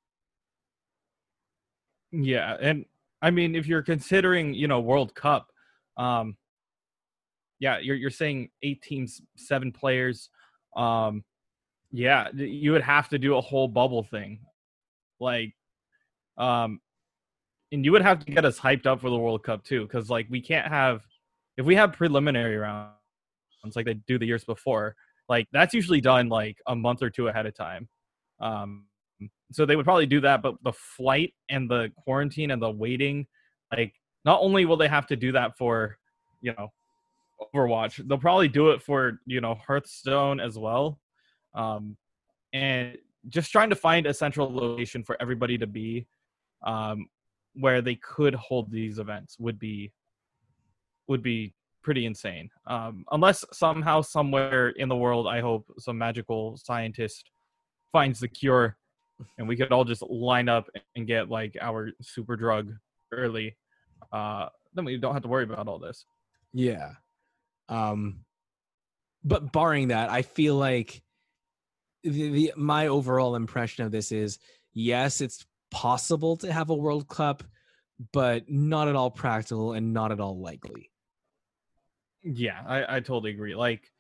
Yeah, 2.11 2.55
and 2.59 2.85
I 3.25 3.31
mean, 3.31 3.55
if 3.55 3.65
you're 3.65 3.81
considering, 3.81 4.53
you 4.53 4.67
know, 4.67 4.79
World 4.79 5.15
Cup, 5.15 5.51
um, 5.97 6.37
yeah, 7.57 7.79
you're 7.79 7.95
you're 7.95 8.11
saying 8.11 8.49
eight 8.61 8.83
teams, 8.83 9.19
seven 9.35 9.71
players. 9.71 10.29
Um, 10.77 11.23
yeah, 11.91 12.27
you 12.35 12.71
would 12.71 12.83
have 12.83 13.09
to 13.09 13.17
do 13.17 13.35
a 13.35 13.41
whole 13.41 13.67
bubble 13.67 14.03
thing, 14.03 14.41
like, 15.19 15.55
um, 16.37 16.79
and 17.71 17.83
you 17.83 17.91
would 17.93 18.03
have 18.03 18.19
to 18.19 18.31
get 18.31 18.45
us 18.45 18.59
hyped 18.59 18.85
up 18.85 19.01
for 19.01 19.09
the 19.09 19.17
World 19.17 19.41
Cup 19.41 19.63
too, 19.63 19.87
because 19.87 20.07
like 20.07 20.27
we 20.29 20.39
can't 20.39 20.67
have 20.67 21.01
if 21.57 21.65
we 21.65 21.73
have 21.73 21.93
preliminary 21.93 22.57
rounds 22.57 22.93
like 23.75 23.87
they 23.87 23.95
do 24.05 24.19
the 24.19 24.27
years 24.27 24.43
before, 24.43 24.95
like 25.29 25.47
that's 25.51 25.73
usually 25.73 25.99
done 25.99 26.29
like 26.29 26.57
a 26.67 26.75
month 26.75 27.01
or 27.01 27.09
two 27.09 27.29
ahead 27.29 27.47
of 27.47 27.55
time. 27.55 27.89
Um, 28.39 28.85
so 29.51 29.65
they 29.65 29.75
would 29.75 29.85
probably 29.85 30.05
do 30.05 30.21
that, 30.21 30.41
but 30.41 30.55
the 30.63 30.73
flight 30.73 31.33
and 31.49 31.69
the 31.69 31.91
quarantine 32.03 32.51
and 32.51 32.61
the 32.61 32.69
waiting, 32.69 33.27
like 33.71 33.93
not 34.23 34.39
only 34.41 34.65
will 34.65 34.77
they 34.77 34.87
have 34.87 35.07
to 35.07 35.15
do 35.15 35.31
that 35.31 35.57
for, 35.57 35.97
you 36.41 36.53
know, 36.57 36.71
Overwatch, 37.53 38.07
they'll 38.07 38.17
probably 38.17 38.47
do 38.47 38.69
it 38.69 38.81
for 38.81 39.19
you 39.25 39.41
know 39.41 39.55
Hearthstone 39.55 40.39
as 40.39 40.57
well, 40.57 40.99
um, 41.53 41.97
and 42.53 42.97
just 43.27 43.51
trying 43.51 43.69
to 43.69 43.75
find 43.75 44.05
a 44.05 44.13
central 44.13 44.53
location 44.53 45.03
for 45.03 45.17
everybody 45.21 45.57
to 45.57 45.67
be, 45.67 46.07
um, 46.63 47.07
where 47.53 47.81
they 47.81 47.95
could 47.95 48.35
hold 48.35 48.71
these 48.71 48.99
events 48.99 49.37
would 49.39 49.59
be 49.59 49.91
would 51.07 51.21
be 51.21 51.53
pretty 51.83 52.05
insane. 52.05 52.49
Um, 52.67 53.05
unless 53.11 53.45
somehow, 53.53 54.01
somewhere 54.01 54.69
in 54.69 54.89
the 54.89 54.95
world, 54.95 55.27
I 55.27 55.39
hope 55.39 55.71
some 55.77 55.97
magical 55.97 56.57
scientist 56.57 57.29
finds 57.91 58.19
the 58.19 58.27
cure, 58.27 58.75
and 59.37 59.47
we 59.47 59.55
could 59.55 59.71
all 59.71 59.85
just 59.85 60.01
line 60.01 60.49
up 60.49 60.69
and 60.95 61.07
get 61.07 61.29
like 61.29 61.57
our 61.61 61.91
super 62.01 62.35
drug 62.35 62.73
early. 63.11 63.57
Uh, 64.11 64.47
then 64.73 64.85
we 64.85 64.97
don't 64.97 65.13
have 65.13 65.23
to 65.23 65.29
worry 65.29 65.43
about 65.43 65.67
all 65.67 65.79
this. 65.79 66.05
Yeah. 66.53 66.91
Um, 67.69 68.21
but 69.23 69.51
barring 69.51 69.89
that, 69.89 70.11
I 70.11 70.21
feel 70.21 70.55
like 70.55 71.01
the, 72.03 72.29
the 72.29 72.53
my 72.55 72.87
overall 72.87 73.35
impression 73.35 73.85
of 73.85 73.91
this 73.91 74.11
is 74.11 74.39
yes, 74.73 75.21
it's 75.21 75.45
possible 75.71 76.37
to 76.37 76.51
have 76.51 76.69
a 76.69 76.75
World 76.75 77.07
Cup, 77.07 77.43
but 78.13 78.49
not 78.49 78.87
at 78.87 78.95
all 78.95 79.09
practical 79.09 79.73
and 79.73 79.93
not 79.93 80.11
at 80.11 80.19
all 80.19 80.39
likely. 80.39 80.91
Yeah, 82.23 82.61
I, 82.65 82.97
I 82.97 82.99
totally 82.99 83.31
agree. 83.31 83.55
Like, 83.55 83.91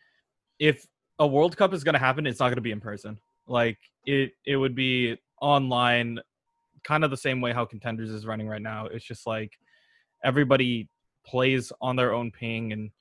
if 0.59 0.85
a 1.19 1.27
World 1.27 1.55
Cup 1.57 1.73
is 1.73 1.83
going 1.83 1.93
to 1.93 1.99
happen, 1.99 2.25
it's 2.25 2.39
not 2.39 2.47
going 2.47 2.55
to 2.55 2.61
be 2.61 2.71
in 2.71 2.81
person. 2.81 3.19
Like, 3.47 3.77
it 4.05 4.31
it 4.45 4.57
would 4.57 4.75
be 4.75 5.17
online, 5.41 6.19
kind 6.83 7.03
of 7.03 7.11
the 7.11 7.17
same 7.17 7.41
way 7.41 7.53
how 7.53 7.65
Contenders 7.65 8.11
is 8.11 8.25
running 8.25 8.47
right 8.47 8.61
now. 8.61 8.87
It's 8.87 9.05
just 9.05 9.25
like 9.27 9.53
everybody 10.23 10.89
plays 11.25 11.71
on 11.81 11.95
their 11.95 12.13
own 12.13 12.31
ping, 12.31 12.73
and 12.73 12.91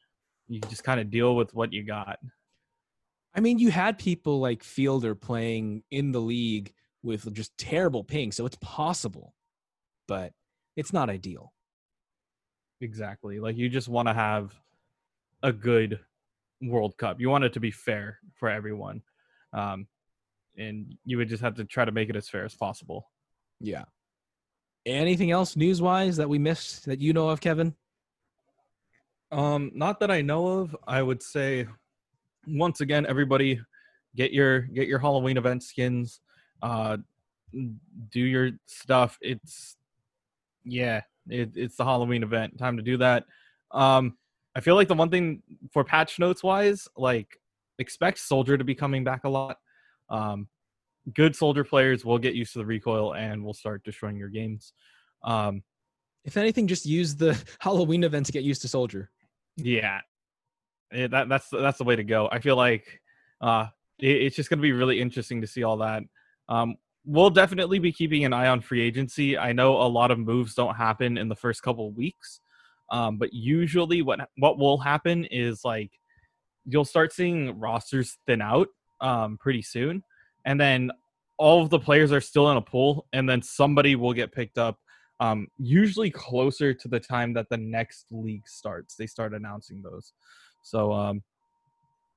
you 0.49 0.61
just 0.61 0.85
kind 0.85 1.01
of 1.01 1.11
deal 1.11 1.37
with 1.37 1.55
what 1.55 1.73
you 1.73 1.83
got. 1.85 2.19
I 3.35 3.41
mean, 3.41 3.59
you 3.59 3.71
had 3.71 3.99
people 3.99 4.41
like 4.41 4.63
Fielder 4.63 5.15
playing 5.15 5.83
in 5.91 6.13
the 6.13 6.21
league 6.21 6.73
with 7.03 7.33
just 7.35 7.57
terrible 7.59 8.05
ping, 8.05 8.33
so 8.33 8.47
it's 8.47 8.59
possible, 8.61 9.35
but 10.07 10.33
it's 10.77 10.93
not 10.93 11.11
ideal. 11.11 11.53
Exactly. 12.81 13.41
Like, 13.41 13.57
you 13.57 13.69
just 13.69 13.89
want 13.89 14.09
to 14.09 14.15
have 14.15 14.55
a 15.43 15.53
good 15.53 16.01
World 16.63 16.97
Cup. 16.97 17.21
You 17.21 17.29
want 17.29 17.45
it 17.45 17.53
to 17.55 17.61
be 17.61 17.71
fair 17.71 18.19
for 18.35 18.49
everyone. 18.49 19.03
Um, 19.53 19.87
and 20.57 20.97
you 21.05 21.19
would 21.19 21.29
just 21.29 21.43
have 21.43 21.55
to 21.57 21.65
try 21.65 21.85
to 21.85 21.93
make 21.93 22.09
it 22.09 22.17
as 22.17 22.29
fair 22.29 22.45
as 22.45 22.55
possible. 22.55 23.11
Yeah. 23.61 23.85
Anything 24.87 25.31
else 25.31 25.57
news 25.57 25.81
wise 25.81 26.17
that 26.17 26.29
we 26.29 26.39
missed 26.39 26.87
that 26.87 27.01
you 27.01 27.13
know 27.13 27.29
of, 27.29 27.41
Kevin? 27.41 27.75
Um, 29.33 29.73
not 29.75 30.01
that 30.01 30.11
I 30.11 30.23
know 30.23 30.47
of. 30.61 30.77
I 30.87 31.03
would 31.03 31.23
say 31.23 31.67
once 32.47 32.81
again, 32.81 33.07
everybody 33.07 33.61
get 34.15 34.33
your 34.33 34.61
get 34.61 34.87
your 34.87 34.99
Halloween 34.99 35.37
event 35.37 35.63
skins. 35.63 36.21
Uh 36.63 36.99
do 37.53 38.21
your 38.21 38.51
stuff. 38.67 39.19
It's 39.21 39.77
yeah, 40.65 41.03
it, 41.29 41.53
it's 41.57 41.77
the 41.77 41.85
Halloween 41.85 42.23
event. 42.23 42.59
Time 42.59 42.77
to 42.77 42.83
do 42.83 42.97
that. 42.99 43.25
Um 43.71 44.17
I 44.57 44.61
feel 44.61 44.77
like 44.77 44.89
the 44.89 44.95
one 44.95 45.11
thing 45.11 45.43
for 45.73 45.83
patch 45.83 46.19
notes 46.19 46.43
wise, 46.43 46.87
like 46.97 47.41
expect 47.79 48.19
Soldier 48.19 48.57
to 48.57 48.65
be 48.65 48.75
coming 48.75 49.03
back 49.03 49.25
a 49.25 49.29
lot. 49.29 49.59
Um, 50.15 50.49
good 51.13 51.35
Soldier 51.35 51.65
players 51.65 52.05
will 52.05 52.19
get 52.19 52.35
used 52.35 52.53
to 52.53 52.61
the 52.61 52.67
recoil 52.67 53.15
and 53.15 53.45
will 53.45 53.55
start 53.55 53.85
destroying 53.85 54.17
your 54.17 54.29
games. 54.29 54.73
Um, 55.23 55.63
if 56.25 56.37
anything, 56.37 56.67
just 56.67 56.87
use 56.87 57.17
the 57.17 57.41
Halloween 57.59 58.05
event 58.05 58.27
to 58.27 58.33
get 58.33 58.45
used 58.45 58.63
to 58.63 58.69
Soldier. 58.69 59.11
Yeah, 59.57 60.01
it, 60.91 61.11
that 61.11 61.29
that's 61.29 61.49
that's 61.51 61.79
the 61.79 61.85
way 61.85 61.97
to 61.97 62.05
go. 62.05 62.29
I 62.31 62.39
feel 62.39 62.57
like 62.57 63.01
uh, 63.41 63.67
it, 63.99 64.23
it's 64.23 64.37
just 64.37 64.51
going 64.51 64.59
to 64.59 64.63
be 64.63 64.73
really 64.73 65.01
interesting 65.01 65.41
to 65.41 65.47
see 65.47 65.65
all 65.65 65.79
that. 65.79 66.03
Um, 66.49 66.77
we'll 67.05 67.31
definitely 67.31 67.79
be 67.79 67.93
keeping 67.93 68.25
an 68.25 68.33
eye 68.33 68.49
on 68.49 68.61
free 68.61 68.81
agency. 68.81 69.37
I 69.37 69.53
know 69.53 69.77
a 69.77 69.89
lot 69.89 70.11
of 70.11 70.19
moves 70.19 70.55
don't 70.55 70.77
happen 70.77 71.19
in 71.19 71.29
the 71.29 71.37
first 71.37 71.63
couple 71.63 71.89
of 71.89 71.97
weeks. 71.97 72.41
Um, 72.91 73.19
but 73.19 73.33
usually, 73.33 74.03
what 74.03 74.29
what 74.37 74.59
will 74.59 74.79
happen 74.79 75.25
is 75.25 75.65
like 75.65 75.91
you'll 76.67 76.85
start 76.85 77.13
seeing 77.13 77.59
rosters 77.59 78.17
thin 78.27 78.41
out 78.41 78.69
um, 79.01 79.39
pretty 79.39 79.63
soon, 79.63 80.03
and 80.45 80.61
then 80.61 80.91
all 81.39 81.63
of 81.63 81.71
the 81.71 81.79
players 81.79 82.13
are 82.13 82.21
still 82.21 82.51
in 82.51 82.57
a 82.57 82.63
pool, 82.63 83.07
and 83.13 83.29
then 83.29 83.43
somebody 83.43 83.97
will 83.97 84.13
get 84.13 84.33
picked 84.33 84.59
up. 84.59 84.79
Um, 85.21 85.49
usually 85.59 86.11
closer 86.11 86.75
to 86.75 86.89
the 86.89 87.01
time 87.01 87.33
that 87.35 87.49
the 87.49 87.57
next 87.57 88.07
league 88.11 88.49
starts, 88.49 88.97
they 88.97 89.07
start 89.07 89.33
announcing 89.33 89.81
those. 89.83 90.13
So, 90.63 90.93
um, 90.93 91.23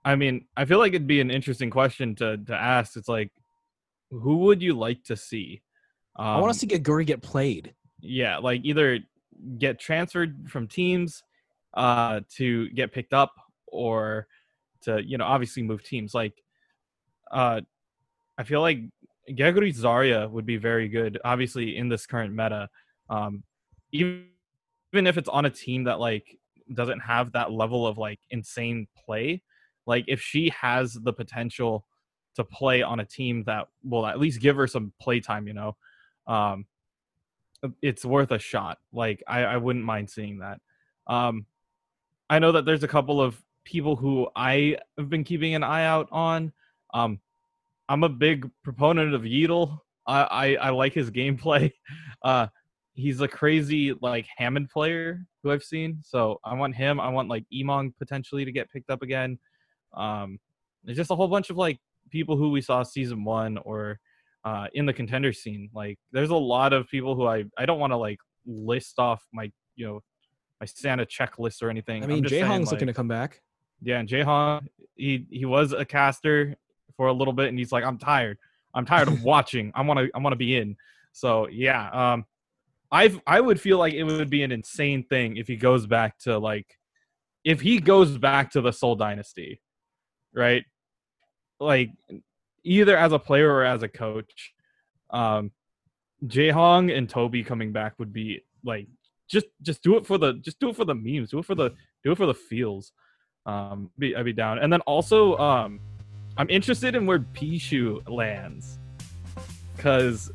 I 0.03 0.15
mean, 0.15 0.45
I 0.55 0.65
feel 0.65 0.79
like 0.79 0.93
it'd 0.93 1.07
be 1.07 1.21
an 1.21 1.31
interesting 1.31 1.69
question 1.69 2.15
to 2.15 2.37
to 2.37 2.53
ask. 2.53 2.95
It's 2.95 3.09
like, 3.09 3.31
who 4.09 4.37
would 4.37 4.61
you 4.61 4.73
like 4.73 5.03
to 5.05 5.15
see? 5.15 5.61
Um, 6.17 6.25
I 6.25 6.39
want 6.39 6.53
to 6.53 6.59
see 6.59 6.67
Geguri 6.67 7.05
get 7.05 7.21
played. 7.21 7.73
Yeah, 7.99 8.37
like 8.37 8.61
either 8.63 8.99
get 9.59 9.79
transferred 9.79 10.49
from 10.49 10.67
teams 10.67 11.23
uh, 11.73 12.21
to 12.35 12.69
get 12.69 12.91
picked 12.91 13.13
up 13.13 13.33
or 13.67 14.27
to 14.83 15.03
you 15.03 15.17
know 15.17 15.25
obviously 15.25 15.63
move 15.63 15.83
teams 15.83 16.13
like 16.13 16.33
uh 17.31 17.61
i 18.37 18.43
feel 18.43 18.61
like 18.61 18.79
Geguri 19.29 19.75
Zarya 19.75 20.29
would 20.29 20.45
be 20.45 20.57
very 20.57 20.87
good 20.87 21.19
obviously 21.25 21.77
in 21.77 21.89
this 21.89 22.05
current 22.05 22.33
meta 22.33 22.69
um 23.09 23.43
even 23.91 24.25
even 24.93 25.05
if 25.07 25.17
it's 25.17 25.29
on 25.29 25.45
a 25.45 25.49
team 25.49 25.83
that 25.85 25.99
like 25.99 26.37
doesn't 26.73 26.99
have 26.99 27.31
that 27.33 27.51
level 27.51 27.85
of 27.85 27.97
like 27.97 28.19
insane 28.29 28.87
play 29.05 29.41
like 29.85 30.05
if 30.07 30.21
she 30.21 30.49
has 30.49 30.93
the 30.93 31.13
potential 31.13 31.85
to 32.35 32.43
play 32.43 32.81
on 32.81 32.99
a 32.99 33.05
team 33.05 33.43
that 33.45 33.67
will 33.83 34.05
at 34.05 34.19
least 34.19 34.39
give 34.39 34.55
her 34.55 34.67
some 34.67 34.93
play 35.01 35.19
time 35.19 35.47
you 35.47 35.53
know 35.53 35.75
um 36.27 36.65
it's 37.81 38.05
worth 38.05 38.31
a 38.31 38.39
shot. 38.39 38.77
Like 38.91 39.23
I, 39.27 39.43
I 39.43 39.57
wouldn't 39.57 39.85
mind 39.85 40.09
seeing 40.09 40.39
that. 40.39 40.59
Um, 41.07 41.45
I 42.29 42.39
know 42.39 42.51
that 42.51 42.65
there's 42.65 42.83
a 42.83 42.87
couple 42.87 43.21
of 43.21 43.41
people 43.63 43.95
who 43.95 44.27
I 44.35 44.77
have 44.97 45.09
been 45.09 45.23
keeping 45.23 45.55
an 45.55 45.63
eye 45.63 45.85
out 45.85 46.07
on. 46.11 46.51
Um, 46.93 47.19
I'm 47.89 48.03
a 48.03 48.09
big 48.09 48.49
proponent 48.63 49.13
of 49.13 49.21
Yeatle. 49.21 49.79
I, 50.05 50.21
I, 50.21 50.55
I 50.55 50.69
like 50.69 50.93
his 50.93 51.11
gameplay. 51.11 51.71
Uh, 52.23 52.47
he's 52.95 53.21
a 53.21 53.27
crazy 53.27 53.93
like 54.01 54.25
Hammond 54.37 54.69
player 54.71 55.23
who 55.43 55.51
I've 55.51 55.63
seen. 55.63 55.99
So 56.01 56.39
I 56.43 56.55
want 56.55 56.75
him. 56.75 56.99
I 56.99 57.09
want 57.09 57.29
like 57.29 57.45
Emong 57.53 57.93
potentially 57.97 58.43
to 58.43 58.51
get 58.51 58.71
picked 58.71 58.89
up 58.89 59.03
again. 59.03 59.37
Um, 59.95 60.39
there's 60.83 60.97
just 60.97 61.11
a 61.11 61.15
whole 61.15 61.27
bunch 61.27 61.51
of 61.51 61.57
like 61.57 61.77
people 62.09 62.35
who 62.35 62.49
we 62.49 62.59
saw 62.59 62.81
season 62.81 63.23
one 63.23 63.59
or 63.59 63.99
uh, 64.43 64.67
in 64.73 64.87
the 64.87 64.93
contender 64.93 65.31
scene. 65.31 65.69
Like 65.73 65.99
there's 66.11 66.31
a 66.31 66.35
lot 66.35 66.73
of 66.73 66.87
people 66.89 67.15
who 67.15 67.27
I 67.27 67.45
I 67.57 67.67
don't 67.67 67.79
want 67.79 67.93
to 67.93 67.97
like 67.97 68.17
list 68.45 68.97
off 68.97 69.23
my 69.31 69.51
you 69.75 69.85
know 69.85 69.99
my 70.59 70.65
Santa 70.65 71.05
checklist 71.05 71.61
or 71.61 71.69
anything. 71.69 72.03
I 72.03 72.07
mean, 72.07 72.23
Jae 72.23 72.45
Hong's 72.45 72.71
looking 72.71 72.87
to 72.87 72.93
come 72.93 73.07
back. 73.07 73.41
Yeah, 73.81 73.99
and 73.99 74.09
Jae 74.09 74.23
Hong, 74.23 74.67
he 74.95 75.27
he 75.29 75.45
was 75.45 75.71
a 75.71 75.85
caster 75.85 76.55
for 76.97 77.07
a 77.07 77.13
little 77.13 77.33
bit, 77.33 77.47
and 77.47 77.57
he's 77.57 77.71
like, 77.71 77.83
I'm 77.83 77.97
tired. 77.97 78.37
I'm 78.73 78.85
tired 78.85 79.07
of 79.07 79.23
watching. 79.31 79.71
I 79.75 79.81
want 79.83 79.99
to 79.99 80.09
I 80.13 80.19
want 80.19 80.33
to 80.33 80.37
be 80.37 80.57
in. 80.57 80.75
So 81.13 81.47
yeah, 81.47 81.89
um, 81.91 82.25
I 82.91 83.17
I 83.25 83.39
would 83.39 83.61
feel 83.61 83.77
like 83.77 83.93
it 83.93 84.03
would 84.03 84.29
be 84.29 84.43
an 84.43 84.51
insane 84.51 85.03
thing 85.03 85.37
if 85.37 85.47
he 85.47 85.55
goes 85.55 85.85
back 85.85 86.17
to 86.19 86.37
like, 86.37 86.77
if 87.43 87.61
he 87.61 87.79
goes 87.79 88.17
back 88.17 88.51
to 88.51 88.61
the 88.61 88.71
Seoul 88.71 88.95
Dynasty, 88.95 89.61
right? 90.33 90.63
Like, 91.59 91.89
either 92.63 92.97
as 92.97 93.13
a 93.13 93.19
player 93.19 93.51
or 93.51 93.63
as 93.63 93.81
a 93.81 93.87
coach, 93.87 94.53
um, 95.09 95.51
Jae 96.25 96.51
Hong 96.51 96.91
and 96.91 97.09
Toby 97.09 97.43
coming 97.43 97.71
back 97.71 97.97
would 97.99 98.13
be 98.13 98.43
like 98.63 98.87
just 99.29 99.47
just 99.61 99.83
do 99.83 99.97
it 99.97 100.05
for 100.05 100.17
the 100.17 100.33
just 100.33 100.59
do 100.59 100.69
it 100.69 100.75
for 100.75 100.85
the 100.85 100.95
memes, 100.95 101.31
do 101.31 101.39
it 101.39 101.45
for 101.45 101.55
the 101.55 101.69
do 102.03 102.11
it 102.11 102.17
for 102.17 102.25
the 102.25 102.33
feels. 102.33 102.91
Um, 103.45 103.91
be 103.97 104.15
I'd 104.15 104.25
be 104.25 104.33
down. 104.33 104.59
And 104.59 104.71
then 104.71 104.81
also, 104.81 105.37
um, 105.37 105.79
I'm 106.37 106.49
interested 106.49 106.95
in 106.95 107.05
where 107.07 107.19
Bischu 107.19 108.07
lands, 108.07 108.77
because 109.75 110.31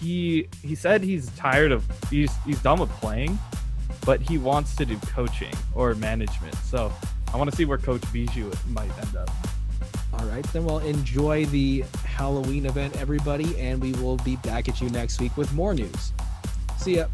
he 0.00 0.48
he 0.62 0.74
said 0.74 1.02
he's 1.02 1.30
tired 1.30 1.70
of 1.70 1.84
he's 2.10 2.32
he's 2.44 2.60
done 2.60 2.80
with 2.80 2.90
playing, 2.90 3.38
but 4.04 4.20
he 4.20 4.36
wants 4.36 4.74
to 4.76 4.84
do 4.84 4.96
coaching 4.98 5.54
or 5.74 5.94
management. 5.94 6.54
So 6.56 6.92
I 7.32 7.36
want 7.36 7.50
to 7.50 7.56
see 7.56 7.64
where 7.64 7.78
Coach 7.78 8.02
Bischu 8.02 8.52
might 8.70 8.90
end 8.98 9.16
up. 9.16 9.30
All 10.12 10.26
right, 10.26 10.44
then 10.52 10.64
well 10.64 10.80
enjoy 10.80 11.46
the 11.46 11.84
Halloween 12.04 12.66
event, 12.66 12.96
everybody, 13.00 13.56
and 13.60 13.80
we 13.80 13.92
will 13.92 14.16
be 14.18 14.36
back 14.36 14.68
at 14.68 14.80
you 14.80 14.90
next 14.90 15.20
week 15.20 15.36
with 15.36 15.52
more 15.52 15.72
news. 15.72 16.12
See 16.78 16.96
ya. 16.96 17.06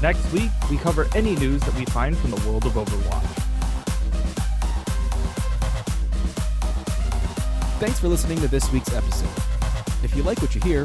Next 0.00 0.32
week, 0.32 0.50
we 0.70 0.76
cover 0.76 1.08
any 1.14 1.34
news 1.36 1.60
that 1.62 1.74
we 1.74 1.84
find 1.86 2.16
from 2.16 2.30
the 2.30 2.48
world 2.48 2.64
of 2.66 2.72
Overwatch. 2.72 3.24
Thanks 7.80 7.98
for 7.98 8.08
listening 8.08 8.38
to 8.38 8.48
this 8.48 8.70
week's 8.72 8.92
episode. 8.94 9.28
If 10.04 10.14
you 10.14 10.22
like 10.22 10.40
what 10.40 10.54
you 10.54 10.60
hear, 10.60 10.84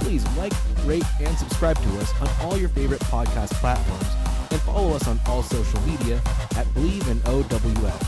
please 0.00 0.24
like, 0.36 0.52
rate, 0.84 1.04
and 1.20 1.36
subscribe 1.36 1.76
to 1.76 1.98
us 1.98 2.12
on 2.20 2.28
all 2.42 2.56
your 2.56 2.68
favorite 2.68 3.00
podcast 3.02 3.52
platforms 3.54 4.06
and 4.52 4.60
follow 4.62 4.94
us 4.94 5.08
on 5.08 5.18
all 5.26 5.42
social 5.42 5.80
media 5.82 6.16
at 6.56 6.66
Bleav 6.74 7.08
in 7.10 7.20
OWL. 7.26 7.98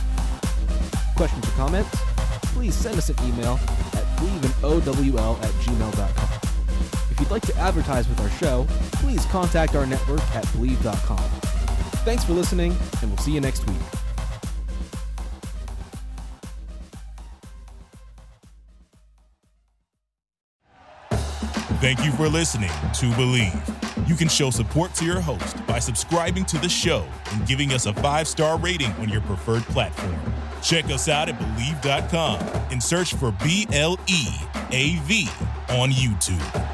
Questions 1.17 1.49
or 1.49 1.53
comments? 1.53 1.97
Please 2.55 2.75
send 2.75 2.97
us 2.97 3.09
an 3.09 3.17
email 3.25 3.59
at 3.95 4.05
bleavinowl 4.19 5.43
at 5.43 5.51
gmail.com. 5.51 6.34
If 7.15 7.21
you'd 7.21 7.31
like 7.31 7.47
to 7.47 7.57
advertise 7.59 8.09
with 8.09 8.21
our 8.21 8.31
show, 8.31 8.67
please 8.95 9.25
contact 9.27 9.77
our 9.77 9.87
network 9.87 10.21
at 10.35 10.45
bleav.com. 10.47 11.19
Thanks 12.03 12.25
for 12.25 12.33
listening, 12.33 12.77
and 13.01 13.11
we'll 13.11 13.19
see 13.19 13.31
you 13.31 13.41
next 13.41 13.65
week. 13.69 13.77
Thank 21.81 22.05
you 22.05 22.11
for 22.11 22.27
listening 22.27 22.71
to 22.71 23.07
Bleav. 23.13 24.09
You 24.09 24.17
can 24.17 24.27
show 24.27 24.51
support 24.51 24.93
to 24.95 25.05
your 25.05 25.21
host 25.21 25.65
by 25.69 25.79
subscribing 25.79 26.45
to 26.47 26.59
the 26.59 26.69
show 26.69 27.07
and 27.31 27.47
giving 27.47 27.73
us 27.73 27.87
a 27.87 27.95
five 27.95 28.27
star 28.27 28.59
rating 28.59 28.91
on 28.95 29.09
your 29.09 29.21
preferred 29.21 29.63
platform. 29.65 30.17
Check 30.63 30.87
us 30.87 31.09
out 31.09 31.29
at 31.29 31.39
Bleav.com 31.39 32.41
and 32.73 32.83
search 32.83 33.15
for 33.15 33.31
B 33.45 33.69
L 33.73 34.01
E 34.09 34.27
A 34.73 34.97
V 35.05 35.29
on 35.69 35.91
YouTube. 35.91 36.74